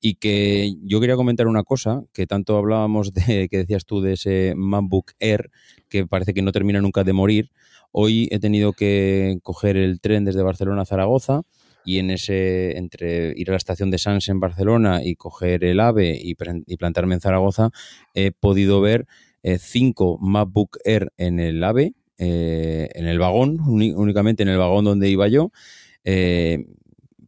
y 0.00 0.14
que 0.16 0.74
yo 0.82 1.00
quería 1.00 1.16
comentar 1.16 1.46
una 1.48 1.64
cosa, 1.64 2.02
que 2.12 2.26
tanto 2.26 2.56
hablábamos 2.56 3.12
de, 3.12 3.48
que 3.50 3.58
decías 3.58 3.84
tú, 3.84 4.00
de 4.00 4.12
ese 4.12 4.54
MacBook 4.56 5.12
Air, 5.18 5.50
que 5.88 6.06
parece 6.06 6.32
que 6.34 6.42
no 6.42 6.52
termina 6.52 6.80
nunca 6.80 7.02
de 7.04 7.12
morir. 7.12 7.50
Hoy 7.90 8.28
he 8.30 8.38
tenido 8.38 8.72
que 8.72 9.38
coger 9.42 9.76
el 9.76 10.00
tren 10.00 10.24
desde 10.24 10.42
Barcelona 10.42 10.82
a 10.82 10.84
Zaragoza 10.84 11.42
y 11.84 11.98
en 11.98 12.10
ese 12.10 12.76
entre 12.78 13.32
ir 13.36 13.48
a 13.48 13.52
la 13.52 13.56
estación 13.56 13.90
de 13.90 13.98
Sans 13.98 14.28
en 14.28 14.38
Barcelona 14.38 15.00
y 15.02 15.16
coger 15.16 15.64
el 15.64 15.80
AVE 15.80 16.16
y, 16.22 16.32
y 16.40 16.76
plantarme 16.76 17.14
en 17.14 17.20
Zaragoza, 17.20 17.70
he 18.14 18.30
podido 18.30 18.80
ver 18.80 19.06
eh, 19.42 19.58
cinco 19.58 20.18
MacBook 20.20 20.78
Air 20.84 21.12
en 21.16 21.40
el 21.40 21.64
AVE, 21.64 21.94
eh, 22.18 22.88
en 22.94 23.06
el 23.08 23.18
vagón, 23.18 23.58
únicamente 23.66 24.42
en 24.44 24.50
el 24.50 24.58
vagón 24.58 24.84
donde 24.84 25.08
iba 25.08 25.26
yo. 25.28 25.50
Eh, 26.04 26.66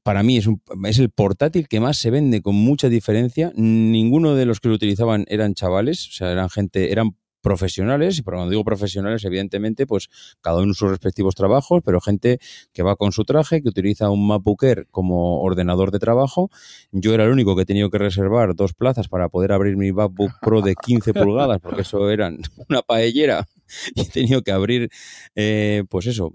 para 0.02 0.22
mí 0.22 0.38
es, 0.38 0.48
es, 0.84 0.98
el 0.98 1.10
portátil 1.10 1.68
que 1.68 1.80
más 1.80 1.98
se 1.98 2.10
vende 2.10 2.42
con 2.42 2.54
mucha 2.54 2.88
diferencia. 2.88 3.52
Ninguno 3.54 4.34
de 4.34 4.46
los 4.46 4.60
que 4.60 4.68
lo 4.68 4.74
utilizaban 4.74 5.24
eran 5.28 5.54
chavales, 5.54 6.08
o 6.08 6.12
sea, 6.12 6.30
eran 6.32 6.48
gente, 6.48 6.90
eran 6.92 7.16
profesionales, 7.42 8.18
y 8.18 8.22
cuando 8.22 8.50
digo 8.50 8.64
profesionales, 8.64 9.24
evidentemente, 9.24 9.86
pues 9.86 10.10
cada 10.42 10.58
uno 10.60 10.74
sus 10.74 10.90
respectivos 10.90 11.34
trabajos, 11.34 11.82
pero 11.84 11.98
gente 11.98 12.38
que 12.72 12.82
va 12.82 12.96
con 12.96 13.12
su 13.12 13.24
traje, 13.24 13.62
que 13.62 13.68
utiliza 13.70 14.10
un 14.10 14.26
Mapuker 14.26 14.88
como 14.90 15.40
ordenador 15.40 15.90
de 15.90 15.98
trabajo. 15.98 16.50
Yo 16.92 17.14
era 17.14 17.24
el 17.24 17.30
único 17.30 17.56
que 17.56 17.62
he 17.62 17.66
tenido 17.66 17.88
que 17.88 17.96
reservar 17.96 18.54
dos 18.54 18.74
plazas 18.74 19.08
para 19.08 19.30
poder 19.30 19.52
abrir 19.52 19.76
mi 19.78 19.90
MacBook 19.90 20.32
Pro 20.42 20.60
de 20.60 20.74
15 20.74 21.14
pulgadas, 21.14 21.60
porque 21.60 21.80
eso 21.80 22.10
eran 22.10 22.40
una 22.68 22.82
paellera, 22.82 23.46
y 23.94 24.02
he 24.02 24.08
tenido 24.08 24.42
que 24.42 24.52
abrir, 24.52 24.90
eh, 25.34 25.84
pues 25.88 26.06
eso, 26.08 26.30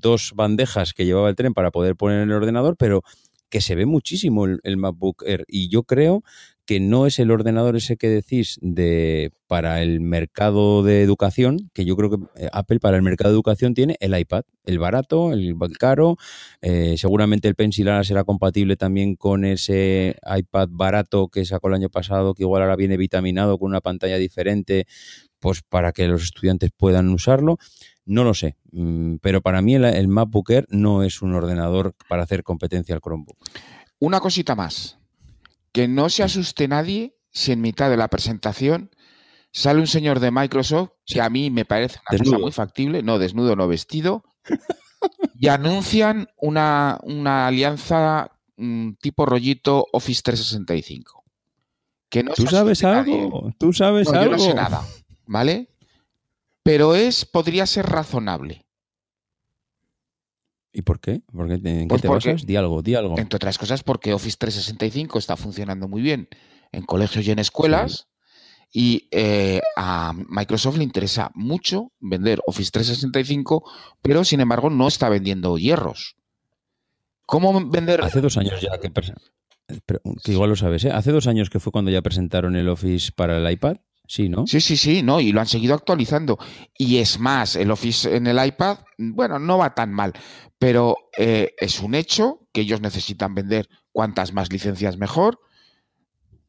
dos 0.00 0.32
bandejas 0.34 0.94
que 0.94 1.04
llevaba 1.04 1.28
el 1.28 1.36
tren 1.36 1.54
para 1.54 1.70
poder 1.70 1.96
poner 1.96 2.22
en 2.22 2.30
el 2.30 2.36
ordenador, 2.36 2.76
pero 2.78 3.02
que 3.50 3.60
se 3.60 3.74
ve 3.74 3.84
muchísimo 3.84 4.46
el, 4.46 4.76
MacBook 4.78 5.24
Air 5.26 5.44
y 5.46 5.68
yo 5.68 5.82
creo 5.82 6.24
que 6.64 6.80
no 6.80 7.06
es 7.06 7.18
el 7.18 7.30
ordenador 7.30 7.76
ese 7.76 7.96
que 7.98 8.08
decís 8.08 8.56
de 8.62 9.30
para 9.48 9.82
el 9.82 10.00
mercado 10.00 10.82
de 10.84 11.02
educación, 11.02 11.70
que 11.74 11.84
yo 11.84 11.94
creo 11.96 12.08
que 12.08 12.16
eh, 12.36 12.48
Apple 12.52 12.78
para 12.80 12.96
el 12.96 13.02
mercado 13.02 13.28
de 13.30 13.34
educación 13.34 13.74
tiene 13.74 13.96
el 14.00 14.16
iPad, 14.18 14.44
el 14.64 14.78
barato, 14.78 15.32
el 15.32 15.54
caro, 15.78 16.16
eh, 16.62 16.94
seguramente 16.96 17.46
el 17.48 17.56
Pencil 17.56 17.88
ahora 17.88 18.04
será 18.04 18.24
compatible 18.24 18.76
también 18.76 19.16
con 19.16 19.44
ese 19.44 20.16
iPad 20.24 20.68
barato 20.70 21.28
que 21.28 21.44
sacó 21.44 21.68
el 21.68 21.74
año 21.74 21.90
pasado, 21.90 22.32
que 22.32 22.44
igual 22.44 22.62
ahora 22.62 22.76
viene 22.76 22.96
vitaminado 22.96 23.58
con 23.58 23.68
una 23.68 23.80
pantalla 23.82 24.16
diferente, 24.16 24.86
pues 25.40 25.60
para 25.68 25.92
que 25.92 26.06
los 26.08 26.22
estudiantes 26.22 26.70
puedan 26.74 27.10
usarlo. 27.10 27.58
No 28.04 28.24
lo 28.24 28.34
sé, 28.34 28.56
mm, 28.72 29.16
pero 29.16 29.42
para 29.42 29.62
mí 29.62 29.76
el, 29.76 29.84
el 29.84 30.08
MacBook 30.08 30.50
no 30.70 31.02
es 31.04 31.22
un 31.22 31.34
ordenador 31.34 31.94
para 32.08 32.24
hacer 32.24 32.42
competencia 32.42 32.94
al 32.94 33.00
Chromebook. 33.00 33.38
Una 34.00 34.18
cosita 34.18 34.56
más, 34.56 34.98
que 35.70 35.86
no 35.86 36.08
se 36.08 36.24
asuste 36.24 36.66
nadie 36.66 37.16
si 37.30 37.52
en 37.52 37.60
mitad 37.60 37.90
de 37.90 37.96
la 37.96 38.08
presentación 38.08 38.90
sale 39.52 39.78
un 39.80 39.86
señor 39.86 40.18
de 40.18 40.32
Microsoft, 40.32 40.90
que 41.06 41.20
a 41.20 41.30
mí 41.30 41.50
me 41.50 41.64
parece 41.64 42.00
una 42.10 42.18
cosa 42.24 42.38
muy 42.38 42.52
factible, 42.52 43.02
no 43.04 43.18
desnudo, 43.20 43.54
no 43.54 43.68
vestido, 43.68 44.24
y 45.36 45.46
anuncian 45.46 46.26
una, 46.40 46.98
alianza 47.46 48.32
mm, 48.56 48.92
tipo 49.00 49.26
rollito 49.26 49.86
Office 49.92 50.22
365. 50.24 51.22
Que 52.08 52.24
¿Tú, 52.24 52.32
¿Tú 52.34 52.46
sabes 52.48 52.82
algo? 52.82 53.52
¿Tú 53.58 53.72
sabes 53.72 54.08
algo? 54.08 54.22
Yo 54.24 54.30
no 54.32 54.38
sé 54.38 54.54
nada, 54.54 54.82
¿vale? 55.26 55.71
pero 56.62 56.94
es 56.94 57.24
podría 57.24 57.66
ser 57.66 57.86
razonable. 57.86 58.64
¿Y 60.72 60.82
por 60.82 61.00
qué? 61.00 61.22
¿En 61.34 61.60
qué 61.62 61.86
pues 61.88 62.00
te 62.02 62.08
porque, 62.08 62.28
basas? 62.32 62.46
Di 62.46 62.56
Entre 62.56 63.36
otras 63.36 63.58
cosas 63.58 63.82
porque 63.82 64.14
Office 64.14 64.36
365 64.38 65.18
está 65.18 65.36
funcionando 65.36 65.86
muy 65.86 66.00
bien 66.00 66.28
en 66.70 66.84
colegios 66.84 67.26
y 67.26 67.30
en 67.30 67.40
escuelas 67.40 68.08
y 68.72 69.06
eh, 69.10 69.60
a 69.76 70.14
Microsoft 70.30 70.78
le 70.78 70.84
interesa 70.84 71.30
mucho 71.34 71.92
vender 72.00 72.40
Office 72.46 72.70
365, 72.72 73.62
pero 74.00 74.24
sin 74.24 74.40
embargo 74.40 74.70
no 74.70 74.88
está 74.88 75.10
vendiendo 75.10 75.58
hierros. 75.58 76.16
¿Cómo 77.26 77.68
vender? 77.68 78.02
Hace 78.02 78.22
dos 78.22 78.38
años 78.38 78.62
ya 78.62 78.78
que, 78.78 78.90
que 78.90 80.32
igual 80.32 80.48
lo 80.50 80.56
sabes, 80.56 80.84
¿eh? 80.86 80.90
Hace 80.90 81.12
dos 81.12 81.26
años 81.26 81.50
que 81.50 81.60
fue 81.60 81.70
cuando 81.70 81.90
ya 81.90 82.00
presentaron 82.00 82.56
el 82.56 82.68
Office 82.70 83.12
para 83.14 83.36
el 83.36 83.50
iPad. 83.52 83.76
Sí, 84.14 84.28
¿no? 84.28 84.46
Sí, 84.46 84.60
sí, 84.60 84.76
sí, 84.76 85.02
no, 85.02 85.20
y 85.22 85.32
lo 85.32 85.40
han 85.40 85.46
seguido 85.46 85.72
actualizando. 85.72 86.36
Y 86.76 86.98
es 86.98 87.18
más, 87.18 87.56
el 87.56 87.70
Office 87.70 88.14
en 88.14 88.26
el 88.26 88.36
iPad, 88.46 88.80
bueno, 88.98 89.38
no 89.38 89.56
va 89.56 89.74
tan 89.74 89.90
mal, 89.90 90.12
pero 90.58 90.96
eh, 91.16 91.54
es 91.58 91.80
un 91.80 91.94
hecho 91.94 92.46
que 92.52 92.60
ellos 92.60 92.82
necesitan 92.82 93.34
vender 93.34 93.70
cuantas 93.90 94.34
más 94.34 94.52
licencias 94.52 94.98
mejor. 94.98 95.40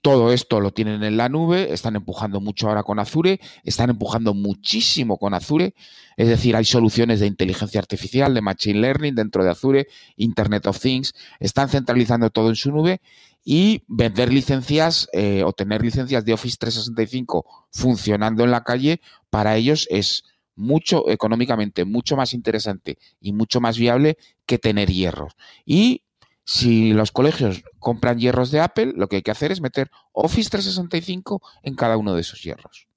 Todo 0.01 0.33
esto 0.33 0.59
lo 0.59 0.71
tienen 0.73 1.03
en 1.03 1.15
la 1.15 1.29
nube, 1.29 1.71
están 1.71 1.95
empujando 1.95 2.41
mucho 2.41 2.67
ahora 2.67 2.83
con 2.83 2.99
Azure, 2.99 3.39
están 3.63 3.89
empujando 3.89 4.33
muchísimo 4.33 5.17
con 5.17 5.33
Azure, 5.33 5.73
es 6.17 6.27
decir, 6.27 6.57
hay 6.57 6.65
soluciones 6.65 7.21
de 7.21 7.27
inteligencia 7.27 7.79
artificial, 7.79 8.33
de 8.33 8.41
machine 8.41 8.81
learning 8.81 9.15
dentro 9.15 9.41
de 9.41 9.51
Azure, 9.51 9.87
Internet 10.17 10.67
of 10.67 10.77
Things, 10.81 11.13
están 11.39 11.69
centralizando 11.69 12.29
todo 12.29 12.49
en 12.49 12.57
su 12.57 12.73
nube 12.73 12.99
y 13.43 13.83
vender 13.87 14.31
licencias 14.31 15.07
eh, 15.13 15.43
o 15.45 15.51
tener 15.53 15.81
licencias 15.81 16.23
de 16.25 16.33
Office 16.33 16.57
365 16.59 17.45
funcionando 17.71 18.43
en 18.43 18.51
la 18.51 18.63
calle, 18.63 19.01
para 19.29 19.55
ellos 19.57 19.87
es 19.89 20.23
mucho 20.55 21.09
económicamente, 21.09 21.83
mucho 21.83 22.15
más 22.15 22.33
interesante 22.33 22.97
y 23.19 23.33
mucho 23.33 23.59
más 23.59 23.77
viable 23.77 24.17
que 24.45 24.59
tener 24.59 24.89
hierros. 24.89 25.33
Y 25.65 26.03
si 26.45 26.93
los 26.93 27.11
colegios 27.11 27.63
compran 27.79 28.19
hierros 28.19 28.51
de 28.51 28.59
Apple, 28.61 28.93
lo 28.95 29.07
que 29.07 29.17
hay 29.17 29.21
que 29.21 29.31
hacer 29.31 29.51
es 29.51 29.61
meter 29.61 29.89
Office 30.11 30.49
365 30.49 31.41
en 31.63 31.75
cada 31.75 31.97
uno 31.97 32.13
de 32.15 32.21
esos 32.21 32.41
hierros. 32.43 32.87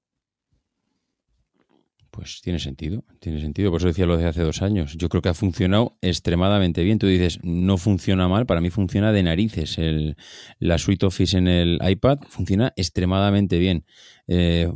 Pues 2.17 2.41
tiene 2.41 2.57
sentido, 2.57 3.03
tiene 3.19 3.39
sentido. 3.39 3.69
Por 3.69 3.79
eso 3.79 3.89
decía 3.89 4.07
lo 4.07 4.17
de 4.17 4.25
hace 4.25 4.41
dos 4.41 4.63
años. 4.63 4.95
Yo 4.97 5.07
creo 5.07 5.21
que 5.21 5.29
ha 5.29 5.35
funcionado 5.35 5.99
extremadamente 6.01 6.83
bien. 6.83 6.97
Tú 6.97 7.05
dices, 7.05 7.37
no 7.43 7.77
funciona 7.77 8.27
mal, 8.27 8.47
para 8.47 8.59
mí 8.59 8.71
funciona 8.71 9.11
de 9.11 9.21
narices. 9.21 9.77
El, 9.77 10.17
la 10.57 10.79
suite 10.79 11.05
Office 11.05 11.37
en 11.37 11.47
el 11.47 11.77
iPad 11.87 12.17
funciona 12.27 12.73
extremadamente 12.75 13.59
bien. 13.59 13.85
Eh, 14.27 14.67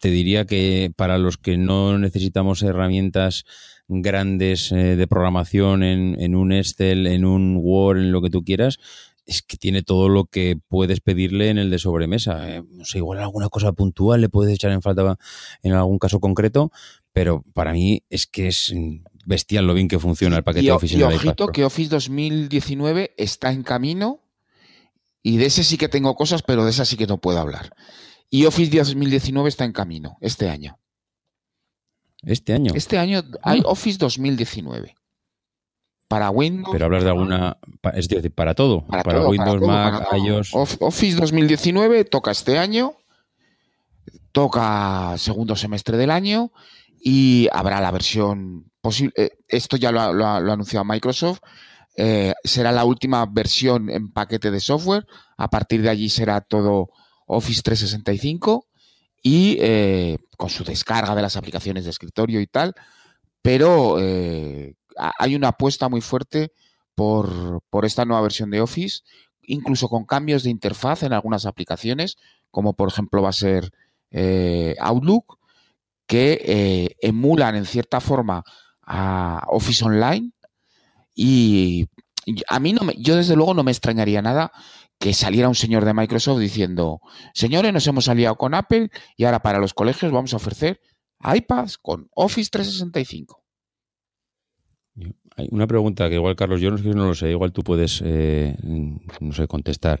te 0.00 0.10
diría 0.10 0.46
que 0.46 0.90
para 0.96 1.18
los 1.18 1.36
que 1.36 1.58
no 1.58 1.98
necesitamos 1.98 2.62
herramientas 2.62 3.44
grandes 3.88 4.72
eh, 4.72 4.96
de 4.96 5.06
programación 5.06 5.82
en, 5.82 6.16
en, 6.18 6.34
un 6.34 6.52
Excel, 6.54 7.06
en 7.06 7.26
un 7.26 7.58
Word, 7.62 7.98
en 7.98 8.12
lo 8.12 8.22
que 8.22 8.30
tú 8.30 8.44
quieras, 8.44 8.78
es 9.28 9.42
que 9.42 9.58
tiene 9.58 9.82
todo 9.82 10.08
lo 10.08 10.24
que 10.24 10.58
puedes 10.68 11.00
pedirle 11.00 11.50
en 11.50 11.58
el 11.58 11.70
de 11.70 11.78
sobremesa. 11.78 12.48
Eh, 12.48 12.64
no 12.70 12.84
sé, 12.86 12.96
igual 12.98 13.20
alguna 13.20 13.50
cosa 13.50 13.72
puntual 13.72 14.22
le 14.22 14.30
puedes 14.30 14.54
echar 14.54 14.72
en 14.72 14.80
falta 14.80 15.16
en 15.62 15.72
algún 15.74 15.98
caso 15.98 16.18
concreto, 16.18 16.72
pero 17.12 17.44
para 17.52 17.74
mí 17.74 18.02
es 18.08 18.26
que 18.26 18.48
es 18.48 18.72
bestial 19.26 19.66
lo 19.66 19.74
bien 19.74 19.86
que 19.86 19.98
funciona 19.98 20.38
el 20.38 20.44
paquete 20.44 20.66
de 20.66 20.72
Office. 20.72 20.96
Y, 20.96 21.00
y 21.00 21.02
ojito 21.02 21.48
que 21.48 21.64
Office 21.66 21.90
2019 21.90 23.12
está 23.18 23.52
en 23.52 23.64
camino 23.64 24.20
y 25.22 25.36
de 25.36 25.44
ese 25.46 25.62
sí 25.62 25.76
que 25.76 25.90
tengo 25.90 26.14
cosas, 26.16 26.42
pero 26.42 26.64
de 26.64 26.70
esa 26.70 26.86
sí 26.86 26.96
que 26.96 27.06
no 27.06 27.18
puedo 27.18 27.38
hablar. 27.38 27.74
Y 28.30 28.46
Office 28.46 28.74
2019 28.78 29.46
está 29.50 29.66
en 29.66 29.72
camino 29.72 30.16
este 30.22 30.48
año. 30.48 30.78
Este 32.22 32.54
año. 32.54 32.72
Este 32.74 32.96
año 32.96 33.22
hay 33.42 33.58
ah. 33.60 33.70
Office 33.70 33.98
2019 33.98 34.94
para 36.08 36.30
Windows. 36.30 36.70
Pero 36.72 36.86
hablas 36.86 37.04
de 37.04 37.10
alguna, 37.10 37.58
es 37.94 38.08
decir, 38.08 38.32
para 38.32 38.54
todo, 38.54 38.84
para, 38.86 39.28
Windows, 39.28 39.60
Mac, 39.60 40.08
iOS. 40.14 40.50
Office 40.54 41.14
2019 41.18 42.04
toca 42.06 42.30
este 42.30 42.58
año, 42.58 42.94
toca 44.32 45.14
segundo 45.18 45.54
semestre 45.54 45.98
del 45.98 46.10
año 46.10 46.50
y 47.00 47.48
habrá 47.52 47.80
la 47.80 47.90
versión 47.90 48.70
posible. 48.80 49.12
Eh, 49.18 49.30
esto 49.48 49.76
ya 49.76 49.92
lo 49.92 50.00
ha, 50.00 50.36
anunciado 50.36 50.84
Microsoft. 50.84 51.40
Eh, 51.96 52.32
será 52.42 52.72
la 52.72 52.84
última 52.84 53.26
versión 53.26 53.90
en 53.90 54.10
paquete 54.10 54.50
de 54.50 54.60
software. 54.60 55.06
A 55.36 55.50
partir 55.50 55.82
de 55.82 55.90
allí 55.90 56.08
será 56.08 56.40
todo 56.40 56.88
Office 57.26 57.60
365 57.62 58.66
y 59.22 59.58
eh, 59.60 60.16
con 60.38 60.48
su 60.48 60.64
descarga 60.64 61.14
de 61.14 61.22
las 61.22 61.36
aplicaciones 61.36 61.84
de 61.84 61.90
escritorio 61.90 62.40
y 62.40 62.46
tal. 62.46 62.74
Pero 63.42 63.98
hay 65.18 65.34
una 65.36 65.48
apuesta 65.48 65.88
muy 65.88 66.00
fuerte 66.00 66.52
por, 66.94 67.60
por 67.70 67.84
esta 67.84 68.04
nueva 68.04 68.22
versión 68.22 68.50
de 68.50 68.60
Office, 68.60 69.00
incluso 69.42 69.88
con 69.88 70.04
cambios 70.04 70.42
de 70.42 70.50
interfaz 70.50 71.02
en 71.04 71.12
algunas 71.12 71.46
aplicaciones, 71.46 72.16
como 72.50 72.74
por 72.74 72.88
ejemplo 72.88 73.22
va 73.22 73.28
a 73.30 73.32
ser 73.32 73.70
eh, 74.10 74.74
Outlook, 74.80 75.38
que 76.06 76.40
eh, 76.44 76.96
emulan 77.00 77.54
en 77.54 77.64
cierta 77.66 78.00
forma 78.00 78.42
a 78.82 79.44
Office 79.48 79.84
Online. 79.84 80.32
Y 81.14 81.86
a 82.48 82.60
mí 82.60 82.72
no 82.72 82.82
me, 82.82 82.94
yo 82.98 83.16
desde 83.16 83.36
luego 83.36 83.54
no 83.54 83.62
me 83.64 83.70
extrañaría 83.70 84.20
nada 84.22 84.52
que 84.98 85.14
saliera 85.14 85.48
un 85.48 85.54
señor 85.54 85.84
de 85.84 85.94
Microsoft 85.94 86.40
diciendo, 86.40 87.00
señores, 87.32 87.72
nos 87.72 87.86
hemos 87.86 88.08
aliado 88.08 88.36
con 88.36 88.54
Apple 88.54 88.90
y 89.16 89.24
ahora 89.24 89.40
para 89.42 89.58
los 89.58 89.72
colegios 89.74 90.10
vamos 90.10 90.32
a 90.32 90.36
ofrecer 90.36 90.80
iPads 91.20 91.78
con 91.78 92.08
Office 92.14 92.50
365. 92.50 93.44
Hay 95.36 95.46
una 95.52 95.68
pregunta 95.68 96.08
que 96.08 96.16
igual 96.16 96.34
Carlos, 96.34 96.60
yo 96.60 96.70
no, 96.72 97.06
lo 97.06 97.14
sé, 97.14 97.30
igual 97.30 97.52
tú 97.52 97.62
puedes, 97.62 98.02
eh, 98.04 98.56
no 99.20 99.32
sé, 99.32 99.46
contestar. 99.46 100.00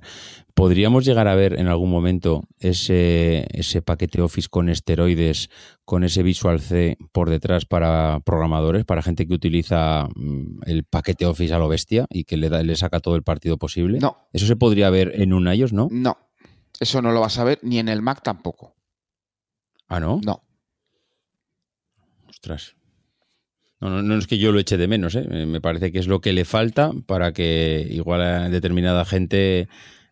¿Podríamos 0.54 1.04
llegar 1.04 1.28
a 1.28 1.36
ver 1.36 1.60
en 1.60 1.68
algún 1.68 1.90
momento 1.90 2.42
ese, 2.58 3.46
ese 3.52 3.80
paquete 3.80 4.20
Office 4.20 4.48
con 4.50 4.68
esteroides, 4.68 5.48
con 5.84 6.02
ese 6.02 6.24
Visual 6.24 6.60
C 6.60 6.98
por 7.12 7.30
detrás 7.30 7.66
para 7.66 8.18
programadores, 8.24 8.84
para 8.84 9.00
gente 9.00 9.28
que 9.28 9.34
utiliza 9.34 10.08
mm, 10.16 10.62
el 10.66 10.82
paquete 10.82 11.24
Office 11.26 11.54
a 11.54 11.58
lo 11.60 11.68
bestia 11.68 12.06
y 12.10 12.24
que 12.24 12.36
le, 12.36 12.48
da, 12.48 12.64
le 12.64 12.74
saca 12.74 12.98
todo 12.98 13.14
el 13.14 13.22
partido 13.22 13.58
posible? 13.58 14.00
No. 14.00 14.16
¿Eso 14.32 14.46
se 14.46 14.56
podría 14.56 14.90
ver 14.90 15.12
en 15.20 15.32
un 15.32 15.46
iOS, 15.46 15.72
no? 15.72 15.86
No. 15.92 16.18
Eso 16.80 17.00
no 17.00 17.12
lo 17.12 17.20
vas 17.20 17.38
a 17.38 17.44
ver 17.44 17.60
ni 17.62 17.78
en 17.78 17.88
el 17.88 18.02
Mac 18.02 18.22
tampoco. 18.24 18.74
¿Ah, 19.88 20.00
no? 20.00 20.20
No. 20.26 20.42
Ostras. 22.28 22.74
No, 23.80 23.90
no, 23.90 24.02
no, 24.02 24.16
es 24.18 24.26
que 24.26 24.38
yo 24.38 24.50
lo 24.50 24.58
eche 24.58 24.76
de 24.76 24.88
menos, 24.88 25.14
¿eh? 25.14 25.24
Eh, 25.30 25.46
me 25.46 25.60
parece 25.60 25.92
que 25.92 26.00
es 26.00 26.08
lo 26.08 26.20
que 26.20 26.32
le 26.32 26.44
falta 26.44 26.90
para 27.06 27.32
que 27.32 27.86
igual 27.90 28.22
a 28.22 28.48
determinada 28.48 29.04
gente 29.04 29.68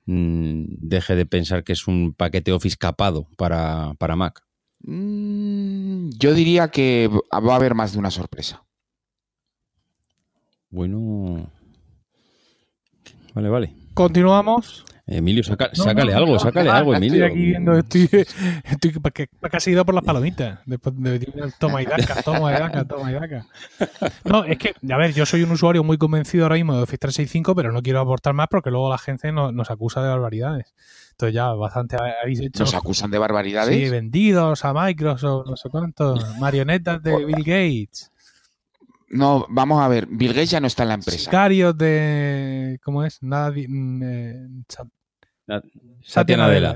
mm, 0.07 0.63
deje 0.69 1.17
de 1.17 1.27
pensar 1.27 1.65
que 1.65 1.73
es 1.73 1.89
un 1.89 2.13
paquete 2.15 2.53
Office 2.53 2.77
capado 2.77 3.27
para, 3.37 3.93
Mac. 4.17 4.45
Mm, 4.83 6.11
yo 6.17 6.33
diría 6.35 6.69
que 6.69 7.11
va 7.35 7.53
a 7.53 7.57
haber 7.57 7.75
más 7.75 7.93
de 7.93 7.99
una 7.99 8.13
sorpresa. 8.13 8.63
Bueno. 10.71 11.51
Vale, 13.35 13.49
vale. 13.49 13.73
Continuamos. 13.95 14.85
Emilio, 15.09 15.45
saca, 15.45 15.71
sácale 15.73 16.13
algo, 16.15 16.37
sácale 16.37 16.69
ah, 16.69 16.79
algo, 16.79 16.93
Emilio. 16.93 17.25
Estoy 17.27 17.31
aquí 17.33 17.47
viendo, 17.51 17.73
estoy, 17.79 18.09
estoy 18.65 18.95
casi 19.53 19.71
ido 19.71 19.85
por 19.87 19.95
las 19.95 20.03
palomitas. 20.03 20.59
Después 20.67 20.97
de, 21.01 21.53
toma 21.61 21.81
y 21.83 21.87
daca, 21.87 22.23
toma 22.23 22.51
y 22.53 22.59
daca, 22.59 22.85
toma 22.85 23.11
y 23.13 23.15
daca. 23.15 23.47
No, 24.25 24.43
es 24.43 24.59
que, 24.59 24.75
a 24.93 24.97
ver, 24.97 25.13
yo 25.15 25.25
soy 25.25 25.43
un 25.45 25.53
usuario 25.53 25.85
muy 25.85 25.97
convencido 25.97 26.45
ahora 26.45 26.57
mismo 26.57 26.77
de 26.77 26.83
Office 26.83 26.99
365, 26.99 27.55
pero 27.55 27.71
no 27.71 27.83
quiero 27.83 28.01
aportar 28.01 28.35
más 28.35 28.49
porque 28.51 28.71
luego 28.71 28.91
la 28.91 28.99
gente 28.99 29.31
nos, 29.31 29.71
acusa 29.71 30.03
de 30.03 30.09
barbaridades. 30.09 30.75
Entonces 31.13 31.35
ya 31.35 31.53
bastante 31.53 31.97
habéis 32.23 32.41
hecho. 32.41 32.65
¿Nos 32.65 32.75
acusan 32.75 33.11
de 33.13 33.19
barbaridades? 33.19 33.75
Sí, 33.77 33.89
vendidos 33.89 34.65
a 34.65 34.75
Microsoft, 34.75 35.47
no 35.47 35.57
sé 35.57 35.71
cuánto, 35.71 36.17
marionetas 36.41 37.01
de 37.01 37.25
Bill 37.25 37.45
Gates. 37.45 38.11
No, 39.09 39.47
vamos 39.49 39.81
a 39.81 39.87
ver, 39.87 40.09
Bill 40.11 40.33
Gates 40.35 40.51
ya 40.51 40.59
no 40.61 40.67
está 40.67 40.83
en 40.83 40.89
la 40.89 40.95
empresa. 40.97 41.19
Sicarios 41.21 41.79
de. 41.79 42.81
¿Cómo 42.83 43.05
es? 43.05 43.23
Nadie... 43.23 43.67
Mm, 43.69 44.03
eh, 44.03 44.49
Satya 46.03 46.37
Nadella. 46.37 46.73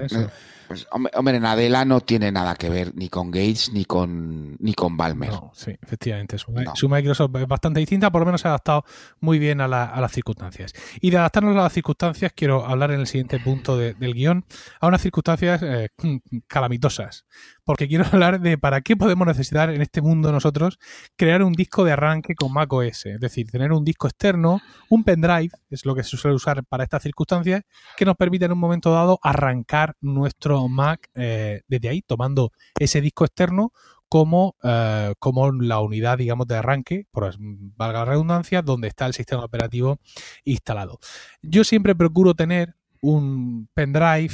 Pues 0.70 0.86
hombre, 0.92 1.34
en 1.36 1.44
Adela 1.46 1.84
no 1.84 2.00
tiene 2.00 2.30
nada 2.30 2.54
que 2.54 2.68
ver 2.70 2.94
ni 2.94 3.08
con 3.08 3.32
Gates 3.32 3.72
ni 3.72 3.84
con 3.86 4.54
ni 4.60 4.72
con 4.72 4.96
Balmer. 4.96 5.32
sí, 5.52 5.72
efectivamente. 5.82 6.38
Su, 6.38 6.52
Microsoft 6.88 7.34
es 7.40 7.48
bastante 7.48 7.80
distinta, 7.80 8.12
por 8.12 8.20
lo 8.20 8.26
menos 8.26 8.40
se 8.40 8.46
ha 8.46 8.52
adaptado 8.52 8.84
muy 9.18 9.40
bien 9.40 9.60
a, 9.60 9.66
las 9.66 10.12
circunstancias. 10.12 10.72
Y 11.00 11.10
de 11.10 11.18
adaptarnos 11.18 11.56
a 11.56 11.62
las 11.62 11.72
circunstancias, 11.72 12.30
quiero 12.36 12.64
hablar 12.64 12.92
en 12.92 13.00
el 13.00 13.08
siguiente 13.08 13.40
punto 13.40 13.76
del 13.76 14.12
guión 14.14 14.44
a 14.80 14.86
unas 14.86 15.00
circunstancias 15.02 15.60
eh, 15.60 15.88
calamitosas. 16.46 17.24
Porque 17.64 17.88
quiero 17.88 18.04
hablar 18.12 18.40
de 18.40 18.56
para 18.56 18.80
qué 18.82 18.96
podemos 18.96 19.26
necesitar 19.26 19.70
en 19.70 19.82
este 19.82 20.00
mundo 20.00 20.30
nosotros 20.30 20.78
crear 21.16 21.42
un 21.42 21.52
disco 21.54 21.82
de 21.82 21.90
arranque 21.90 22.36
con 22.36 22.52
Mac 22.52 22.66
macOS. 22.72 23.06
Es 23.06 23.18
decir, 23.20 23.50
tener 23.50 23.72
un 23.72 23.84
disco 23.84 24.06
externo, 24.06 24.60
un 24.88 25.02
pendrive, 25.02 25.50
es 25.68 25.84
lo 25.84 25.96
que 25.96 26.04
se 26.04 26.16
suele 26.16 26.36
usar 26.36 26.62
para 26.64 26.84
estas 26.84 27.02
circunstancias, 27.02 27.62
que 27.96 28.04
nos 28.04 28.14
permite 28.14 28.44
en 28.44 28.52
un 28.52 28.58
momento 28.58 28.92
dado 28.92 29.18
arrancar 29.20 29.96
nuestro 30.00 30.59
Mac 30.68 31.08
eh, 31.14 31.62
desde 31.68 31.88
ahí, 31.88 32.02
tomando 32.02 32.52
ese 32.78 33.00
disco 33.00 33.24
externo 33.24 33.72
como, 34.08 34.56
eh, 34.62 35.14
como 35.18 35.52
la 35.52 35.78
unidad, 35.80 36.18
digamos, 36.18 36.46
de 36.48 36.56
arranque, 36.56 37.06
por 37.12 37.32
valga 37.38 38.00
la 38.00 38.04
redundancia, 38.06 38.61
donde 38.62 38.88
está 38.88 39.06
el 39.06 39.14
sistema 39.14 39.44
operativo 39.44 39.98
instalado. 40.44 40.98
Yo 41.42 41.62
siempre 41.64 41.94
procuro 41.94 42.34
tener 42.34 42.74
un 43.02 43.68
pendrive 43.72 44.28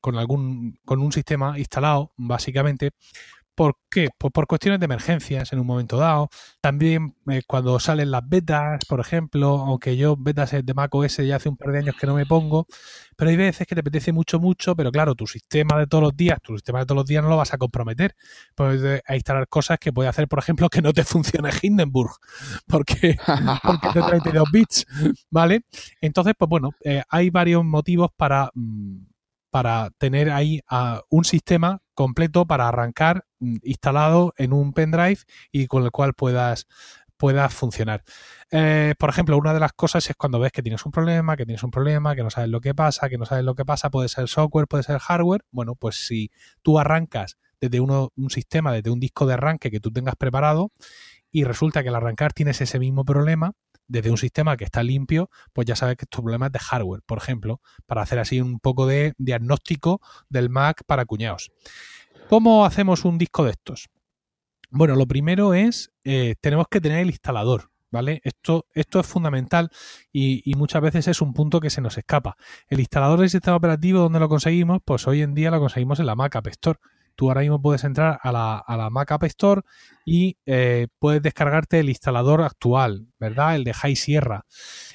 con 0.00 0.16
algún 0.16 0.78
con 0.86 1.00
un 1.02 1.12
sistema 1.12 1.58
instalado 1.58 2.12
básicamente 2.16 2.92
¿Por 3.58 3.76
qué? 3.90 4.08
Pues 4.18 4.32
por 4.32 4.46
cuestiones 4.46 4.78
de 4.78 4.84
emergencias 4.84 5.52
en 5.52 5.58
un 5.58 5.66
momento 5.66 5.96
dado. 5.96 6.28
También 6.60 7.16
eh, 7.28 7.42
cuando 7.44 7.80
salen 7.80 8.12
las 8.12 8.22
betas, 8.28 8.84
por 8.88 9.00
ejemplo, 9.00 9.58
aunque 9.66 9.96
yo 9.96 10.14
betas 10.16 10.52
de 10.52 10.74
Mac 10.74 10.94
OS 10.94 11.16
ya 11.26 11.34
hace 11.34 11.48
un 11.48 11.56
par 11.56 11.72
de 11.72 11.80
años 11.80 11.96
que 12.00 12.06
no 12.06 12.14
me 12.14 12.24
pongo, 12.24 12.68
pero 13.16 13.30
hay 13.30 13.36
veces 13.36 13.66
que 13.66 13.74
te 13.74 13.80
apetece 13.80 14.12
mucho, 14.12 14.38
mucho, 14.38 14.76
pero 14.76 14.92
claro, 14.92 15.16
tu 15.16 15.26
sistema 15.26 15.76
de 15.76 15.88
todos 15.88 16.04
los 16.04 16.16
días, 16.16 16.38
tu 16.40 16.52
sistema 16.52 16.78
de 16.78 16.84
todos 16.86 16.98
los 16.98 17.06
días 17.06 17.20
no 17.24 17.30
lo 17.30 17.36
vas 17.36 17.52
a 17.52 17.58
comprometer. 17.58 18.14
Puedes 18.54 19.02
a 19.04 19.12
eh, 19.12 19.16
instalar 19.16 19.48
cosas 19.48 19.78
que 19.80 19.92
puede 19.92 20.08
hacer, 20.08 20.28
por 20.28 20.38
ejemplo, 20.38 20.68
que 20.68 20.80
no 20.80 20.92
te 20.92 21.02
funcione 21.02 21.50
Hindenburg, 21.60 22.12
porque, 22.68 23.16
porque 23.64 23.88
te 23.92 24.02
32 24.02 24.52
bits, 24.52 24.86
¿vale? 25.32 25.62
Entonces, 26.00 26.34
pues 26.38 26.48
bueno, 26.48 26.70
eh, 26.84 27.02
hay 27.08 27.30
varios 27.30 27.64
motivos 27.64 28.10
para... 28.16 28.52
Mm, 28.54 29.00
para 29.50 29.88
tener 29.96 30.28
ahí 30.30 30.60
ah, 30.68 31.00
un 31.08 31.24
sistema 31.24 31.80
completo 31.94 32.44
para 32.46 32.68
arrancar 32.68 33.24
Mm, 33.40 33.56
instalado 33.62 34.34
en 34.36 34.52
un 34.52 34.72
pendrive 34.72 35.20
y 35.52 35.66
con 35.68 35.84
el 35.84 35.90
cual 35.92 36.14
puedas 36.14 36.66
pueda 37.16 37.48
funcionar. 37.48 38.04
Eh, 38.52 38.94
por 38.96 39.10
ejemplo, 39.10 39.36
una 39.36 39.52
de 39.52 39.58
las 39.60 39.72
cosas 39.72 40.08
es 40.08 40.14
cuando 40.14 40.38
ves 40.38 40.52
que 40.52 40.62
tienes 40.62 40.86
un 40.86 40.92
problema, 40.92 41.36
que 41.36 41.44
tienes 41.46 41.64
un 41.64 41.72
problema, 41.72 42.14
que 42.14 42.22
no 42.22 42.30
sabes 42.30 42.48
lo 42.48 42.60
que 42.60 42.74
pasa, 42.76 43.08
que 43.08 43.18
no 43.18 43.26
sabes 43.26 43.42
lo 43.44 43.56
que 43.56 43.64
pasa, 43.64 43.90
puede 43.90 44.08
ser 44.08 44.28
software, 44.28 44.68
puede 44.68 44.84
ser 44.84 44.98
hardware. 45.00 45.44
Bueno, 45.50 45.74
pues 45.74 45.96
si 46.06 46.30
tú 46.62 46.78
arrancas 46.78 47.36
desde 47.60 47.80
un 47.80 48.12
sistema, 48.30 48.72
desde 48.72 48.90
un 48.90 49.00
disco 49.00 49.26
de 49.26 49.34
arranque 49.34 49.68
que 49.72 49.80
tú 49.80 49.90
tengas 49.90 50.14
preparado 50.14 50.70
y 51.32 51.42
resulta 51.42 51.82
que 51.82 51.88
al 51.88 51.96
arrancar 51.96 52.32
tienes 52.32 52.60
ese 52.60 52.78
mismo 52.78 53.04
problema, 53.04 53.52
desde 53.88 54.10
un 54.12 54.18
sistema 54.18 54.56
que 54.56 54.62
está 54.64 54.84
limpio, 54.84 55.28
pues 55.52 55.66
ya 55.66 55.74
sabes 55.74 55.96
que 55.96 56.06
tu 56.06 56.22
problema 56.22 56.46
es 56.46 56.52
de 56.52 56.60
hardware, 56.60 57.02
por 57.04 57.18
ejemplo, 57.18 57.60
para 57.86 58.02
hacer 58.02 58.20
así 58.20 58.40
un 58.40 58.60
poco 58.60 58.86
de 58.86 59.14
diagnóstico 59.18 60.00
del 60.28 60.50
Mac 60.50 60.82
para 60.86 61.04
cuñados. 61.04 61.50
¿Cómo 62.28 62.66
hacemos 62.66 63.06
un 63.06 63.16
disco 63.16 63.42
de 63.46 63.52
estos? 63.52 63.88
Bueno, 64.70 64.96
lo 64.96 65.06
primero 65.06 65.54
es, 65.54 65.92
eh, 66.04 66.34
tenemos 66.42 66.66
que 66.70 66.78
tener 66.78 66.98
el 66.98 67.08
instalador, 67.08 67.70
¿vale? 67.90 68.20
Esto, 68.22 68.66
esto 68.74 69.00
es 69.00 69.06
fundamental 69.06 69.70
y, 70.12 70.42
muchas 70.54 70.82
veces 70.82 71.08
es 71.08 71.22
un 71.22 71.32
punto 71.32 71.58
que 71.58 71.70
se 71.70 71.80
nos 71.80 71.96
escapa. 71.96 72.36
El 72.68 72.80
instalador 72.80 73.20
del 73.20 73.30
sistema 73.30 73.56
operativo, 73.56 74.00
¿dónde 74.00 74.20
lo 74.20 74.28
conseguimos? 74.28 74.80
Pues 74.84 75.06
hoy 75.06 75.22
en 75.22 75.32
día 75.32 75.50
lo 75.50 75.58
conseguimos 75.58 76.00
en 76.00 76.06
la 76.06 76.16
Mac 76.16 76.36
App 76.36 76.48
Store. 76.48 76.78
Tú 77.16 77.28
ahora 77.28 77.40
mismo 77.40 77.62
puedes 77.62 77.82
entrar 77.84 78.18
a 78.22 78.30
la, 78.30 78.58
a 78.58 78.90
Mac 78.90 79.10
App 79.10 79.22
Store 79.24 79.62
y 80.04 80.36
eh, 80.44 80.88
puedes 80.98 81.22
descargarte 81.22 81.80
el 81.80 81.88
instalador 81.88 82.42
actual, 82.42 83.06
¿verdad? 83.18 83.56
El 83.56 83.64
de 83.64 83.72
High 83.72 83.96
Sierra. 83.96 84.44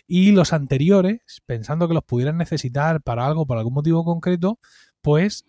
Y 0.05 0.33
los 0.33 0.53
anteriores, 0.53 1.21
pensando 1.47 1.87
que 1.87 1.95
los 1.95 2.03
pudieras 2.03 2.35
necesitar 2.35 3.01
para 3.01 3.25
algo, 3.25 3.47
por 3.47 3.57
algún 3.57 3.73
motivo 3.73 4.05
concreto, 4.05 4.59
pues 5.03 5.45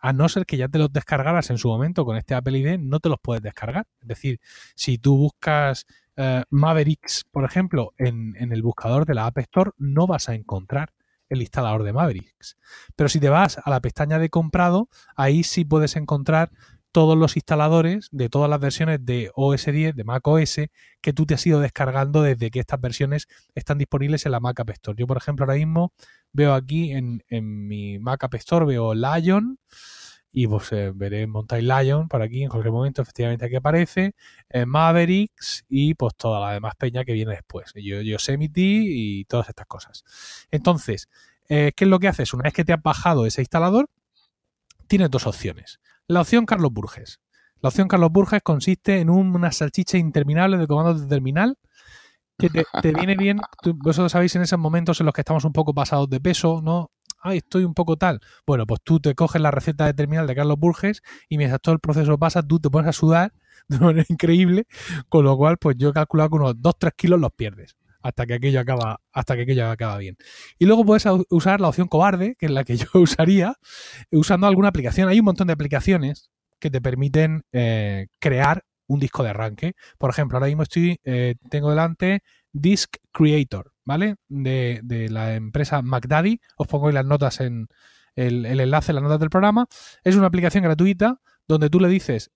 a 0.00 0.12
no 0.12 0.28
ser 0.28 0.44
que 0.44 0.58
ya 0.58 0.68
te 0.68 0.78
los 0.78 0.92
descargaras 0.92 1.48
en 1.48 1.56
su 1.56 1.68
momento 1.68 2.04
con 2.04 2.18
este 2.18 2.34
Apple 2.34 2.58
ID, 2.58 2.78
no 2.78 3.00
te 3.00 3.08
los 3.08 3.18
puedes 3.20 3.42
descargar. 3.42 3.86
Es 4.02 4.06
decir, 4.08 4.38
si 4.76 4.98
tú 4.98 5.16
buscas 5.16 5.86
eh, 6.16 6.42
Mavericks, 6.50 7.24
por 7.30 7.44
ejemplo, 7.46 7.94
en, 7.96 8.36
en, 8.38 8.52
el 8.52 8.60
buscador 8.62 9.06
de 9.06 9.14
la 9.14 9.24
App 9.26 9.38
Store, 9.38 9.70
no 9.78 10.06
vas 10.06 10.28
a 10.28 10.34
encontrar 10.34 10.90
el 11.30 11.40
instalador 11.40 11.84
de 11.84 11.94
Mavericks. 11.94 12.58
Pero 12.96 13.08
si 13.08 13.18
te 13.18 13.30
vas 13.30 13.56
a 13.64 13.70
la 13.70 13.80
pestaña 13.80 14.18
de 14.18 14.28
comprado, 14.28 14.90
ahí 15.16 15.42
sí 15.42 15.64
puedes 15.64 15.96
encontrar 15.96 16.50
todos 16.98 17.16
los 17.16 17.36
instaladores 17.36 18.08
de 18.10 18.28
todas 18.28 18.50
las 18.50 18.58
versiones 18.58 18.98
de 19.06 19.30
OS 19.36 19.66
10, 19.66 19.94
de 19.94 20.02
Mac 20.02 20.26
OS, 20.26 20.62
que 21.00 21.12
tú 21.12 21.26
te 21.26 21.34
has 21.34 21.46
ido 21.46 21.60
descargando 21.60 22.22
desde 22.22 22.50
que 22.50 22.58
estas 22.58 22.80
versiones 22.80 23.28
están 23.54 23.78
disponibles 23.78 24.26
en 24.26 24.32
la 24.32 24.40
Mac 24.40 24.58
App 24.58 24.70
Store. 24.70 24.96
Yo, 24.98 25.06
por 25.06 25.16
ejemplo, 25.16 25.44
ahora 25.46 25.54
mismo 25.54 25.92
veo 26.32 26.54
aquí 26.54 26.90
en, 26.90 27.22
mi 27.30 28.00
Mac 28.00 28.24
App 28.24 28.34
Store, 28.34 28.66
veo 28.66 28.94
Lion, 28.94 29.60
y 30.32 30.48
pues 30.48 30.72
eh, 30.72 30.90
veré 30.92 31.28
Mountain 31.28 31.68
Lion 31.68 32.08
por 32.08 32.20
aquí 32.20 32.42
en 32.42 32.48
cualquier 32.48 32.72
momento, 32.72 33.02
efectivamente 33.02 33.44
aquí 33.46 33.54
aparece, 33.54 34.16
eh, 34.48 34.66
Mavericks 34.66 35.66
y 35.68 35.94
pues 35.94 36.16
toda 36.16 36.40
la 36.40 36.52
demás 36.54 36.74
peña 36.76 37.04
que 37.04 37.12
viene 37.12 37.30
después, 37.30 37.70
Yo 37.76 38.00
Yosemite 38.00 38.60
y 38.60 39.24
todas 39.26 39.48
estas 39.48 39.66
cosas. 39.68 40.02
Entonces, 40.50 41.08
eh, 41.48 41.70
¿qué 41.76 41.84
es 41.84 41.88
lo 41.90 42.00
que 42.00 42.08
haces? 42.08 42.34
Una 42.34 42.42
vez 42.42 42.54
que 42.54 42.64
te 42.64 42.72
has 42.72 42.82
bajado 42.82 43.24
ese 43.24 43.40
instalador, 43.42 43.88
tienes 44.88 45.12
dos 45.12 45.28
opciones. 45.28 45.78
La 46.10 46.22
opción 46.22 46.46
Carlos 46.46 46.72
Burges. 46.72 47.20
La 47.60 47.68
opción 47.68 47.86
Carlos 47.86 48.10
Burges 48.10 48.40
consiste 48.42 49.00
en 49.00 49.10
una 49.10 49.52
salchicha 49.52 49.98
interminable 49.98 50.56
de 50.56 50.66
comandos 50.66 51.02
de 51.02 51.06
terminal 51.06 51.58
que 52.38 52.48
te, 52.48 52.64
viene 52.94 53.14
bien. 53.14 53.40
vosotros 53.74 54.12
sabéis 54.12 54.34
en 54.34 54.40
esos 54.40 54.58
momentos 54.58 54.98
en 55.00 55.04
los 55.06 55.14
que 55.14 55.20
estamos 55.20 55.44
un 55.44 55.52
poco 55.52 55.74
pasados 55.74 56.08
de 56.08 56.18
peso, 56.18 56.62
¿no? 56.62 56.92
Ay, 57.20 57.38
estoy 57.38 57.64
un 57.64 57.74
poco 57.74 57.98
tal. 57.98 58.20
Bueno, 58.46 58.64
pues 58.66 58.80
tú 58.82 59.00
te 59.00 59.14
coges 59.14 59.42
la 59.42 59.50
receta 59.50 59.84
de 59.84 59.92
terminal 59.92 60.26
de 60.26 60.34
Carlos 60.34 60.56
Burges 60.58 61.02
y 61.28 61.36
mientras 61.36 61.60
todo 61.60 61.74
el 61.74 61.80
proceso 61.80 62.16
pasa, 62.18 62.42
tú 62.42 62.58
te 62.58 62.70
pones 62.70 62.88
a 62.88 62.92
sudar 62.94 63.34
de 63.68 63.78
manera 63.78 64.06
increíble, 64.08 64.64
con 65.10 65.24
lo 65.26 65.36
cual, 65.36 65.58
pues 65.58 65.76
yo 65.78 65.90
he 65.90 65.92
calculado 65.92 66.30
que 66.30 66.36
unos 66.36 66.56
2-3 66.56 66.92
kilos 66.96 67.20
los 67.20 67.32
pierdes 67.32 67.76
hasta 68.02 68.26
que 68.26 68.34
aquello 68.34 68.60
acaba, 68.60 69.00
hasta 69.12 69.36
que 69.36 69.42
aquello 69.42 69.70
acaba 69.70 69.98
bien. 69.98 70.16
Y 70.58 70.66
luego 70.66 70.84
puedes 70.84 71.04
usar 71.30 71.60
la 71.60 71.68
opción 71.68 71.88
cobarde, 71.88 72.34
que 72.38 72.46
es 72.46 72.52
la 72.52 72.64
que 72.64 72.76
yo 72.76 72.86
usaría, 72.94 73.54
usando 74.10 74.46
alguna 74.46 74.68
aplicación. 74.68 75.08
Hay 75.08 75.18
un 75.18 75.24
montón 75.26 75.46
de 75.46 75.52
aplicaciones 75.54 76.30
que 76.58 76.70
te 76.70 76.80
permiten 76.80 77.42
eh, 77.52 78.08
crear 78.18 78.64
un 78.86 79.00
disco 79.00 79.22
de 79.22 79.30
arranque. 79.30 79.72
Por 79.98 80.10
ejemplo, 80.10 80.38
ahora 80.38 80.46
mismo 80.48 80.62
estoy, 80.62 80.98
eh, 81.04 81.34
tengo 81.50 81.70
delante 81.70 82.22
Disk 82.52 82.94
Creator, 83.12 83.72
¿vale? 83.84 84.16
De, 84.28 85.08
la 85.10 85.34
empresa 85.34 85.82
MacDaddy. 85.82 86.40
Os 86.56 86.66
pongo 86.66 86.88
ahí 86.88 86.94
las 86.94 87.04
notas 87.04 87.40
en 87.40 87.66
el, 88.16 88.46
enlace, 88.46 88.92
las 88.92 89.02
notas 89.02 89.20
del 89.20 89.30
programa. 89.30 89.66
Es 90.04 90.16
una 90.16 90.26
aplicación 90.26 90.64
gratuita 90.64 91.20
donde 91.46 91.70
tú 91.70 91.80
le 91.80 91.88
dices, 91.88 92.30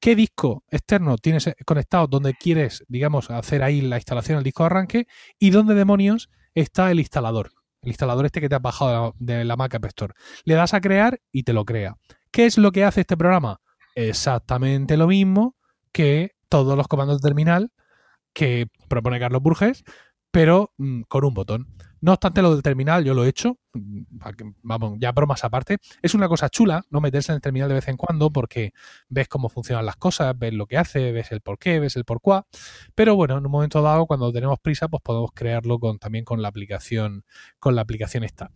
qué 0.00 0.14
disco 0.14 0.64
externo 0.70 1.16
tienes 1.18 1.46
eh, 1.46 1.56
conectado 1.66 2.06
donde 2.06 2.34
quieres, 2.34 2.84
digamos, 2.88 3.30
hacer 3.30 3.62
ahí 3.62 3.80
la 3.80 3.96
instalación 3.96 4.36
del 4.38 4.44
disco 4.44 4.62
de 4.62 4.66
arranque 4.68 5.06
y 5.38 5.50
dónde 5.50 5.74
demonios 5.74 6.28
está 6.54 6.90
el 6.90 7.00
instalador. 7.00 7.50
El 7.82 7.88
instalador 7.88 8.24
este 8.26 8.40
que 8.40 8.48
te 8.48 8.54
has 8.54 8.62
bajado 8.62 9.14
de 9.18 9.44
la, 9.44 9.56
Mac 9.56 9.74
Store. 9.84 10.14
Le 10.44 10.54
das 10.54 10.72
a 10.74 10.80
crear 10.80 11.20
y 11.32 11.42
te 11.42 11.52
lo 11.52 11.64
crea. 11.66 11.96
¿Qué 12.30 12.46
es 12.46 12.56
lo 12.58 12.72
que 12.72 12.84
hace 12.84 13.02
este 13.02 13.16
programa? 13.16 13.60
Exactamente 13.94 14.96
lo 14.96 15.06
mismo 15.06 15.56
que 15.92 16.32
todos 16.48 16.76
los 16.76 16.88
comandos 16.88 17.20
de 17.20 17.28
terminal 17.28 17.72
que 18.32 18.66
propone 18.88 19.20
Carlos 19.20 19.42
Burges, 19.42 19.84
pero 20.30 20.72
mm, 20.78 21.02
con 21.08 21.24
un 21.26 21.34
botón. 21.34 21.68
No 22.04 22.12
obstante, 22.12 22.42
lo 22.42 22.52
del 22.52 22.62
terminal 22.62 23.02
yo 23.02 23.14
lo 23.14 23.24
he 23.24 23.28
hecho, 23.28 23.56
vamos, 24.62 24.92
ya 25.00 25.10
bromas 25.12 25.42
aparte, 25.42 25.78
es 26.02 26.12
una 26.12 26.28
cosa 26.28 26.50
chula 26.50 26.84
no 26.90 27.00
meterse 27.00 27.32
en 27.32 27.36
el 27.36 27.40
terminal 27.40 27.66
de 27.70 27.76
vez 27.76 27.88
en 27.88 27.96
cuando 27.96 28.30
porque 28.30 28.74
ves 29.08 29.26
cómo 29.26 29.48
funcionan 29.48 29.86
las 29.86 29.96
cosas, 29.96 30.38
ves 30.38 30.52
lo 30.52 30.66
que 30.66 30.76
hace, 30.76 31.12
ves 31.12 31.32
el 31.32 31.40
por 31.40 31.58
qué, 31.58 31.80
ves 31.80 31.96
el 31.96 32.04
por 32.04 32.20
cuá, 32.20 32.46
pero 32.94 33.16
bueno, 33.16 33.38
en 33.38 33.46
un 33.46 33.50
momento 33.50 33.80
dado, 33.80 34.04
cuando 34.04 34.30
tenemos 34.34 34.58
prisa, 34.60 34.86
pues 34.88 35.02
podemos 35.02 35.30
crearlo 35.32 35.80
también 35.98 36.26
con 36.26 36.42
la 36.42 36.48
aplicación, 36.48 37.24
con 37.58 37.74
la 37.74 37.80
aplicación 37.80 38.22
esta. 38.22 38.50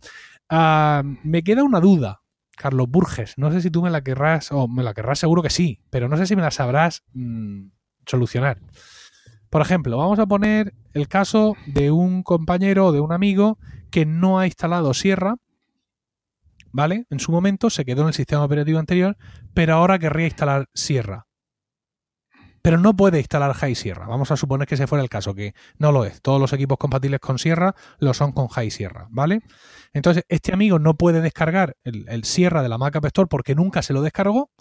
Ah, 0.47 1.01
me 1.23 1.41
queda 1.43 1.63
una 1.63 1.79
duda, 1.79 2.21
Carlos 2.55 2.87
Burges, 2.87 3.33
no 3.37 3.51
sé 3.51 3.61
si 3.61 3.71
tú 3.71 3.81
me 3.81 3.89
la 3.89 4.03
querrás, 4.03 4.51
o 4.51 4.67
me 4.67 4.83
la 4.83 4.93
querrás 4.93 5.17
seguro 5.17 5.41
que 5.41 5.49
sí, 5.49 5.81
pero 5.89 6.07
no 6.07 6.17
sé 6.17 6.27
si 6.27 6.35
me 6.35 6.43
la 6.43 6.51
sabrás 6.51 7.03
mm, 7.15 7.63
solucionar. 8.05 8.59
Por 9.49 9.61
ejemplo, 9.61 9.97
vamos 9.97 10.19
a 10.19 10.27
poner 10.27 10.73
el 10.93 11.07
caso 11.07 11.55
de 11.65 11.89
un 11.91 12.21
compañero 12.23 12.87
o 12.87 12.91
de 12.91 12.99
un 12.99 13.11
amigo 13.11 13.57
que 13.89 14.05
no 14.05 14.39
ha 14.39 14.45
instalado 14.45 14.93
Sierra, 14.93 15.35
¿vale? 16.71 17.05
En 17.09 17.19
su 17.19 17.31
momento 17.31 17.69
se 17.71 17.83
quedó 17.83 18.03
en 18.03 18.09
el 18.09 18.13
sistema 18.13 18.43
operativo 18.43 18.77
anterior, 18.77 19.17
pero 19.55 19.73
ahora 19.73 19.97
querría 19.97 20.27
instalar 20.27 20.65
Sierra. 20.75 21.25
Pero 22.61 22.77
no 22.77 22.93
puede 22.95 23.17
instalar 23.19 23.53
High 23.53 23.73
Sierra. 23.73 24.05
Vamos 24.05 24.29
a 24.31 24.37
suponer 24.37 24.67
que 24.67 24.75
ese 24.75 24.85
fuera 24.85 25.01
el 25.01 25.09
caso, 25.09 25.33
que 25.33 25.55
no 25.79 25.91
lo 25.93 26.05
es. 26.05 26.21
Todos 26.21 26.41
los 26.41 26.53
equipos 26.53 26.77
compatibles 26.77 27.21
con 27.21 27.39
Sierra 27.39 27.73
lo 27.99 28.13
son 28.13 28.33
con 28.33 28.49
High 28.49 28.69
Sierra, 28.69 29.07
¿vale? 29.09 29.39
Entonces, 29.93 30.25
este 30.27 30.53
amigo 30.53 30.77
no 30.77 30.93
puede 30.95 31.21
descargar 31.21 31.75
el, 31.83 32.23
Sierra 32.25 32.61
de 32.61 32.69
la 32.69 32.77
Mac 32.77 32.95
App 32.97 33.05
Store 33.05 33.27
porque 33.27 33.55
nunca 33.55 33.81
se 33.81 33.93
lo 33.93 34.03
descargó 34.03 34.51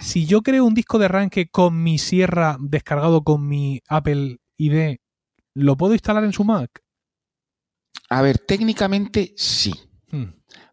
si 0.00 0.26
yo 0.26 0.42
creo 0.42 0.64
un 0.64 0.74
disco 0.74 0.98
de 0.98 1.04
arranque 1.06 1.48
con 1.48 1.82
mi 1.82 1.98
Sierra 1.98 2.56
descargado 2.60 3.22
con 3.22 3.46
mi 3.46 3.80
Apple 3.88 4.38
ID, 4.56 4.96
¿lo 5.54 5.76
puedo 5.76 5.92
instalar 5.92 6.24
en 6.24 6.32
su 6.32 6.42
Mac? 6.44 6.82
A 8.08 8.22
ver, 8.22 8.38
técnicamente 8.38 9.34
sí. 9.36 9.72
Hmm. 10.10 10.24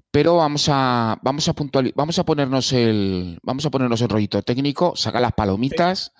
Pero 0.09 0.37
vamos 0.37 0.65
a, 0.71 1.19
vamos 1.21 1.47
a 1.49 1.53
puntualizar, 1.53 1.93
vamos 1.97 2.17
a 2.17 2.23
ponernos 2.25 2.71
el, 2.73 3.37
vamos 3.43 3.65
a 3.65 3.69
ponernos 3.69 4.01
el 4.01 4.09
rollito 4.09 4.41
técnico, 4.41 4.95
saca 4.95 5.19
las 5.19 5.33
palomitas, 5.33 6.13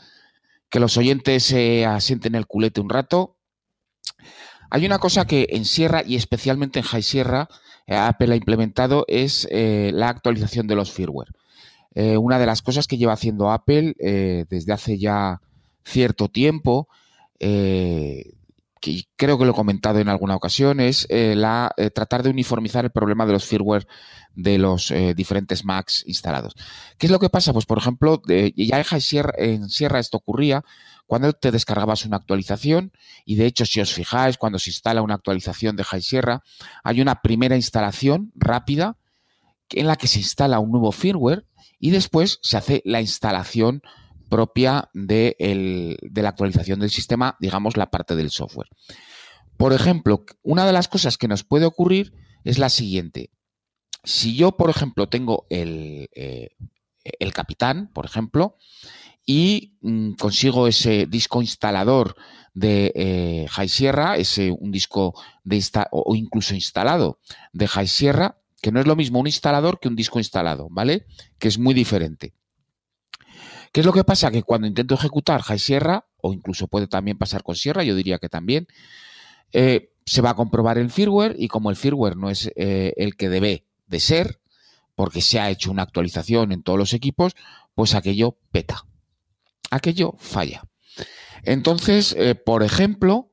que 0.70 0.80
los 0.80 0.98
oyentes 0.98 1.46
se 1.46 1.86
asienten 1.86 2.36
el 2.36 2.46
culete 2.46 2.82
un 2.82 2.90
rato. 2.90 3.38
Hay 4.70 4.86
una 4.86 5.00
cosa 5.00 5.26
que 5.26 5.48
en 5.52 5.64
Sierra 5.64 6.04
y 6.06 6.16
especialmente 6.18 6.80
en 6.80 6.86
High 6.86 7.02
Sierra 7.02 7.48
eh, 7.88 7.96
Apple 7.96 8.34
ha 8.34 8.36
implementado 8.36 9.06
es 9.08 9.48
eh, 9.50 9.92
la 9.94 10.10
actualización 10.10 10.68
de 10.68 10.76
los 10.76 10.92
firmware. 10.92 11.32
Eh, 12.00 12.16
una 12.16 12.38
de 12.38 12.46
las 12.46 12.62
cosas 12.62 12.86
que 12.86 12.96
lleva 12.96 13.14
haciendo 13.14 13.50
Apple 13.52 13.96
eh, 13.98 14.46
desde 14.52 14.72
hace 14.72 15.00
ya 15.00 15.42
cierto 15.84 16.30
tiempo, 16.30 16.88
y 17.40 17.48
eh, 17.48 18.34
creo 19.16 19.40
que 19.40 19.46
lo 19.46 19.52
he 19.52 19.56
comentado 19.56 19.98
en 19.98 20.08
alguna 20.08 20.36
ocasión, 20.36 20.80
es 20.80 21.08
la, 21.10 21.74
tratar 21.96 22.22
de 22.22 22.30
uniformizar 22.30 22.86
el 22.86 22.92
problema 22.92 23.26
de 23.26 23.34
los 23.34 23.46
firmware 23.46 23.88
de 24.36 24.60
los 24.60 24.94
diferentes 25.16 25.66
Macs 25.66 26.04
instalados. 26.06 26.54
¿Qué 27.00 27.08
es 27.08 27.12
lo 27.12 27.18
que 27.18 27.32
pasa? 27.32 27.52
Pues, 27.54 27.66
por 27.66 27.80
ejemplo, 27.80 28.22
ya 28.56 28.80
en 28.80 29.26
en 29.40 29.70
Sierra 29.70 30.00
esto 30.00 30.18
ocurría 30.18 30.64
cuando 31.08 31.34
te 31.34 31.52
descargabas 31.52 32.06
una 32.06 32.18
actualización, 32.18 32.92
y 33.26 33.36
de 33.38 33.48
hecho, 33.48 33.66
si 33.66 33.82
os 33.82 33.92
fijáis, 33.92 34.38
cuando 34.38 34.60
se 34.60 34.70
instala 34.70 35.02
una 35.02 35.16
actualización 35.16 35.76
de 35.76 35.84
High 35.84 36.02
Sierra, 36.04 36.44
hay 36.84 37.02
una 37.02 37.24
primera 37.24 37.56
instalación 37.56 38.32
rápida 38.36 38.98
en 39.70 39.88
la 39.88 39.96
que 39.96 40.08
se 40.08 40.20
instala 40.20 40.60
un 40.60 40.72
nuevo 40.72 40.92
firmware, 40.92 41.46
y 41.80 41.92
después 41.92 42.40
se 42.42 42.58
hace 42.58 42.82
la 42.86 43.02
instalación 43.02 43.82
propia 44.30 44.90
de, 44.94 45.98
la 46.16 46.30
actualización 46.30 46.80
del 46.80 46.90
sistema, 46.90 47.38
digamos, 47.40 47.78
la 47.78 47.90
parte 47.92 48.16
del 48.16 48.30
software. 48.30 48.68
Por 49.58 49.74
ejemplo, 49.74 50.26
una 50.44 50.66
de 50.66 50.74
las 50.74 50.88
cosas 50.88 51.18
que 51.18 51.28
nos 51.28 51.44
puede 51.44 51.66
ocurrir 51.66 52.14
es 52.44 52.58
la 52.58 52.70
siguiente. 52.70 53.32
Si 54.04 54.36
yo, 54.36 54.54
por 54.58 54.70
ejemplo, 54.70 55.08
tengo 55.10 55.46
el, 55.50 56.10
eh, 56.16 56.50
el 57.04 57.34
capitán, 57.34 57.90
por 57.94 58.06
ejemplo, 58.06 58.58
y 59.26 59.78
mm, 59.82 60.14
consigo 60.14 60.68
ese 60.68 61.06
disco 61.10 61.42
instalador 61.42 62.16
de 62.54 63.46
High 63.52 63.66
eh, 63.66 63.70
Sierra, 63.70 64.18
ese, 64.18 64.52
un 64.52 64.72
disco 64.72 65.14
de 65.44 65.62
o 65.92 66.16
incluso 66.16 66.54
instalado 66.56 67.20
de 67.54 67.68
High 67.68 67.88
Sierra, 67.88 68.38
que 68.62 68.72
no 68.72 68.80
es 68.80 68.88
lo 68.88 68.96
mismo 68.96 69.20
un 69.20 69.28
instalador 69.28 69.80
que 69.80 69.88
un 69.88 69.96
disco 69.96 70.20
instalado, 70.20 70.68
¿vale? 70.70 71.06
Que 71.40 71.48
es 71.48 71.60
muy 71.60 71.74
diferente. 71.74 72.34
¿Qué 73.72 73.82
es 73.82 73.86
lo 73.86 73.94
que 73.94 74.04
pasa? 74.04 74.32
Que 74.32 74.44
cuando 74.44 74.66
intento 74.68 74.96
ejecutar 74.96 75.42
High 75.44 75.60
Sierra, 75.60 76.06
o 76.22 76.34
incluso 76.34 76.68
puede 76.68 76.88
también 76.88 77.18
pasar 77.18 77.44
con 77.44 77.56
Sierra, 77.56 77.84
yo 77.84 77.96
diría 77.96 78.18
que 78.18 78.30
también, 78.30 78.68
eh, 79.52 79.92
se 80.06 80.22
va 80.22 80.32
a 80.32 80.36
comprobar 80.36 80.78
el 80.78 80.90
firmware 80.90 81.36
y 81.38 81.48
como 81.50 81.70
el 81.70 81.76
firmware 81.76 82.16
no 82.16 82.30
es 82.30 82.50
eh, 82.56 82.94
el 82.98 83.16
que 83.18 83.30
debe 83.30 83.66
de 83.88 84.00
ser, 84.00 84.40
porque 84.96 85.22
se 85.22 85.40
ha 85.40 85.50
hecho 85.50 85.70
una 85.70 85.84
actualización 85.84 86.52
en 86.52 86.64
todos 86.64 86.80
los 86.80 86.94
equipos, 86.94 87.36
pues 87.76 87.94
aquello 87.94 88.38
peta, 88.52 88.84
aquello 89.70 90.16
falla. 90.18 90.64
Entonces, 91.44 92.16
eh, 92.18 92.34
por 92.36 92.64
ejemplo, 92.64 93.32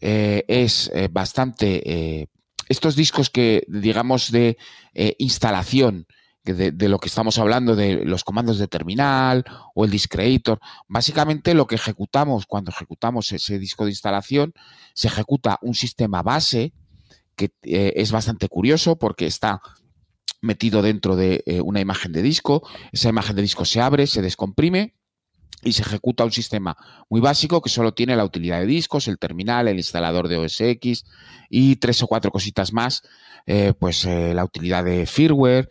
es 0.00 0.92
bastante 1.12 2.28
estos 2.68 2.96
discos 2.96 3.30
que, 3.30 3.64
digamos, 3.68 4.30
de 4.30 4.56
eh, 4.94 5.14
instalación, 5.18 6.06
de, 6.44 6.70
lo 6.88 6.98
que 6.98 7.08
estamos 7.08 7.38
hablando, 7.38 7.74
de 7.74 8.04
los 8.04 8.22
comandos 8.22 8.58
de 8.58 8.68
terminal 8.68 9.44
o 9.74 9.84
el 9.86 10.08
creator, 10.08 10.60
básicamente 10.86 11.54
lo 11.54 11.66
que 11.66 11.74
ejecutamos 11.74 12.44
cuando 12.46 12.70
ejecutamos 12.70 13.32
ese 13.32 13.58
disco 13.58 13.84
de 13.84 13.90
instalación, 13.92 14.52
se 14.92 15.08
ejecuta 15.08 15.58
un 15.62 15.74
sistema 15.74 16.22
base 16.22 16.74
que 17.34 17.50
eh, 17.62 17.94
es 17.96 18.12
bastante 18.12 18.48
curioso 18.48 18.96
porque 18.98 19.24
está 19.26 19.60
metido 20.42 20.82
dentro 20.82 21.16
de 21.16 21.42
eh, 21.46 21.62
una 21.62 21.80
imagen 21.80 22.12
de 22.12 22.20
disco, 22.20 22.62
esa 22.92 23.08
imagen 23.08 23.36
de 23.36 23.42
disco 23.42 23.64
se 23.64 23.80
abre, 23.80 24.06
se 24.06 24.20
descomprime 24.20 24.92
y 25.62 25.72
se 25.72 25.82
ejecuta 25.82 26.24
un 26.24 26.32
sistema 26.32 26.76
muy 27.08 27.20
básico 27.20 27.60
que 27.62 27.70
solo 27.70 27.94
tiene 27.94 28.16
la 28.16 28.24
utilidad 28.24 28.60
de 28.60 28.66
discos, 28.66 29.08
el 29.08 29.18
terminal, 29.18 29.68
el 29.68 29.76
instalador 29.76 30.28
de 30.28 30.36
OS 30.38 30.60
X 30.60 31.04
y 31.48 31.76
tres 31.76 32.02
o 32.02 32.06
cuatro 32.06 32.30
cositas 32.30 32.72
más, 32.72 33.02
eh, 33.46 33.72
pues 33.78 34.04
eh, 34.04 34.34
la 34.34 34.44
utilidad 34.44 34.84
de 34.84 35.06
firmware 35.06 35.68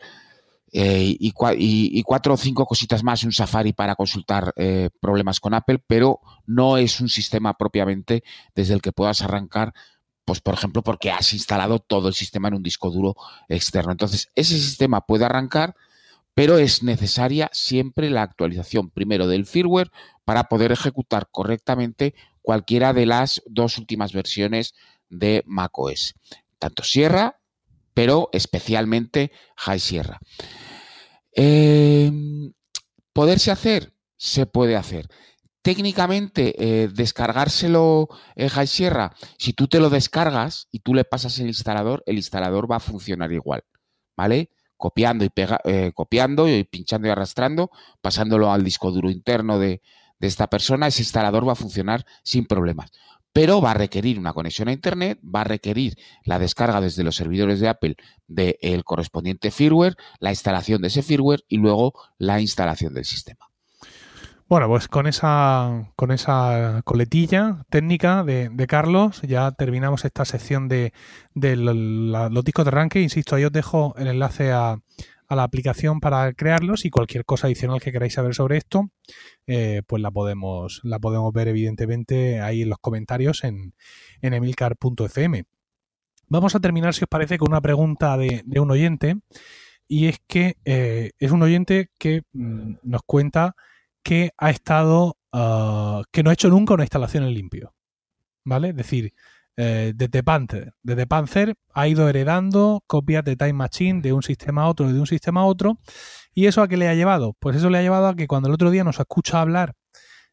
eh, 0.76 1.16
y, 1.20 1.32
y, 1.60 2.04
cuatro 2.04 2.34
o 2.34 2.38
cinco 2.38 2.66
cositas 2.66 3.04
más, 3.04 3.24
un 3.24 3.32
Safari 3.32 3.74
para 3.74 3.96
consultar 3.96 4.54
problemas 5.00 5.40
con 5.40 5.54
Apple, 5.54 5.84
pero 5.86 6.20
no 6.48 6.78
es 6.78 7.00
un 7.00 7.10
sistema 7.10 7.56
propiamente 7.56 8.24
desde 8.56 8.74
el 8.74 8.82
que 8.82 8.92
puedas 8.92 9.22
arrancar. 9.22 9.74
Pues, 10.26 10.40
por 10.40 10.54
ejemplo, 10.56 10.82
porque 10.82 11.12
has 11.12 11.34
instalado 11.34 11.78
todo 11.80 12.08
el 12.08 12.14
sistema 12.14 12.48
en 12.48 12.54
un 12.56 12.64
disco 12.64 12.90
duro 12.90 13.14
externo. 13.50 13.92
Entonces, 13.92 14.30
ese 14.36 14.58
sistema 14.58 15.02
puede 15.02 15.26
arrancar, 15.26 15.76
pero 16.34 16.58
es 16.58 16.82
necesaria 16.84 17.50
siempre 17.54 18.10
la 18.10 18.24
actualización 18.24 18.90
primero 18.90 19.28
del 19.28 19.46
firmware 19.46 19.92
para 20.26 20.46
poder 20.46 20.72
ejecutar 20.72 21.28
correctamente 21.32 22.16
cualquiera 22.42 22.94
de 22.94 23.06
las 23.06 23.42
dos 23.46 23.78
últimas 23.78 24.14
versiones 24.14 24.74
de 25.10 25.44
macOS, 25.46 26.16
tanto 26.60 26.84
Sierra, 26.84 27.40
pero 27.94 28.30
especialmente 28.34 29.32
High 29.58 29.80
Sierra. 29.80 30.20
Em, 31.34 32.54
¿Poderse 33.14 33.52
hacer? 33.52 33.94
Se 34.18 34.46
puede 34.48 34.76
hacer. 34.76 35.08
Técnicamente, 35.62 36.56
eh, 36.58 36.88
descargárselo 36.88 38.10
en 38.36 38.48
eh, 38.48 38.50
High 38.50 38.68
Sierra, 38.68 39.16
si 39.38 39.54
tú 39.54 39.68
te 39.68 39.80
lo 39.80 39.90
descargas 39.92 40.68
y 40.72 40.80
tú 40.80 40.94
le 40.96 41.06
pasas 41.06 41.38
el 41.40 41.48
instalador, 41.48 42.04
el 42.08 42.16
instalador 42.18 42.70
va 42.70 42.78
a 42.78 42.80
funcionar 42.80 43.32
igual, 43.32 43.64
¿vale? 44.18 44.50
copiando 44.84 45.24
y 45.24 45.30
pega, 45.30 45.62
eh, 45.64 45.94
copiando 45.96 46.46
y 46.50 46.66
pinchando 46.66 47.08
y 47.08 47.12
arrastrando, 47.12 47.72
pasándolo 48.02 48.52
al 48.52 48.66
disco 48.66 48.92
duro 48.92 49.10
interno 49.10 49.58
de, 49.58 49.82
esta 50.20 50.48
persona, 50.48 50.88
ese 50.88 51.04
instalador 51.04 51.48
va 51.48 51.54
a 51.54 51.56
funcionar 51.56 52.06
sin 52.24 52.46
problemas. 52.46 52.92
Pero 53.32 53.62
va 53.62 53.72
a 53.72 53.76
requerir 53.76 54.20
una 54.20 54.34
conexión 54.34 54.68
a 54.68 54.74
Internet, 54.74 55.20
va 55.24 55.42
a 55.42 55.46
requerir 55.46 55.98
la 56.26 56.38
descarga 56.40 56.82
desde 56.82 57.04
los 57.04 57.16
servidores 57.16 57.62
de 57.62 57.70
Apple 57.70 57.96
del 58.28 58.84
correspondiente 58.84 59.52
firmware, 59.52 59.96
la 60.20 60.32
instalación 60.32 60.82
de 60.82 60.90
ese 60.90 61.02
firmware 61.02 61.44
y 61.48 61.58
luego 61.58 61.94
la 62.20 62.40
instalación 62.42 62.94
del 62.94 63.06
sistema. 63.06 63.48
Bueno, 64.54 64.68
pues 64.68 64.88
con 64.88 65.08
esa, 65.08 65.92
con 65.96 66.12
esa 66.12 66.84
coletilla 66.86 67.66
técnica 67.72 68.24
de, 68.24 68.52
Carlos 68.68 69.20
ya 69.24 69.52
terminamos 69.54 70.06
esta 70.06 70.26
sección 70.26 70.68
de, 70.70 70.94
los 71.34 72.44
discos 72.44 72.64
de 72.64 72.70
arranque. 72.70 73.02
Insisto, 73.02 73.36
ahí 73.36 73.46
os 73.46 73.52
dejo 73.52 73.96
el 73.98 74.06
enlace 74.06 74.52
a, 74.52 74.78
la 75.28 75.42
aplicación 75.44 76.00
para 76.00 76.32
crearlos 76.34 76.86
y 76.86 76.92
cualquier 76.92 77.26
cosa 77.26 77.48
adicional 77.48 77.82
que 77.82 77.92
queráis 77.92 78.14
saber 78.14 78.36
sobre 78.36 78.58
esto, 78.58 78.92
eh, 79.48 79.82
pues 79.88 80.04
la 80.04 80.12
podemos, 80.12 80.82
la 80.84 81.00
podemos 81.00 81.34
ver 81.34 81.48
evidentemente 81.48 82.40
ahí 82.40 82.62
en 82.62 82.70
los 82.70 82.78
comentarios 82.78 83.44
en, 83.46 83.74
en 84.22 84.36
emilcar.fm. 84.36 85.46
Vamos 86.28 86.54
a 86.54 86.60
terminar, 86.60 86.94
si 86.94 87.06
os 87.06 87.10
parece, 87.10 87.40
con 87.40 87.50
una 87.50 87.62
pregunta 87.62 88.16
de, 88.18 88.44
un 88.60 88.70
oyente 88.70 89.16
y 89.88 90.10
es 90.10 90.20
que 90.28 90.58
eh, 90.64 91.10
es 91.18 91.32
un 91.32 91.42
oyente 91.42 91.90
que 91.98 92.22
mm, 92.34 92.74
nos 92.84 93.02
cuenta 93.04 93.56
que 94.04 94.32
ha 94.38 94.50
estado, 94.52 95.18
ah, 95.32 96.04
que 96.12 96.22
no 96.22 96.30
ha 96.30 96.34
hecho 96.34 96.50
nunca 96.50 96.74
una 96.76 96.84
instalación 96.84 97.24
en 97.24 97.34
limpio. 97.34 97.74
¿Vale? 98.46 98.70
Es 98.70 98.76
decir, 98.76 99.14
eh, 99.56 99.94
desde 99.96 100.22
Panther. 100.22 100.74
Desde 100.84 101.08
Panzer 101.08 101.56
ha 101.74 101.88
ido 101.88 102.10
heredando 102.10 102.84
copias 102.88 103.24
de 103.24 103.38
Time 103.38 103.54
Machine 103.54 104.02
de 104.02 104.12
un 104.12 104.22
sistema 104.22 104.64
a 104.64 104.68
otro, 104.68 104.92
de 104.92 105.00
un 105.00 105.08
sistema 105.08 105.42
a 105.42 105.46
otro. 105.46 105.80
¿Y 106.36 106.48
eso 106.48 106.62
a 106.62 106.68
qué 106.68 106.76
le 106.78 106.90
ha 106.90 106.96
llevado? 106.96 107.36
Pues 107.40 107.56
eso 107.56 107.70
le 107.70 107.78
ha 107.78 107.82
llevado 107.82 108.08
a 108.08 108.16
que 108.16 108.28
cuando 108.28 108.50
el 108.50 108.56
otro 108.56 108.70
día 108.72 108.84
nos 108.84 109.00
escucha 109.00 109.40
hablar 109.42 109.76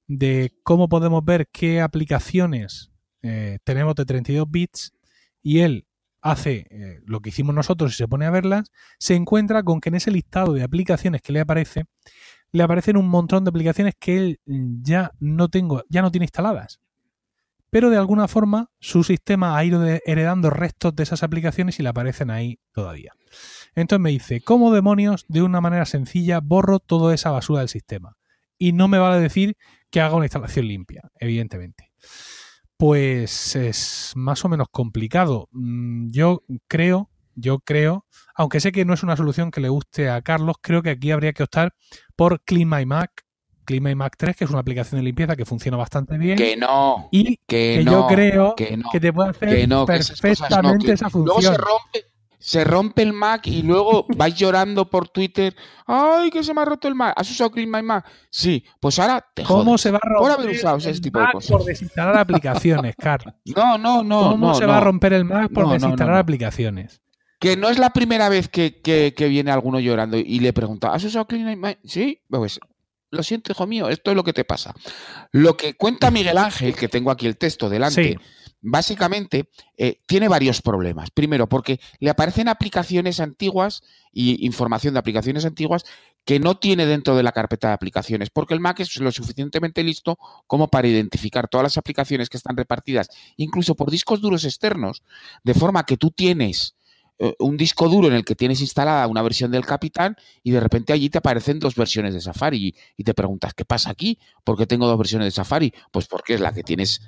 de 0.08 0.50
cómo 0.64 0.88
podemos 0.88 1.24
ver 1.24 1.46
qué 1.52 1.80
aplicaciones 1.80 2.90
eh, 3.22 3.58
tenemos 3.62 3.94
de 3.94 4.04
32 4.06 4.50
bits 4.50 4.92
y 5.42 5.60
él 5.60 5.86
hace 6.20 6.66
eh, 6.70 7.00
lo 7.06 7.20
que 7.20 7.28
hicimos 7.28 7.54
nosotros 7.54 7.92
y 7.92 7.96
se 7.96 8.08
pone 8.08 8.24
a 8.26 8.30
verlas, 8.30 8.72
se 8.98 9.14
encuentra 9.14 9.62
con 9.62 9.80
que 9.80 9.90
en 9.90 9.94
ese 9.94 10.10
listado 10.10 10.52
de 10.54 10.64
aplicaciones 10.64 11.22
que 11.22 11.32
le 11.32 11.40
aparece 11.40 11.84
le 12.52 12.62
aparecen 12.62 12.96
un 12.96 13.08
montón 13.08 13.44
de 13.44 13.50
aplicaciones 13.50 13.94
que 13.98 14.18
él 14.18 14.40
ya 14.46 15.12
no 15.20 15.48
tengo, 15.48 15.82
ya 15.88 16.02
no 16.02 16.10
tiene 16.10 16.24
instaladas. 16.24 16.80
Pero 17.70 17.90
de 17.90 17.96
alguna 17.96 18.26
forma 18.26 18.70
su 18.80 19.04
sistema 19.04 19.56
ha 19.56 19.64
ido 19.64 19.84
heredando 20.04 20.50
restos 20.50 20.94
de 20.96 21.04
esas 21.04 21.22
aplicaciones 21.22 21.78
y 21.78 21.84
le 21.84 21.88
aparecen 21.90 22.30
ahí 22.30 22.58
todavía. 22.72 23.12
Entonces 23.76 24.02
me 24.02 24.10
dice, 24.10 24.40
¿cómo 24.40 24.72
demonios 24.72 25.24
de 25.28 25.42
una 25.42 25.60
manera 25.60 25.84
sencilla 25.86 26.40
borro 26.42 26.80
toda 26.80 27.14
esa 27.14 27.30
basura 27.30 27.60
del 27.60 27.68
sistema? 27.68 28.16
Y 28.58 28.72
no 28.72 28.88
me 28.88 28.98
vale 28.98 29.20
decir 29.20 29.56
que 29.90 30.00
haga 30.00 30.16
una 30.16 30.24
instalación 30.26 30.66
limpia, 30.66 31.02
evidentemente. 31.20 31.92
Pues 32.76 33.54
es 33.54 34.12
más 34.16 34.44
o 34.44 34.48
menos 34.48 34.66
complicado. 34.70 35.48
Mm, 35.52 36.08
yo 36.10 36.42
creo 36.66 37.09
yo 37.40 37.60
creo, 37.60 38.06
aunque 38.36 38.60
sé 38.60 38.70
que 38.70 38.84
no 38.84 38.94
es 38.94 39.02
una 39.02 39.16
solución 39.16 39.50
que 39.50 39.60
le 39.60 39.68
guste 39.68 40.08
a 40.10 40.20
Carlos, 40.22 40.56
creo 40.60 40.82
que 40.82 40.90
aquí 40.90 41.10
habría 41.10 41.32
que 41.32 41.42
optar 41.42 41.74
por 42.16 42.42
Clean 42.44 42.68
My 42.68 42.84
Mac, 42.84 43.24
Mac 43.94 44.14
3, 44.18 44.36
que 44.36 44.44
es 44.44 44.50
una 44.50 44.58
aplicación 44.60 45.00
de 45.00 45.04
limpieza 45.04 45.36
que 45.36 45.44
funciona 45.44 45.76
bastante 45.78 46.18
bien. 46.18 46.36
Que 46.36 46.56
no. 46.56 47.08
Y 47.12 47.38
que, 47.46 47.82
yo 47.84 48.06
creo 48.08 48.54
que, 48.56 48.78
te 49.00 49.12
puede 49.12 49.30
hacer 49.30 49.68
perfectamente 49.88 50.92
esa 50.92 51.08
función. 51.08 51.36
Luego 51.40 51.52
se 51.52 51.56
rompe, 51.56 52.04
se 52.38 52.64
rompe 52.64 53.02
el 53.02 53.12
Mac 53.12 53.46
y 53.46 53.62
luego 53.62 54.06
vais 54.18 54.34
llorando 54.34 54.90
por 54.90 55.08
Twitter. 55.08 55.54
¡Ay, 55.86 56.30
que 56.30 56.42
se 56.42 56.52
me 56.52 56.60
ha 56.60 56.64
roto 56.64 56.88
el 56.88 56.94
Mac! 56.96 57.14
¿Has 57.16 57.30
usado 57.30 57.52
Clean 57.52 57.72
Sí, 58.28 58.64
pues 58.80 58.98
ahora 58.98 59.24
te 59.34 59.44
jodes. 59.44 59.64
¿Cómo 59.64 59.78
se 59.78 59.92
va 59.92 60.00
a 60.02 60.06
romper 60.10 60.48
el 60.50 60.60
Mac 60.64 61.32
por 61.48 61.64
desinstalar 61.64 62.18
aplicaciones, 62.18 62.96
Carlos? 63.00 63.32
No, 63.56 63.78
no, 63.78 64.02
no. 64.02 64.30
¿Cómo 64.32 64.48
no, 64.48 64.54
se 64.56 64.66
va 64.66 64.76
a 64.76 64.80
romper 64.80 65.12
el 65.14 65.24
Mac 65.24 65.50
por 65.52 65.70
desinstalar 65.70 66.16
aplicaciones? 66.16 67.00
Que 67.40 67.56
no 67.56 67.70
es 67.70 67.78
la 67.78 67.90
primera 67.90 68.28
vez 68.28 68.48
que, 68.50 68.80
viene 69.18 69.50
alguno 69.50 69.80
llorando 69.80 70.18
y 70.18 70.40
le 70.40 70.52
pregunta, 70.52 70.92
¿has 70.92 71.02
usado 71.04 71.26
Clean 71.26 71.58
Sí, 71.84 72.20
pues 72.28 72.60
lo 73.10 73.22
siento, 73.22 73.50
hijo 73.52 73.66
mío, 73.66 73.88
esto 73.88 74.10
es 74.10 74.16
lo 74.16 74.22
que 74.22 74.34
te 74.34 74.44
pasa. 74.44 74.74
Lo 75.32 75.56
que 75.56 75.72
cuenta 75.72 76.10
Miguel 76.10 76.36
Ángel, 76.36 76.76
que 76.76 76.86
tengo 76.88 77.10
aquí 77.10 77.24
el 77.26 77.38
texto 77.38 77.70
delante, 77.70 78.18
básicamente 78.60 79.48
eh, 79.78 80.02
tiene 80.04 80.28
varios 80.28 80.60
problemas. 80.60 81.10
Primero, 81.12 81.48
porque 81.48 81.80
le 81.98 82.10
aparecen 82.10 82.46
aplicaciones 82.46 83.20
antiguas 83.20 83.80
y 84.12 84.44
información 84.44 84.92
de 84.92 85.00
aplicaciones 85.00 85.46
antiguas 85.46 85.84
que 86.26 86.40
no 86.40 86.58
tiene 86.58 86.84
dentro 86.84 87.16
de 87.16 87.22
la 87.22 87.32
carpeta 87.32 87.68
de 87.68 87.74
aplicaciones, 87.74 88.28
porque 88.28 88.52
el 88.52 88.60
Mac 88.60 88.80
es 88.80 88.94
lo 88.98 89.10
suficientemente 89.10 89.82
listo 89.82 90.18
como 90.46 90.68
para 90.68 90.88
identificar 90.88 91.48
todas 91.48 91.62
las 91.62 91.78
aplicaciones 91.78 92.28
que 92.28 92.36
están 92.36 92.58
repartidas, 92.58 93.08
incluso 93.38 93.74
por 93.76 93.90
discos 93.90 94.20
duros 94.20 94.44
externos, 94.44 95.02
de 95.42 95.54
forma 95.54 95.86
que 95.86 95.96
tú 95.96 96.10
tienes 96.10 96.74
eh, 97.22 97.34
un 97.38 97.56
disco 97.58 97.86
duro 97.88 98.08
en 98.08 98.14
el 98.14 98.24
que 98.24 98.34
tienes 98.34 98.62
instalada 98.62 99.06
una 99.06 99.20
versión 99.22 99.50
del 99.50 99.66
Capitán 99.66 100.16
y 100.42 100.50
de 100.52 100.58
repente 100.60 100.94
allí 100.94 101.10
te 101.10 101.18
aparecen 101.18 101.58
dos 101.58 101.74
versiones 101.74 102.14
de 102.14 102.20
Safari 102.22 102.74
y, 102.96 103.04
te 103.04 103.12
preguntas, 103.12 103.52
¿qué 103.52 103.66
pasa 103.66 103.90
aquí? 103.90 104.18
¿Por 104.42 104.56
qué 104.56 104.66
tengo 104.66 104.86
dos 104.86 104.96
versiones 104.96 105.26
de 105.26 105.30
Safari? 105.32 105.72
Pues 105.92 106.06
porque 106.08 106.34
es 106.34 106.40
la 106.40 106.52
que 106.54 106.62
tienes 106.62 107.02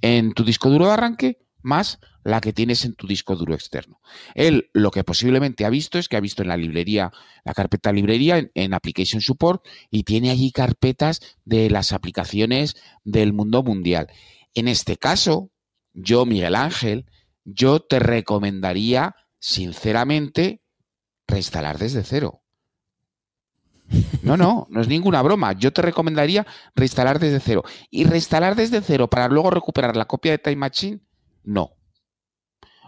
en 0.00 0.32
tu 0.32 0.42
disco 0.42 0.70
duro 0.70 0.86
de 0.86 0.92
arranque 0.92 1.38
más 1.60 1.98
la 2.24 2.40
que 2.40 2.52
tienes 2.54 2.84
en 2.86 2.94
tu 2.94 3.06
disco 3.06 3.36
duro 3.36 3.52
externo. 3.52 4.00
Él 4.34 4.70
lo 4.72 4.90
que 4.90 5.04
posiblemente 5.04 5.64
ha 5.66 5.70
visto 5.70 5.98
es 5.98 6.08
que 6.08 6.16
ha 6.16 6.20
visto 6.20 6.40
en 6.42 6.48
la 6.48 6.56
librería, 6.56 7.10
la 7.44 7.52
carpeta 7.52 7.92
librería, 7.92 8.38
en, 8.38 8.50
en 8.54 8.74
Application 8.74 9.20
Support, 9.20 9.66
y 9.90 10.04
tiene 10.04 10.30
allí 10.30 10.50
carpetas 10.52 11.20
de 11.44 11.68
las 11.68 11.92
aplicaciones 11.92 12.76
del 13.04 13.32
mundo 13.32 13.62
mundial. 13.62 14.06
En 14.54 14.68
este 14.68 14.96
caso, 14.98 15.50
yo, 15.94 16.24
Miguel 16.26 16.54
Ángel, 16.54 17.06
yo 17.44 17.80
te 17.80 17.98
recomendaría 17.98 19.16
sinceramente, 19.38 20.60
reinstalar 21.26 21.78
desde 21.78 22.04
cero. 22.04 22.42
No, 24.22 24.36
no, 24.36 24.66
no 24.68 24.80
es 24.82 24.88
ninguna 24.88 25.22
broma. 25.22 25.52
Yo 25.52 25.72
te 25.72 25.80
recomendaría 25.82 26.46
reinstalar 26.74 27.18
desde 27.18 27.40
cero. 27.40 27.64
Y 27.90 28.04
reinstalar 28.04 28.54
desde 28.54 28.82
cero 28.82 29.08
para 29.08 29.28
luego 29.28 29.50
recuperar 29.50 29.96
la 29.96 30.04
copia 30.04 30.32
de 30.32 30.38
Time 30.38 30.56
Machine, 30.56 31.00
no. 31.44 31.70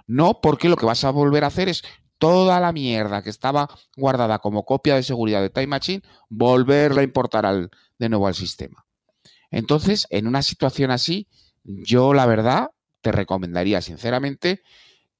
No, 0.07 0.40
porque 0.42 0.68
lo 0.68 0.76
que 0.76 0.86
vas 0.86 1.05
a 1.05 1.11
volver 1.11 1.44
a 1.44 1.48
hacer 1.48 1.68
es 1.68 1.82
toda 2.18 2.61
la 2.61 2.72
mierda 2.72 3.22
que 3.22 3.30
estaba 3.30 3.68
guardada 3.96 4.40
como 4.40 4.64
copia 4.66 4.96
de 4.96 5.03
seguridad 5.03 5.40
de 5.40 5.48
Time 5.51 5.68
Machine, 5.68 6.03
volverla 6.28 7.01
a 7.01 7.05
importar 7.05 7.46
al, 7.46 7.70
de 7.98 8.09
nuevo 8.11 8.26
al 8.26 8.34
sistema. 8.34 8.84
Entonces, 9.51 10.07
en 10.11 10.26
una 10.26 10.42
situación 10.42 10.90
así, 10.90 11.28
yo 11.64 12.12
la 12.12 12.26
verdad 12.26 12.70
te 13.01 13.11
recomendaría 13.12 13.80
sinceramente 13.80 14.62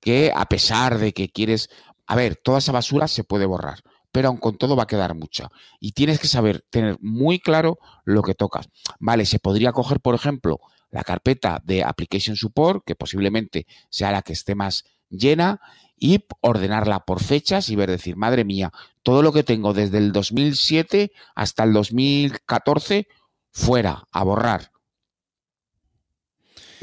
que 0.01 0.33
a 0.35 0.47
pesar 0.47 0.99
de 0.99 1.13
que 1.13 1.29
quieres, 1.29 1.69
a 2.07 2.17
ver, 2.17 2.37
toda 2.37 2.59
esa 2.59 2.73
basura 2.73 3.07
se 3.07 3.23
puede 3.25 3.47
borrar, 3.47 3.79
pero 4.11 4.29
aun 4.29 4.39
con 4.39 4.57
todo 4.57 4.75
va 4.77 4.85
a 4.85 4.89
quedar 4.89 5.15
mucha. 5.15 5.49
Y 5.79 5.93
tienes 5.93 6.19
que 6.19 6.27
saber 6.27 6.65
tener 6.71 6.97
muy 7.01 7.39
claro 7.39 7.79
lo 8.05 8.23
que 8.23 8.35
tocas. 8.35 8.69
Vale, 8.99 9.27
se 9.27 9.39
podría 9.39 9.73
coger, 9.73 10.01
por 10.01 10.15
ejemplo, 10.15 10.59
la 10.91 11.05
carpeta 11.05 11.61
de 11.65 11.85
Application 11.85 12.35
Support, 12.37 12.85
que 12.85 12.97
posiblemente 12.97 13.67
sea 13.91 14.11
la 14.11 14.23
que 14.23 14.33
esté 14.33 14.55
más 14.55 14.85
llena, 15.11 15.61
y 16.03 16.25
ordenarla 16.41 17.01
por 17.01 17.23
fechas 17.23 17.69
y 17.69 17.77
ver, 17.77 17.91
decir, 17.91 18.17
madre 18.17 18.43
mía, 18.43 18.73
todo 19.03 19.21
lo 19.21 19.35
que 19.35 19.43
tengo 19.43 19.75
desde 19.75 19.99
el 19.99 20.13
2007 20.13 21.13
hasta 21.35 21.65
el 21.65 21.75
2014, 21.75 23.07
fuera, 23.53 24.05
a 24.11 24.23
borrar. 24.25 24.71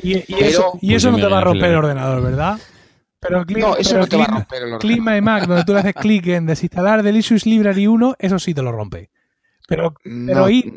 Y, 0.04 0.14
eso, 0.20 0.78
y 0.82 0.90
pues 0.90 0.98
eso, 0.98 1.10
no 1.12 1.18
te 1.18 1.26
va 1.26 1.40
a 1.40 1.42
romper 1.42 1.72
el 1.72 1.78
ordenador, 1.78 2.22
¿verdad? 2.22 2.60
Pero 3.28 3.46
no, 3.68 3.76
eso 3.76 3.96
va 3.98 4.06
a 4.06 4.46
el 4.58 4.78
Clima 4.80 5.18
y 5.18 5.22
Mac, 5.22 5.46
donde 5.48 5.64
tú 5.64 5.74
le 5.74 5.80
haces 5.80 5.94
clic 5.94 6.26
en 6.28 6.46
desinstalar 6.46 7.04
Delicious 7.04 7.46
Library 7.46 7.88
1, 7.88 8.16
eso 8.20 8.40
sí 8.40 8.54
te 8.54 8.62
lo 8.62 8.72
rompe. 8.72 9.10
Pero, 9.68 9.96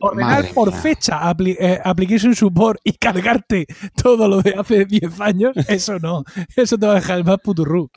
ordenar 0.00 0.46
por 0.52 0.72
fecha, 0.72 1.28
apli 1.28 1.56
un 1.60 2.32
eh, 2.32 2.34
Support 2.34 2.80
y 2.82 2.92
cargarte 2.94 3.66
todo 3.94 4.26
lo 4.26 4.42
de 4.42 4.54
hace 4.58 4.84
10 4.84 5.20
años, 5.20 5.52
eso 5.68 5.98
no. 6.00 6.24
Eso 6.56 6.76
te 6.76 6.86
va 6.86 6.92
a 6.92 6.96
dejar 6.96 7.18
el 7.18 7.24
más 7.24 7.38
puturru. 7.38 7.88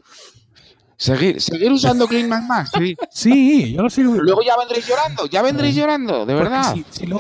Seguir, 1.04 1.42
seguir 1.42 1.70
usando 1.70 2.08
clima 2.08 2.40
Mac. 2.40 2.70
sí. 2.80 2.96
Sí, 3.12 3.74
yo 3.74 3.82
lo 3.82 3.90
sigo. 3.90 4.14
Luego 4.16 4.42
ya 4.42 4.56
vendréis 4.58 4.88
llorando, 4.88 5.26
ya 5.26 5.42
vendréis 5.42 5.76
llorando, 5.76 6.26
de 6.26 6.34
verdad. 6.34 6.74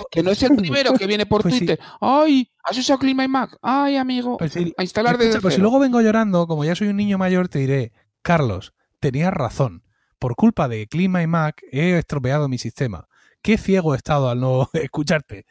Que 0.09 0.23
no 0.23 0.31
es 0.31 0.41
el 0.43 0.55
primero 0.55 0.93
que 0.93 1.05
viene 1.05 1.25
por 1.25 1.41
pues 1.41 1.57
Twitter. 1.57 1.77
¡Ay! 1.99 2.49
¿Has 2.63 2.77
usado 2.77 2.97
Clean 2.99 3.29
Mac? 3.29 3.57
¡Ay, 3.61 3.97
amigo! 3.97 4.37
Pues 4.37 4.55
a 4.55 4.81
instalar 4.83 5.17
desde. 5.17 5.41
Pues 5.41 5.55
si 5.55 5.59
luego 5.59 5.79
vengo 5.79 5.99
llorando, 5.99 6.47
como 6.47 6.63
ya 6.63 6.75
soy 6.75 6.87
un 6.87 6.95
niño 6.95 7.17
mayor, 7.17 7.49
te 7.49 7.59
diré, 7.59 7.91
Carlos, 8.21 8.73
tenías 9.01 9.33
razón. 9.33 9.83
Por 10.17 10.37
culpa 10.37 10.69
de 10.69 10.87
Clean 10.87 11.11
Mac 11.29 11.59
he 11.69 11.97
estropeado 11.97 12.47
mi 12.47 12.59
sistema. 12.59 13.09
Qué 13.41 13.57
ciego 13.57 13.93
he 13.95 13.97
estado 13.97 14.29
al 14.29 14.39
no 14.39 14.69
escucharte. 14.73 15.45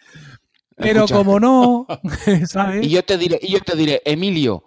Pero 0.75 1.05
como 1.07 1.39
no, 1.39 1.87
¿sabes? 2.47 2.83
Y 2.83 2.89
yo 2.89 3.05
te 3.05 3.19
diré, 3.19 3.39
y 3.43 3.49
yo 3.53 3.61
te 3.61 3.77
diré, 3.77 4.01
Emilio, 4.07 4.65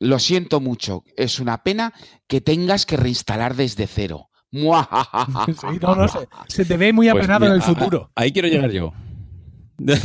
lo 0.00 0.18
siento 0.18 0.60
mucho, 0.60 1.04
es 1.16 1.40
una 1.40 1.62
pena 1.62 1.92
que 2.26 2.40
tengas 2.40 2.86
que 2.86 2.96
reinstalar 2.96 3.54
desde 3.56 3.86
cero. 3.86 4.28
se, 6.48 6.64
te 6.64 6.76
ve 6.76 6.92
muy 6.92 7.08
pues 7.10 7.18
apenado 7.18 7.46
en 7.46 7.52
el 7.52 7.62
futuro. 7.62 8.10
ahí 8.14 8.32
quiero 8.32 8.48
llegar 8.48 8.70
yo. 8.70 8.92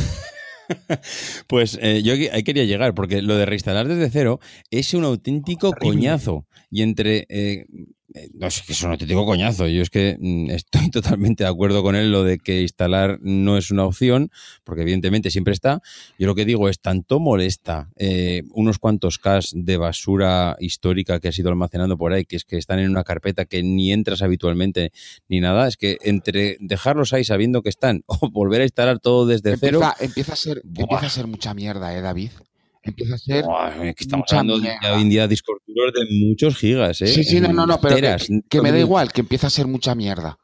Pues 1.48 1.78
eh, 1.82 2.02
yo 2.02 2.14
ahí 2.32 2.44
quería 2.44 2.64
llegar, 2.64 2.94
porque 2.94 3.20
lo 3.20 3.34
de 3.36 3.44
reinstalar 3.44 3.88
desde 3.88 4.08
cero 4.08 4.40
es 4.70 4.94
un 4.94 5.04
auténtico 5.04 5.72
coñazo. 5.72 6.46
Y 6.70 6.80
entre 6.80 7.26
eh, 7.28 7.66
eh, 8.14 8.28
no 8.34 8.46
es 8.46 8.62
que 8.62 8.86
no 8.86 8.98
te 8.98 9.06
digo 9.06 9.24
coñazo. 9.26 9.66
Yo 9.66 9.82
es 9.82 9.90
que 9.90 10.16
mm, 10.20 10.50
estoy 10.50 10.90
totalmente 10.90 11.44
de 11.44 11.50
acuerdo 11.50 11.82
con 11.82 11.96
él 11.96 12.10
lo 12.12 12.24
de 12.24 12.38
que 12.38 12.62
instalar 12.62 13.18
no 13.22 13.56
es 13.56 13.70
una 13.70 13.84
opción, 13.84 14.30
porque 14.64 14.82
evidentemente 14.82 15.30
siempre 15.30 15.52
está. 15.54 15.80
Yo 16.18 16.26
lo 16.26 16.34
que 16.34 16.44
digo 16.44 16.68
es 16.68 16.80
tanto 16.80 17.20
molesta 17.20 17.90
eh, 17.96 18.42
unos 18.52 18.78
cuantos 18.78 19.18
cas 19.18 19.52
de 19.54 19.76
basura 19.76 20.56
histórica 20.60 21.20
que 21.20 21.28
has 21.28 21.38
ido 21.38 21.48
almacenando 21.48 21.96
por 21.96 22.12
ahí, 22.12 22.24
que 22.24 22.36
es 22.36 22.44
que 22.44 22.58
están 22.58 22.78
en 22.78 22.90
una 22.90 23.04
carpeta 23.04 23.44
que 23.44 23.62
ni 23.62 23.92
entras 23.92 24.22
habitualmente 24.22 24.92
ni 25.28 25.40
nada. 25.40 25.68
Es 25.68 25.76
que 25.76 25.98
entre 26.02 26.56
dejarlos 26.60 27.12
ahí 27.12 27.24
sabiendo 27.24 27.62
que 27.62 27.68
están 27.70 28.02
o 28.06 28.30
volver 28.30 28.60
a 28.60 28.64
instalar 28.64 28.98
todo 28.98 29.26
desde 29.26 29.56
cero. 29.56 29.80
Empieza 30.00 30.32
a 30.32 30.36
ser, 30.36 30.60
empieza 30.64 31.06
a 31.06 31.10
ser 31.10 31.26
mucha 31.26 31.54
mierda, 31.54 31.96
eh, 31.96 32.00
David 32.00 32.30
empieza 32.82 33.14
a 33.14 33.18
ser. 33.18 33.44
estamos 33.98 34.32
hablando 34.32 34.58
de, 34.58 34.74
hoy 34.94 35.04
día 35.08 35.28
discos 35.28 35.58
de 35.66 36.26
muchos 36.28 36.56
gigas, 36.56 37.00
¿eh? 37.00 37.06
Sí, 37.06 37.24
sí, 37.24 37.40
no, 37.40 37.52
no, 37.52 37.66
no, 37.66 37.80
pero 37.80 37.94
que, 38.48 38.60
me 38.60 38.72
da 38.72 38.78
igual, 38.78 39.12
que 39.12 39.20
empieza 39.22 39.46
a 39.48 39.50
ser 39.50 39.66
mucha 39.66 39.94
mierda. 39.94 40.38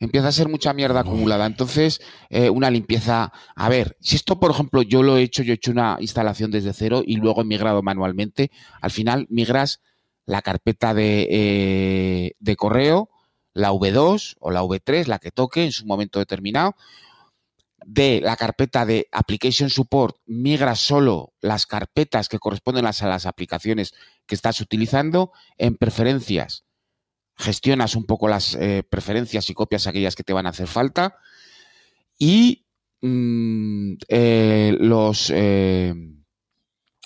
Empieza 0.00 0.28
a 0.28 0.32
ser 0.32 0.48
mucha 0.48 0.72
mierda 0.72 1.00
acumulada. 1.00 1.46
Entonces, 1.46 2.00
eh, 2.28 2.50
una 2.50 2.70
limpieza. 2.70 3.32
A 3.54 3.68
ver, 3.68 3.96
si 4.00 4.16
esto, 4.16 4.40
por 4.40 4.50
ejemplo, 4.50 4.82
yo 4.82 5.02
lo 5.04 5.16
he 5.16 5.22
hecho, 5.22 5.42
yo 5.44 5.52
he 5.52 5.56
hecho 5.56 5.70
una 5.70 5.96
instalación 6.00 6.50
desde 6.50 6.72
cero 6.72 7.02
y 7.06 7.16
luego 7.16 7.42
he 7.42 7.44
migrado 7.44 7.80
manualmente, 7.82 8.50
al 8.80 8.90
final 8.90 9.26
migras 9.30 9.80
la 10.26 10.42
carpeta 10.42 10.94
de, 10.94 11.28
eh, 11.30 12.32
de 12.38 12.56
correo, 12.56 13.08
la 13.52 13.72
V2 13.72 14.36
o 14.40 14.50
la 14.50 14.62
V3, 14.62 15.06
la 15.06 15.18
que 15.20 15.30
toque 15.30 15.64
en 15.64 15.70
su 15.72 15.86
momento 15.86 16.18
determinado, 16.18 16.74
de 17.86 18.20
la 18.22 18.36
carpeta 18.36 18.86
de 18.86 19.08
Application 19.12 19.70
Support 19.70 20.16
migra 20.26 20.74
solo 20.74 21.34
las 21.40 21.66
carpetas 21.66 22.28
que 22.28 22.38
corresponden 22.38 22.86
a 22.86 22.92
las 22.98 23.26
aplicaciones 23.26 23.94
que 24.26 24.34
estás 24.34 24.60
utilizando. 24.60 25.32
En 25.58 25.76
preferencias, 25.76 26.64
gestionas 27.36 27.94
un 27.94 28.06
poco 28.06 28.28
las 28.28 28.54
eh, 28.54 28.82
preferencias 28.88 29.50
y 29.50 29.54
copias 29.54 29.86
aquellas 29.86 30.16
que 30.16 30.24
te 30.24 30.32
van 30.32 30.46
a 30.46 30.50
hacer 30.50 30.66
falta. 30.66 31.16
Y 32.18 32.66
mm, 33.00 33.92
eh, 34.08 34.76
los... 34.80 35.30
Eh, 35.30 35.94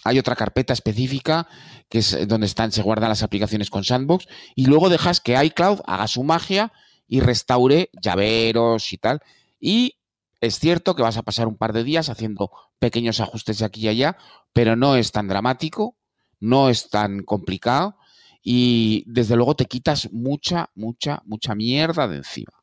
hay 0.05 0.19
otra 0.19 0.37
carpeta 0.37 0.73
específica 0.73 1.49
que 1.91 1.99
es 1.99 2.29
donde 2.29 2.47
están, 2.47 2.71
se 2.73 2.83
guardan 2.83 3.09
las 3.11 3.23
aplicaciones 3.23 3.69
con 3.69 3.85
sandbox 3.85 4.27
y 4.55 4.67
luego 4.67 4.89
dejas 4.89 5.21
que 5.21 5.43
iCloud 5.45 5.81
haga 5.87 6.07
su 6.07 6.23
magia 6.23 6.73
y 7.09 7.21
restaure 7.21 7.91
llaveros 8.01 8.93
y 8.93 8.99
tal. 8.99 9.21
Y 9.61 9.97
es 10.41 10.61
cierto 10.61 10.95
que 10.95 11.03
vas 11.03 11.17
a 11.17 11.23
pasar 11.23 11.49
un 11.49 11.57
par 11.57 11.73
de 11.73 11.83
días 11.85 12.09
haciendo 12.09 12.51
pequeños 12.79 13.21
ajustes 13.21 13.61
aquí 13.63 13.83
y 13.83 13.89
allá, 13.89 14.17
pero 14.53 14.77
no 14.77 14.95
es 14.95 15.11
tan 15.11 15.27
dramático, 15.29 15.97
no 16.41 16.69
es 16.69 16.91
tan 16.91 17.23
complicado 17.25 17.97
y 18.43 19.03
desde 19.07 19.35
luego 19.37 19.57
te 19.57 19.67
quitas 19.67 20.11
mucha, 20.13 20.71
mucha, 20.77 21.23
mucha 21.25 21.55
mierda 21.57 22.07
de 22.07 22.19
encima. 22.19 22.58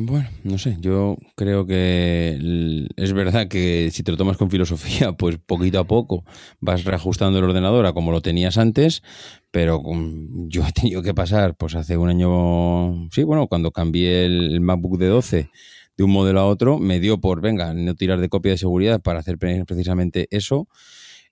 Bueno, 0.00 0.28
no 0.44 0.58
sé, 0.58 0.76
yo 0.78 1.16
creo 1.34 1.66
que 1.66 2.86
es 2.94 3.12
verdad 3.14 3.48
que 3.48 3.90
si 3.90 4.04
te 4.04 4.12
lo 4.12 4.16
tomas 4.16 4.36
con 4.36 4.48
filosofía, 4.48 5.10
pues 5.18 5.38
poquito 5.44 5.80
a 5.80 5.84
poco 5.88 6.22
vas 6.60 6.84
reajustando 6.84 7.36
el 7.40 7.44
ordenador 7.46 7.84
a 7.84 7.92
como 7.92 8.12
lo 8.12 8.20
tenías 8.20 8.58
antes, 8.58 9.02
pero 9.50 9.82
yo 10.46 10.64
he 10.64 10.70
tenido 10.70 11.02
que 11.02 11.14
pasar, 11.14 11.56
pues 11.56 11.74
hace 11.74 11.96
un 11.96 12.10
año, 12.10 13.08
sí, 13.10 13.24
bueno, 13.24 13.48
cuando 13.48 13.72
cambié 13.72 14.24
el 14.26 14.60
MacBook 14.60 14.98
de 14.98 15.08
12 15.08 15.50
de 15.96 16.04
un 16.04 16.12
modelo 16.12 16.38
a 16.38 16.46
otro, 16.46 16.78
me 16.78 17.00
dio 17.00 17.18
por, 17.20 17.40
venga, 17.40 17.74
no 17.74 17.96
tirar 17.96 18.20
de 18.20 18.28
copia 18.28 18.52
de 18.52 18.58
seguridad 18.58 19.02
para 19.02 19.18
hacer 19.18 19.36
precisamente 19.36 20.28
eso 20.30 20.68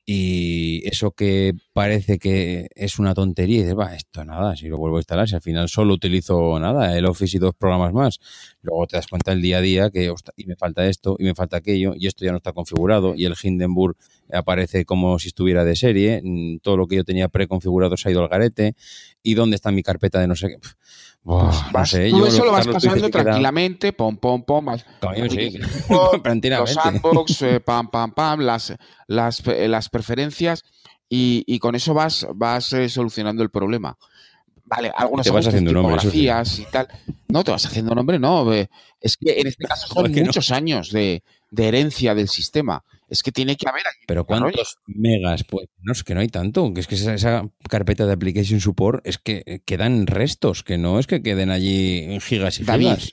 y 0.09 0.87
eso 0.89 1.11
que 1.11 1.55
parece 1.73 2.21
que 2.21 2.69
es 2.77 3.01
una 3.01 3.13
tontería, 3.13 3.57
y 3.57 3.63
dices, 3.65 3.77
va, 3.77 3.93
esto 3.97 4.25
nada, 4.25 4.55
si 4.55 4.69
lo 4.69 4.79
vuelvo 4.79 4.99
a 4.99 5.01
instalar, 5.01 5.29
si 5.29 5.35
al 5.35 5.41
final 5.41 5.69
solo 5.69 5.95
utilizo 5.95 6.61
nada, 6.61 6.97
el 6.97 7.07
Office 7.07 7.37
y 7.37 7.41
dos 7.41 7.57
programas 7.57 7.93
más. 7.93 8.21
Luego 8.63 8.87
te 8.87 8.97
das 8.97 9.09
cuenta 9.09 9.33
el 9.33 9.43
día 9.43 9.59
a 9.59 9.61
día 9.63 9.91
que 9.91 10.15
y 10.37 10.47
me 10.47 10.55
falta 10.55 10.87
esto, 10.87 11.17
y 11.19 11.25
me 11.25 11.35
falta 11.35 11.57
aquello, 11.57 11.93
y 11.97 12.07
esto 12.07 12.25
ya 12.25 12.31
no 12.31 12.37
está 12.37 12.53
configurado, 12.53 13.17
y 13.17 13.25
el 13.25 13.35
Hindenburg 13.43 13.97
aparece 14.33 14.85
como 14.85 15.19
si 15.19 15.27
estuviera 15.29 15.65
de 15.65 15.75
serie, 15.75 16.21
mm, 16.23 16.59
todo 16.63 16.77
lo 16.77 16.87
que 16.87 16.95
yo 16.97 17.05
tenía 17.05 17.29
preconfigurado 17.29 17.97
se 17.97 18.09
ha 18.09 18.13
ido 18.13 18.23
al 18.23 18.29
garete, 18.29 18.77
y 19.25 19.35
dónde 19.35 19.57
está 19.57 19.73
mi 19.73 19.83
carpeta 19.83 20.21
de 20.21 20.29
no 20.29 20.37
sé 20.37 20.49
qué. 20.51 20.57
Pues 21.27 21.62
no 22.12 22.24
eso 22.24 22.45
lo 22.45 22.53
vas 22.53 22.68
pasando 22.68 23.11
tranquilamente, 23.11 23.93
pom, 23.93 24.16
pom, 24.16 24.45
pom, 24.45 24.66
los 24.68 24.87
sandbox, 26.70 27.43
eh, 27.43 27.59
pam, 27.61 27.89
pam, 27.91 28.12
pam, 28.12 28.39
las, 28.43 28.72
las, 29.09 29.43
eh, 29.49 29.66
las 29.66 29.89
preferencias 29.89 30.62
y, 31.09 31.43
y, 31.49 31.59
con 31.59 31.74
eso 31.74 31.95
vas, 31.95 32.29
vas 32.33 32.72
eh, 32.74 32.89
solucionando 32.89 33.43
el 33.43 33.51
problema. 33.51 33.99
Vale, 34.66 34.93
algunos 34.97 35.24
te 35.27 35.33
vas 35.33 35.49
haciendo 35.49 35.72
y 36.05 36.29
tal. 36.70 36.87
No, 37.27 37.43
te 37.43 37.51
vas 37.51 37.66
haciendo 37.66 37.93
nombre, 37.93 38.20
no. 38.20 38.53
Es 38.53 39.16
que 39.16 39.41
en 39.41 39.49
este 39.49 39.64
caso 39.66 39.89
son 39.95 40.12
muchos 40.12 40.53
años 40.53 40.93
de, 40.93 41.24
de 41.51 41.69
herencia 41.69 42.15
del 42.15 42.29
sistema. 42.29 42.85
Es 43.09 43.23
que 43.23 43.31
tiene 43.31 43.57
que 43.57 43.69
haber 43.69 43.83
Pero 44.07 44.25
¿cuántos 44.25 44.79
megas? 44.87 45.45
Pues 45.45 45.69
no, 45.81 45.93
es 45.93 46.03
que 46.03 46.15
no 46.15 46.21
hay 46.21 46.29
tanto. 46.29 46.73
Es 46.77 46.87
que 46.89 46.97
esa, 46.97 47.49
carpeta 47.69 48.05
de 48.07 48.13
Application 48.13 48.61
Support 48.61 49.07
es 49.07 49.19
que 49.19 49.43
eh, 49.47 49.61
quedan 49.65 50.07
restos, 50.09 50.65
que 50.65 50.77
no 50.77 50.99
es 50.99 51.07
que 51.07 51.23
queden 51.23 51.51
allí 51.51 52.19
gigas 52.21 52.59
y 52.61 52.65
David, 52.65 52.87
gigas. 52.89 53.13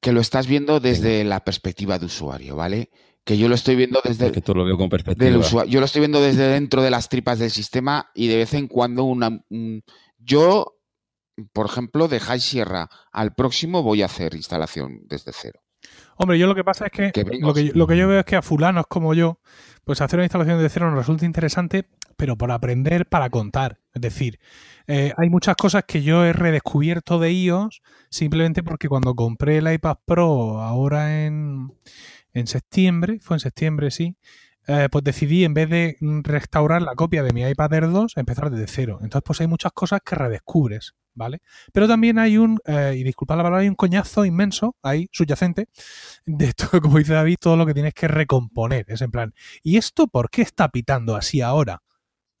Que 0.00 0.12
lo 0.12 0.20
estás 0.20 0.46
viendo 0.46 0.80
desde 0.80 1.24
la 1.24 1.44
perspectiva 1.44 1.98
de 1.98 2.06
usuario, 2.06 2.56
¿vale? 2.56 2.88
Que 3.24 3.36
yo 3.36 3.48
lo 3.48 3.54
estoy 3.54 3.76
viendo 3.76 4.00
desde. 4.02 4.32
que 4.32 4.42
lo 4.54 4.64
veo 4.64 4.78
con 4.78 4.88
perspectiva. 4.88 5.66
yo 5.66 5.80
lo 5.80 5.84
estoy 5.84 6.00
viendo 6.00 6.22
desde 6.22 6.48
dentro 6.48 6.80
de 6.82 6.90
las 6.90 7.10
tripas 7.10 7.38
del 7.38 7.50
sistema 7.50 8.10
y 8.14 8.28
de 8.28 8.36
vez 8.38 8.54
en 8.54 8.68
cuando 8.68 9.04
una. 9.04 9.44
yo, 10.18 10.78
por 11.52 11.66
ejemplo, 11.66 12.08
de 12.08 12.20
High 12.20 12.40
Sierra 12.40 12.88
al 13.12 13.34
próximo 13.34 13.82
voy 13.82 14.00
a 14.00 14.06
hacer 14.06 14.34
instalación 14.34 15.02
desde 15.06 15.32
cero. 15.34 15.60
Hombre, 16.16 16.38
yo 16.38 16.46
lo 16.46 16.54
que 16.54 16.64
pasa 16.64 16.86
es 16.86 16.92
que, 16.92 17.12
lo 17.40 17.54
que, 17.86 17.96
yo 17.96 18.08
veo 18.08 18.20
es 18.20 18.26
que 18.26 18.36
a 18.36 18.42
fulanos 18.42 18.84
como 18.88 19.14
yo, 19.14 19.38
pues 19.84 20.00
hacer 20.00 20.18
una 20.18 20.26
instalación 20.26 20.60
de 20.60 20.68
cero 20.68 20.88
nos 20.90 20.98
resulta 20.98 21.24
interesante, 21.24 21.88
pero 22.16 22.36
por 22.36 22.50
aprender, 22.52 23.06
para 23.08 23.30
contar. 23.30 23.78
Es 23.94 24.02
decir, 24.02 24.38
eh, 24.86 25.12
hay 25.16 25.30
muchas 25.30 25.56
cosas 25.56 25.84
que 25.86 26.02
yo 26.02 26.24
he 26.24 26.32
redescubierto 26.32 27.18
de 27.18 27.32
iOS 27.32 27.80
simplemente 28.10 28.62
porque 28.62 28.88
cuando 28.88 29.14
compré 29.14 29.58
el 29.58 29.72
iPad 29.72 29.98
Pro 30.04 30.60
ahora 30.60 31.24
en, 31.24 31.72
en 32.34 32.46
septiembre, 32.46 33.18
fue 33.22 33.36
en 33.36 33.40
septiembre, 33.40 33.90
sí, 33.90 34.16
eh, 34.66 34.88
pues 34.90 35.02
decidí 35.02 35.44
en 35.44 35.54
vez 35.54 35.70
de 35.70 35.96
restaurar 36.22 36.82
la 36.82 36.94
copia 36.94 37.22
de 37.22 37.32
mi 37.32 37.42
iPad 37.42 37.72
Air 37.72 37.90
2, 37.90 38.18
empezar 38.18 38.50
desde 38.50 38.66
cero. 38.66 38.98
Entonces, 39.00 39.22
pues 39.24 39.40
hay 39.40 39.46
muchas 39.46 39.72
cosas 39.72 40.00
que 40.04 40.14
redescubres 40.14 40.94
¿vale? 41.14 41.38
Pero 41.72 41.88
también 41.88 42.18
hay 42.18 42.36
un, 42.38 42.58
eh, 42.66 42.94
y 42.96 43.02
disculpa 43.02 43.36
la 43.36 43.42
palabra, 43.42 43.60
hay 43.62 43.68
un 43.68 43.74
coñazo 43.74 44.24
inmenso 44.24 44.76
ahí, 44.82 45.08
subyacente, 45.12 45.66
de 46.26 46.52
todo 46.52 46.80
como 46.82 46.98
dice 46.98 47.14
David, 47.14 47.36
todo 47.40 47.56
lo 47.56 47.66
que 47.66 47.74
tienes 47.74 47.94
que 47.94 48.08
recomponer. 48.08 48.84
Es 48.88 49.02
en 49.02 49.10
plan, 49.10 49.34
¿y 49.62 49.76
esto 49.76 50.06
por 50.06 50.30
qué 50.30 50.42
está 50.42 50.68
pitando 50.68 51.16
así 51.16 51.40
ahora? 51.40 51.82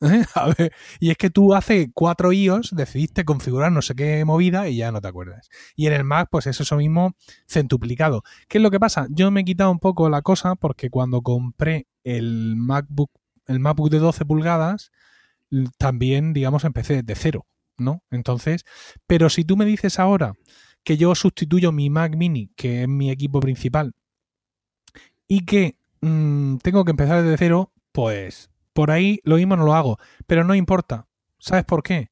¿Eh? 0.00 0.24
A 0.34 0.48
ver, 0.56 0.72
y 0.98 1.10
es 1.10 1.18
que 1.18 1.28
tú 1.28 1.54
hace 1.54 1.90
cuatro 1.92 2.32
IOS 2.32 2.70
decidiste 2.74 3.24
configurar 3.26 3.70
no 3.70 3.82
sé 3.82 3.94
qué 3.94 4.24
movida 4.24 4.66
y 4.68 4.76
ya 4.76 4.92
no 4.92 5.00
te 5.02 5.08
acuerdas. 5.08 5.48
Y 5.76 5.86
en 5.88 5.92
el 5.92 6.04
Mac, 6.04 6.28
pues 6.30 6.46
es 6.46 6.58
eso 6.60 6.76
mismo 6.76 7.12
centuplicado. 7.46 8.22
¿Qué 8.48 8.58
es 8.58 8.62
lo 8.62 8.70
que 8.70 8.80
pasa? 8.80 9.06
Yo 9.10 9.30
me 9.30 9.40
he 9.42 9.44
quitado 9.44 9.70
un 9.70 9.78
poco 9.78 10.08
la 10.08 10.22
cosa 10.22 10.54
porque 10.54 10.88
cuando 10.88 11.20
compré 11.22 11.86
el 12.02 12.54
MacBook, 12.56 13.10
el 13.46 13.60
MacBook 13.60 13.90
de 13.90 13.98
12 13.98 14.24
pulgadas, 14.24 14.90
también, 15.78 16.32
digamos, 16.32 16.64
empecé 16.64 17.02
de 17.02 17.14
cero. 17.14 17.44
¿no? 17.80 18.02
Entonces, 18.10 18.64
pero 19.06 19.28
si 19.30 19.44
tú 19.44 19.56
me 19.56 19.64
dices 19.64 19.98
ahora 19.98 20.34
que 20.84 20.96
yo 20.96 21.14
sustituyo 21.14 21.72
mi 21.72 21.90
Mac 21.90 22.14
Mini, 22.16 22.50
que 22.56 22.82
es 22.82 22.88
mi 22.88 23.10
equipo 23.10 23.40
principal, 23.40 23.94
y 25.26 25.44
que 25.44 25.76
mm, 26.00 26.58
tengo 26.58 26.84
que 26.84 26.92
empezar 26.92 27.22
desde 27.22 27.36
cero, 27.38 27.72
pues 27.92 28.50
por 28.72 28.90
ahí 28.90 29.20
lo 29.24 29.36
mismo 29.36 29.56
no 29.56 29.64
lo 29.64 29.74
hago, 29.74 29.98
pero 30.26 30.44
no 30.44 30.54
importa. 30.54 31.06
¿Sabes 31.38 31.64
por 31.64 31.82
qué? 31.82 32.10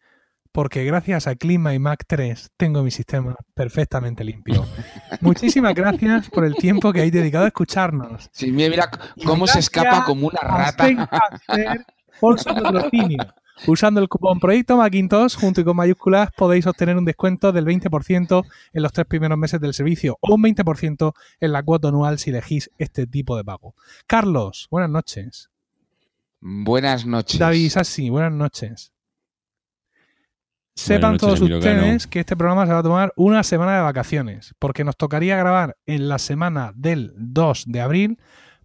Porque 0.53 0.85
gracias 0.85 1.27
a 1.27 1.37
Clima 1.37 1.75
y 1.75 1.79
Mac 1.79 2.05
3 2.07 2.53
tengo 2.57 2.83
mi 2.83 2.91
sistema 2.91 3.37
perfectamente 3.55 4.25
limpio. 4.25 4.67
Muchísimas 5.21 5.75
gracias 5.75 6.31
por 6.31 6.45
el 6.45 6.55
tiempo 6.57 6.93
que 6.93 7.01
hay 7.03 7.11
dedicado 7.11 7.45
a 7.45 7.49
escucharnos. 7.49 8.29
Sí, 8.33 8.51
mira 8.51 8.91
cómo 9.25 9.47
se 9.47 9.59
escapa 9.61 10.05
como 10.05 10.29
una 10.29 10.41
rata. 10.41 10.87
Por 12.21 12.41
su 12.41 12.49
Usando 13.67 14.01
el 14.01 14.09
cupón 14.09 14.39
Proyecto 14.39 14.77
Macintosh 14.77 15.35
junto 15.37 15.61
y 15.61 15.65
con 15.65 15.77
mayúsculas 15.77 16.29
podéis 16.37 16.67
obtener 16.67 16.97
un 16.97 17.05
descuento 17.05 17.51
del 17.53 17.67
20% 17.67 18.45
en 18.73 18.83
los 18.83 18.93
tres 18.93 19.07
primeros 19.07 19.37
meses 19.39 19.61
del 19.61 19.75
servicio 19.75 20.17
o 20.21 20.35
un 20.35 20.43
20% 20.43 21.13
en 21.41 21.53
la 21.53 21.63
cuota 21.63 21.89
anual 21.89 22.19
si 22.19 22.31
elegís 22.31 22.71
este 22.79 23.07
tipo 23.07 23.37
de 23.37 23.45
pago. 23.45 23.75
Carlos, 24.07 24.69
buenas 24.71 24.91
noches. 24.91 25.51
Buenas 26.41 27.05
noches. 27.05 27.39
David 27.41 27.71
Sassi, 27.71 28.11
buenas 28.11 28.33
noches. 28.33 28.93
Sepan 30.77 31.19
todos 31.19 31.41
ustedes 31.41 32.07
que 32.07 32.21
este 32.21 32.37
programa 32.37 32.65
se 32.65 32.73
va 32.73 32.79
a 32.79 32.83
tomar 32.85 33.13
una 33.17 33.43
semana 33.43 33.75
de 33.77 33.83
vacaciones, 33.83 34.55
porque 34.61 34.85
nos 34.85 34.97
tocaría 34.97 35.37
grabar 35.37 35.77
en 35.87 36.09
la 36.09 36.21
semana 36.21 36.73
del 36.77 37.13
2 37.17 37.65
de 37.67 37.81
abril, 37.81 38.19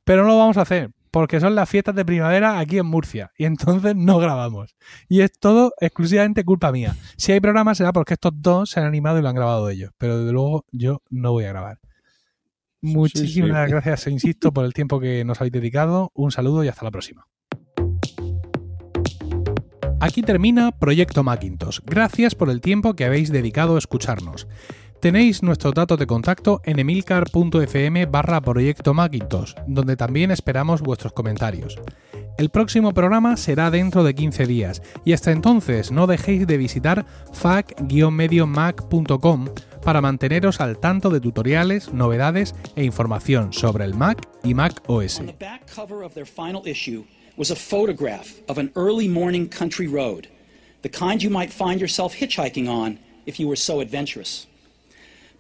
pero 0.04 0.22
no 0.22 0.28
lo 0.28 0.38
vamos 0.38 0.58
a 0.58 0.62
hacer 0.62 0.92
porque 1.14 1.40
son 1.40 1.54
las 1.54 1.70
fiestas 1.70 1.94
de 1.94 2.04
primavera 2.04 2.58
aquí 2.58 2.80
en 2.80 2.88
Murcia 2.88 3.32
y 3.38 3.46
entonces 3.46 3.96
no 3.96 4.18
grabamos. 4.18 4.76
Y 5.08 5.22
es 5.22 5.32
todo 5.40 5.72
exclusivamente 5.80 6.44
culpa 6.44 6.72
mía. 6.72 6.96
Si 7.18 7.32
hay 7.32 7.40
programas 7.40 7.78
será 7.78 7.94
porque 7.94 8.16
estos 8.16 8.32
dos 8.34 8.72
se 8.72 8.80
han 8.80 8.88
animado 8.88 9.20
y 9.20 9.22
lo 9.22 9.30
han 9.30 9.36
grabado 9.36 9.70
ellos, 9.70 9.92
pero 10.00 10.18
desde 10.18 10.32
luego 10.34 10.66
yo 10.72 11.04
no 11.12 11.32
voy 11.32 11.46
a 11.46 11.50
grabar. 11.50 11.78
Muchísimas 12.82 13.52
gracias, 13.70 13.72
gracias, 13.72 14.08
e 14.08 14.12
insisto, 14.12 14.52
por 14.52 14.66
el 14.66 14.74
tiempo 14.74 15.00
que 15.00 15.24
nos 15.24 15.40
habéis 15.40 15.52
dedicado. 15.54 16.12
Un 16.16 16.32
saludo 16.32 16.64
y 16.64 16.68
hasta 16.70 16.84
la 16.84 16.90
próxima. 16.92 17.28
Aquí 20.00 20.24
termina 20.24 20.72
Proyecto 20.72 21.22
Macintosh. 21.24 21.80
Gracias 21.86 22.34
por 22.34 22.50
el 22.50 22.60
tiempo 22.60 22.96
que 22.96 23.06
habéis 23.06 23.32
dedicado 23.32 23.76
a 23.76 23.78
escucharnos. 23.78 24.48
Tenéis 25.04 25.44
nuestro 25.44 25.74
dato 25.74 25.98
de 25.98 26.08
contacto 26.08 26.62
en 26.64 26.80
emilcar.fm 26.80 28.06
barra 28.10 28.40
proyecto 28.40 28.94
Macintosh, 28.94 29.54
donde 29.68 29.98
también 29.98 30.32
esperamos 30.32 30.80
vuestros 30.82 31.12
comentarios. 31.12 31.78
El 32.38 32.50
próximo 32.50 32.94
programa 32.94 33.36
será 33.36 33.70
dentro 33.70 34.06
de 34.06 34.16
15 34.16 34.46
días 34.48 34.82
y 35.04 35.12
hasta 35.12 35.34
entonces 35.34 35.92
no 35.92 36.08
dejéis 36.08 36.48
de 36.48 36.56
visitar 36.56 37.06
fac 37.34 37.76
maccom 37.82 39.50
para 39.84 40.00
manteneros 40.00 40.62
al 40.62 40.78
tanto 40.78 41.10
de 41.10 41.20
tutoriales, 41.20 41.94
novedades 41.94 42.56
e 42.78 42.86
información 42.86 43.52
sobre 43.52 43.84
el 43.84 43.96
Mac 43.96 44.26
y 44.46 44.54
Mac 44.54 44.82
OS. 44.88 45.20
morning 49.10 49.50
you 51.20 51.30
might 51.30 51.52
yourself 51.82 52.16
you 52.22 52.28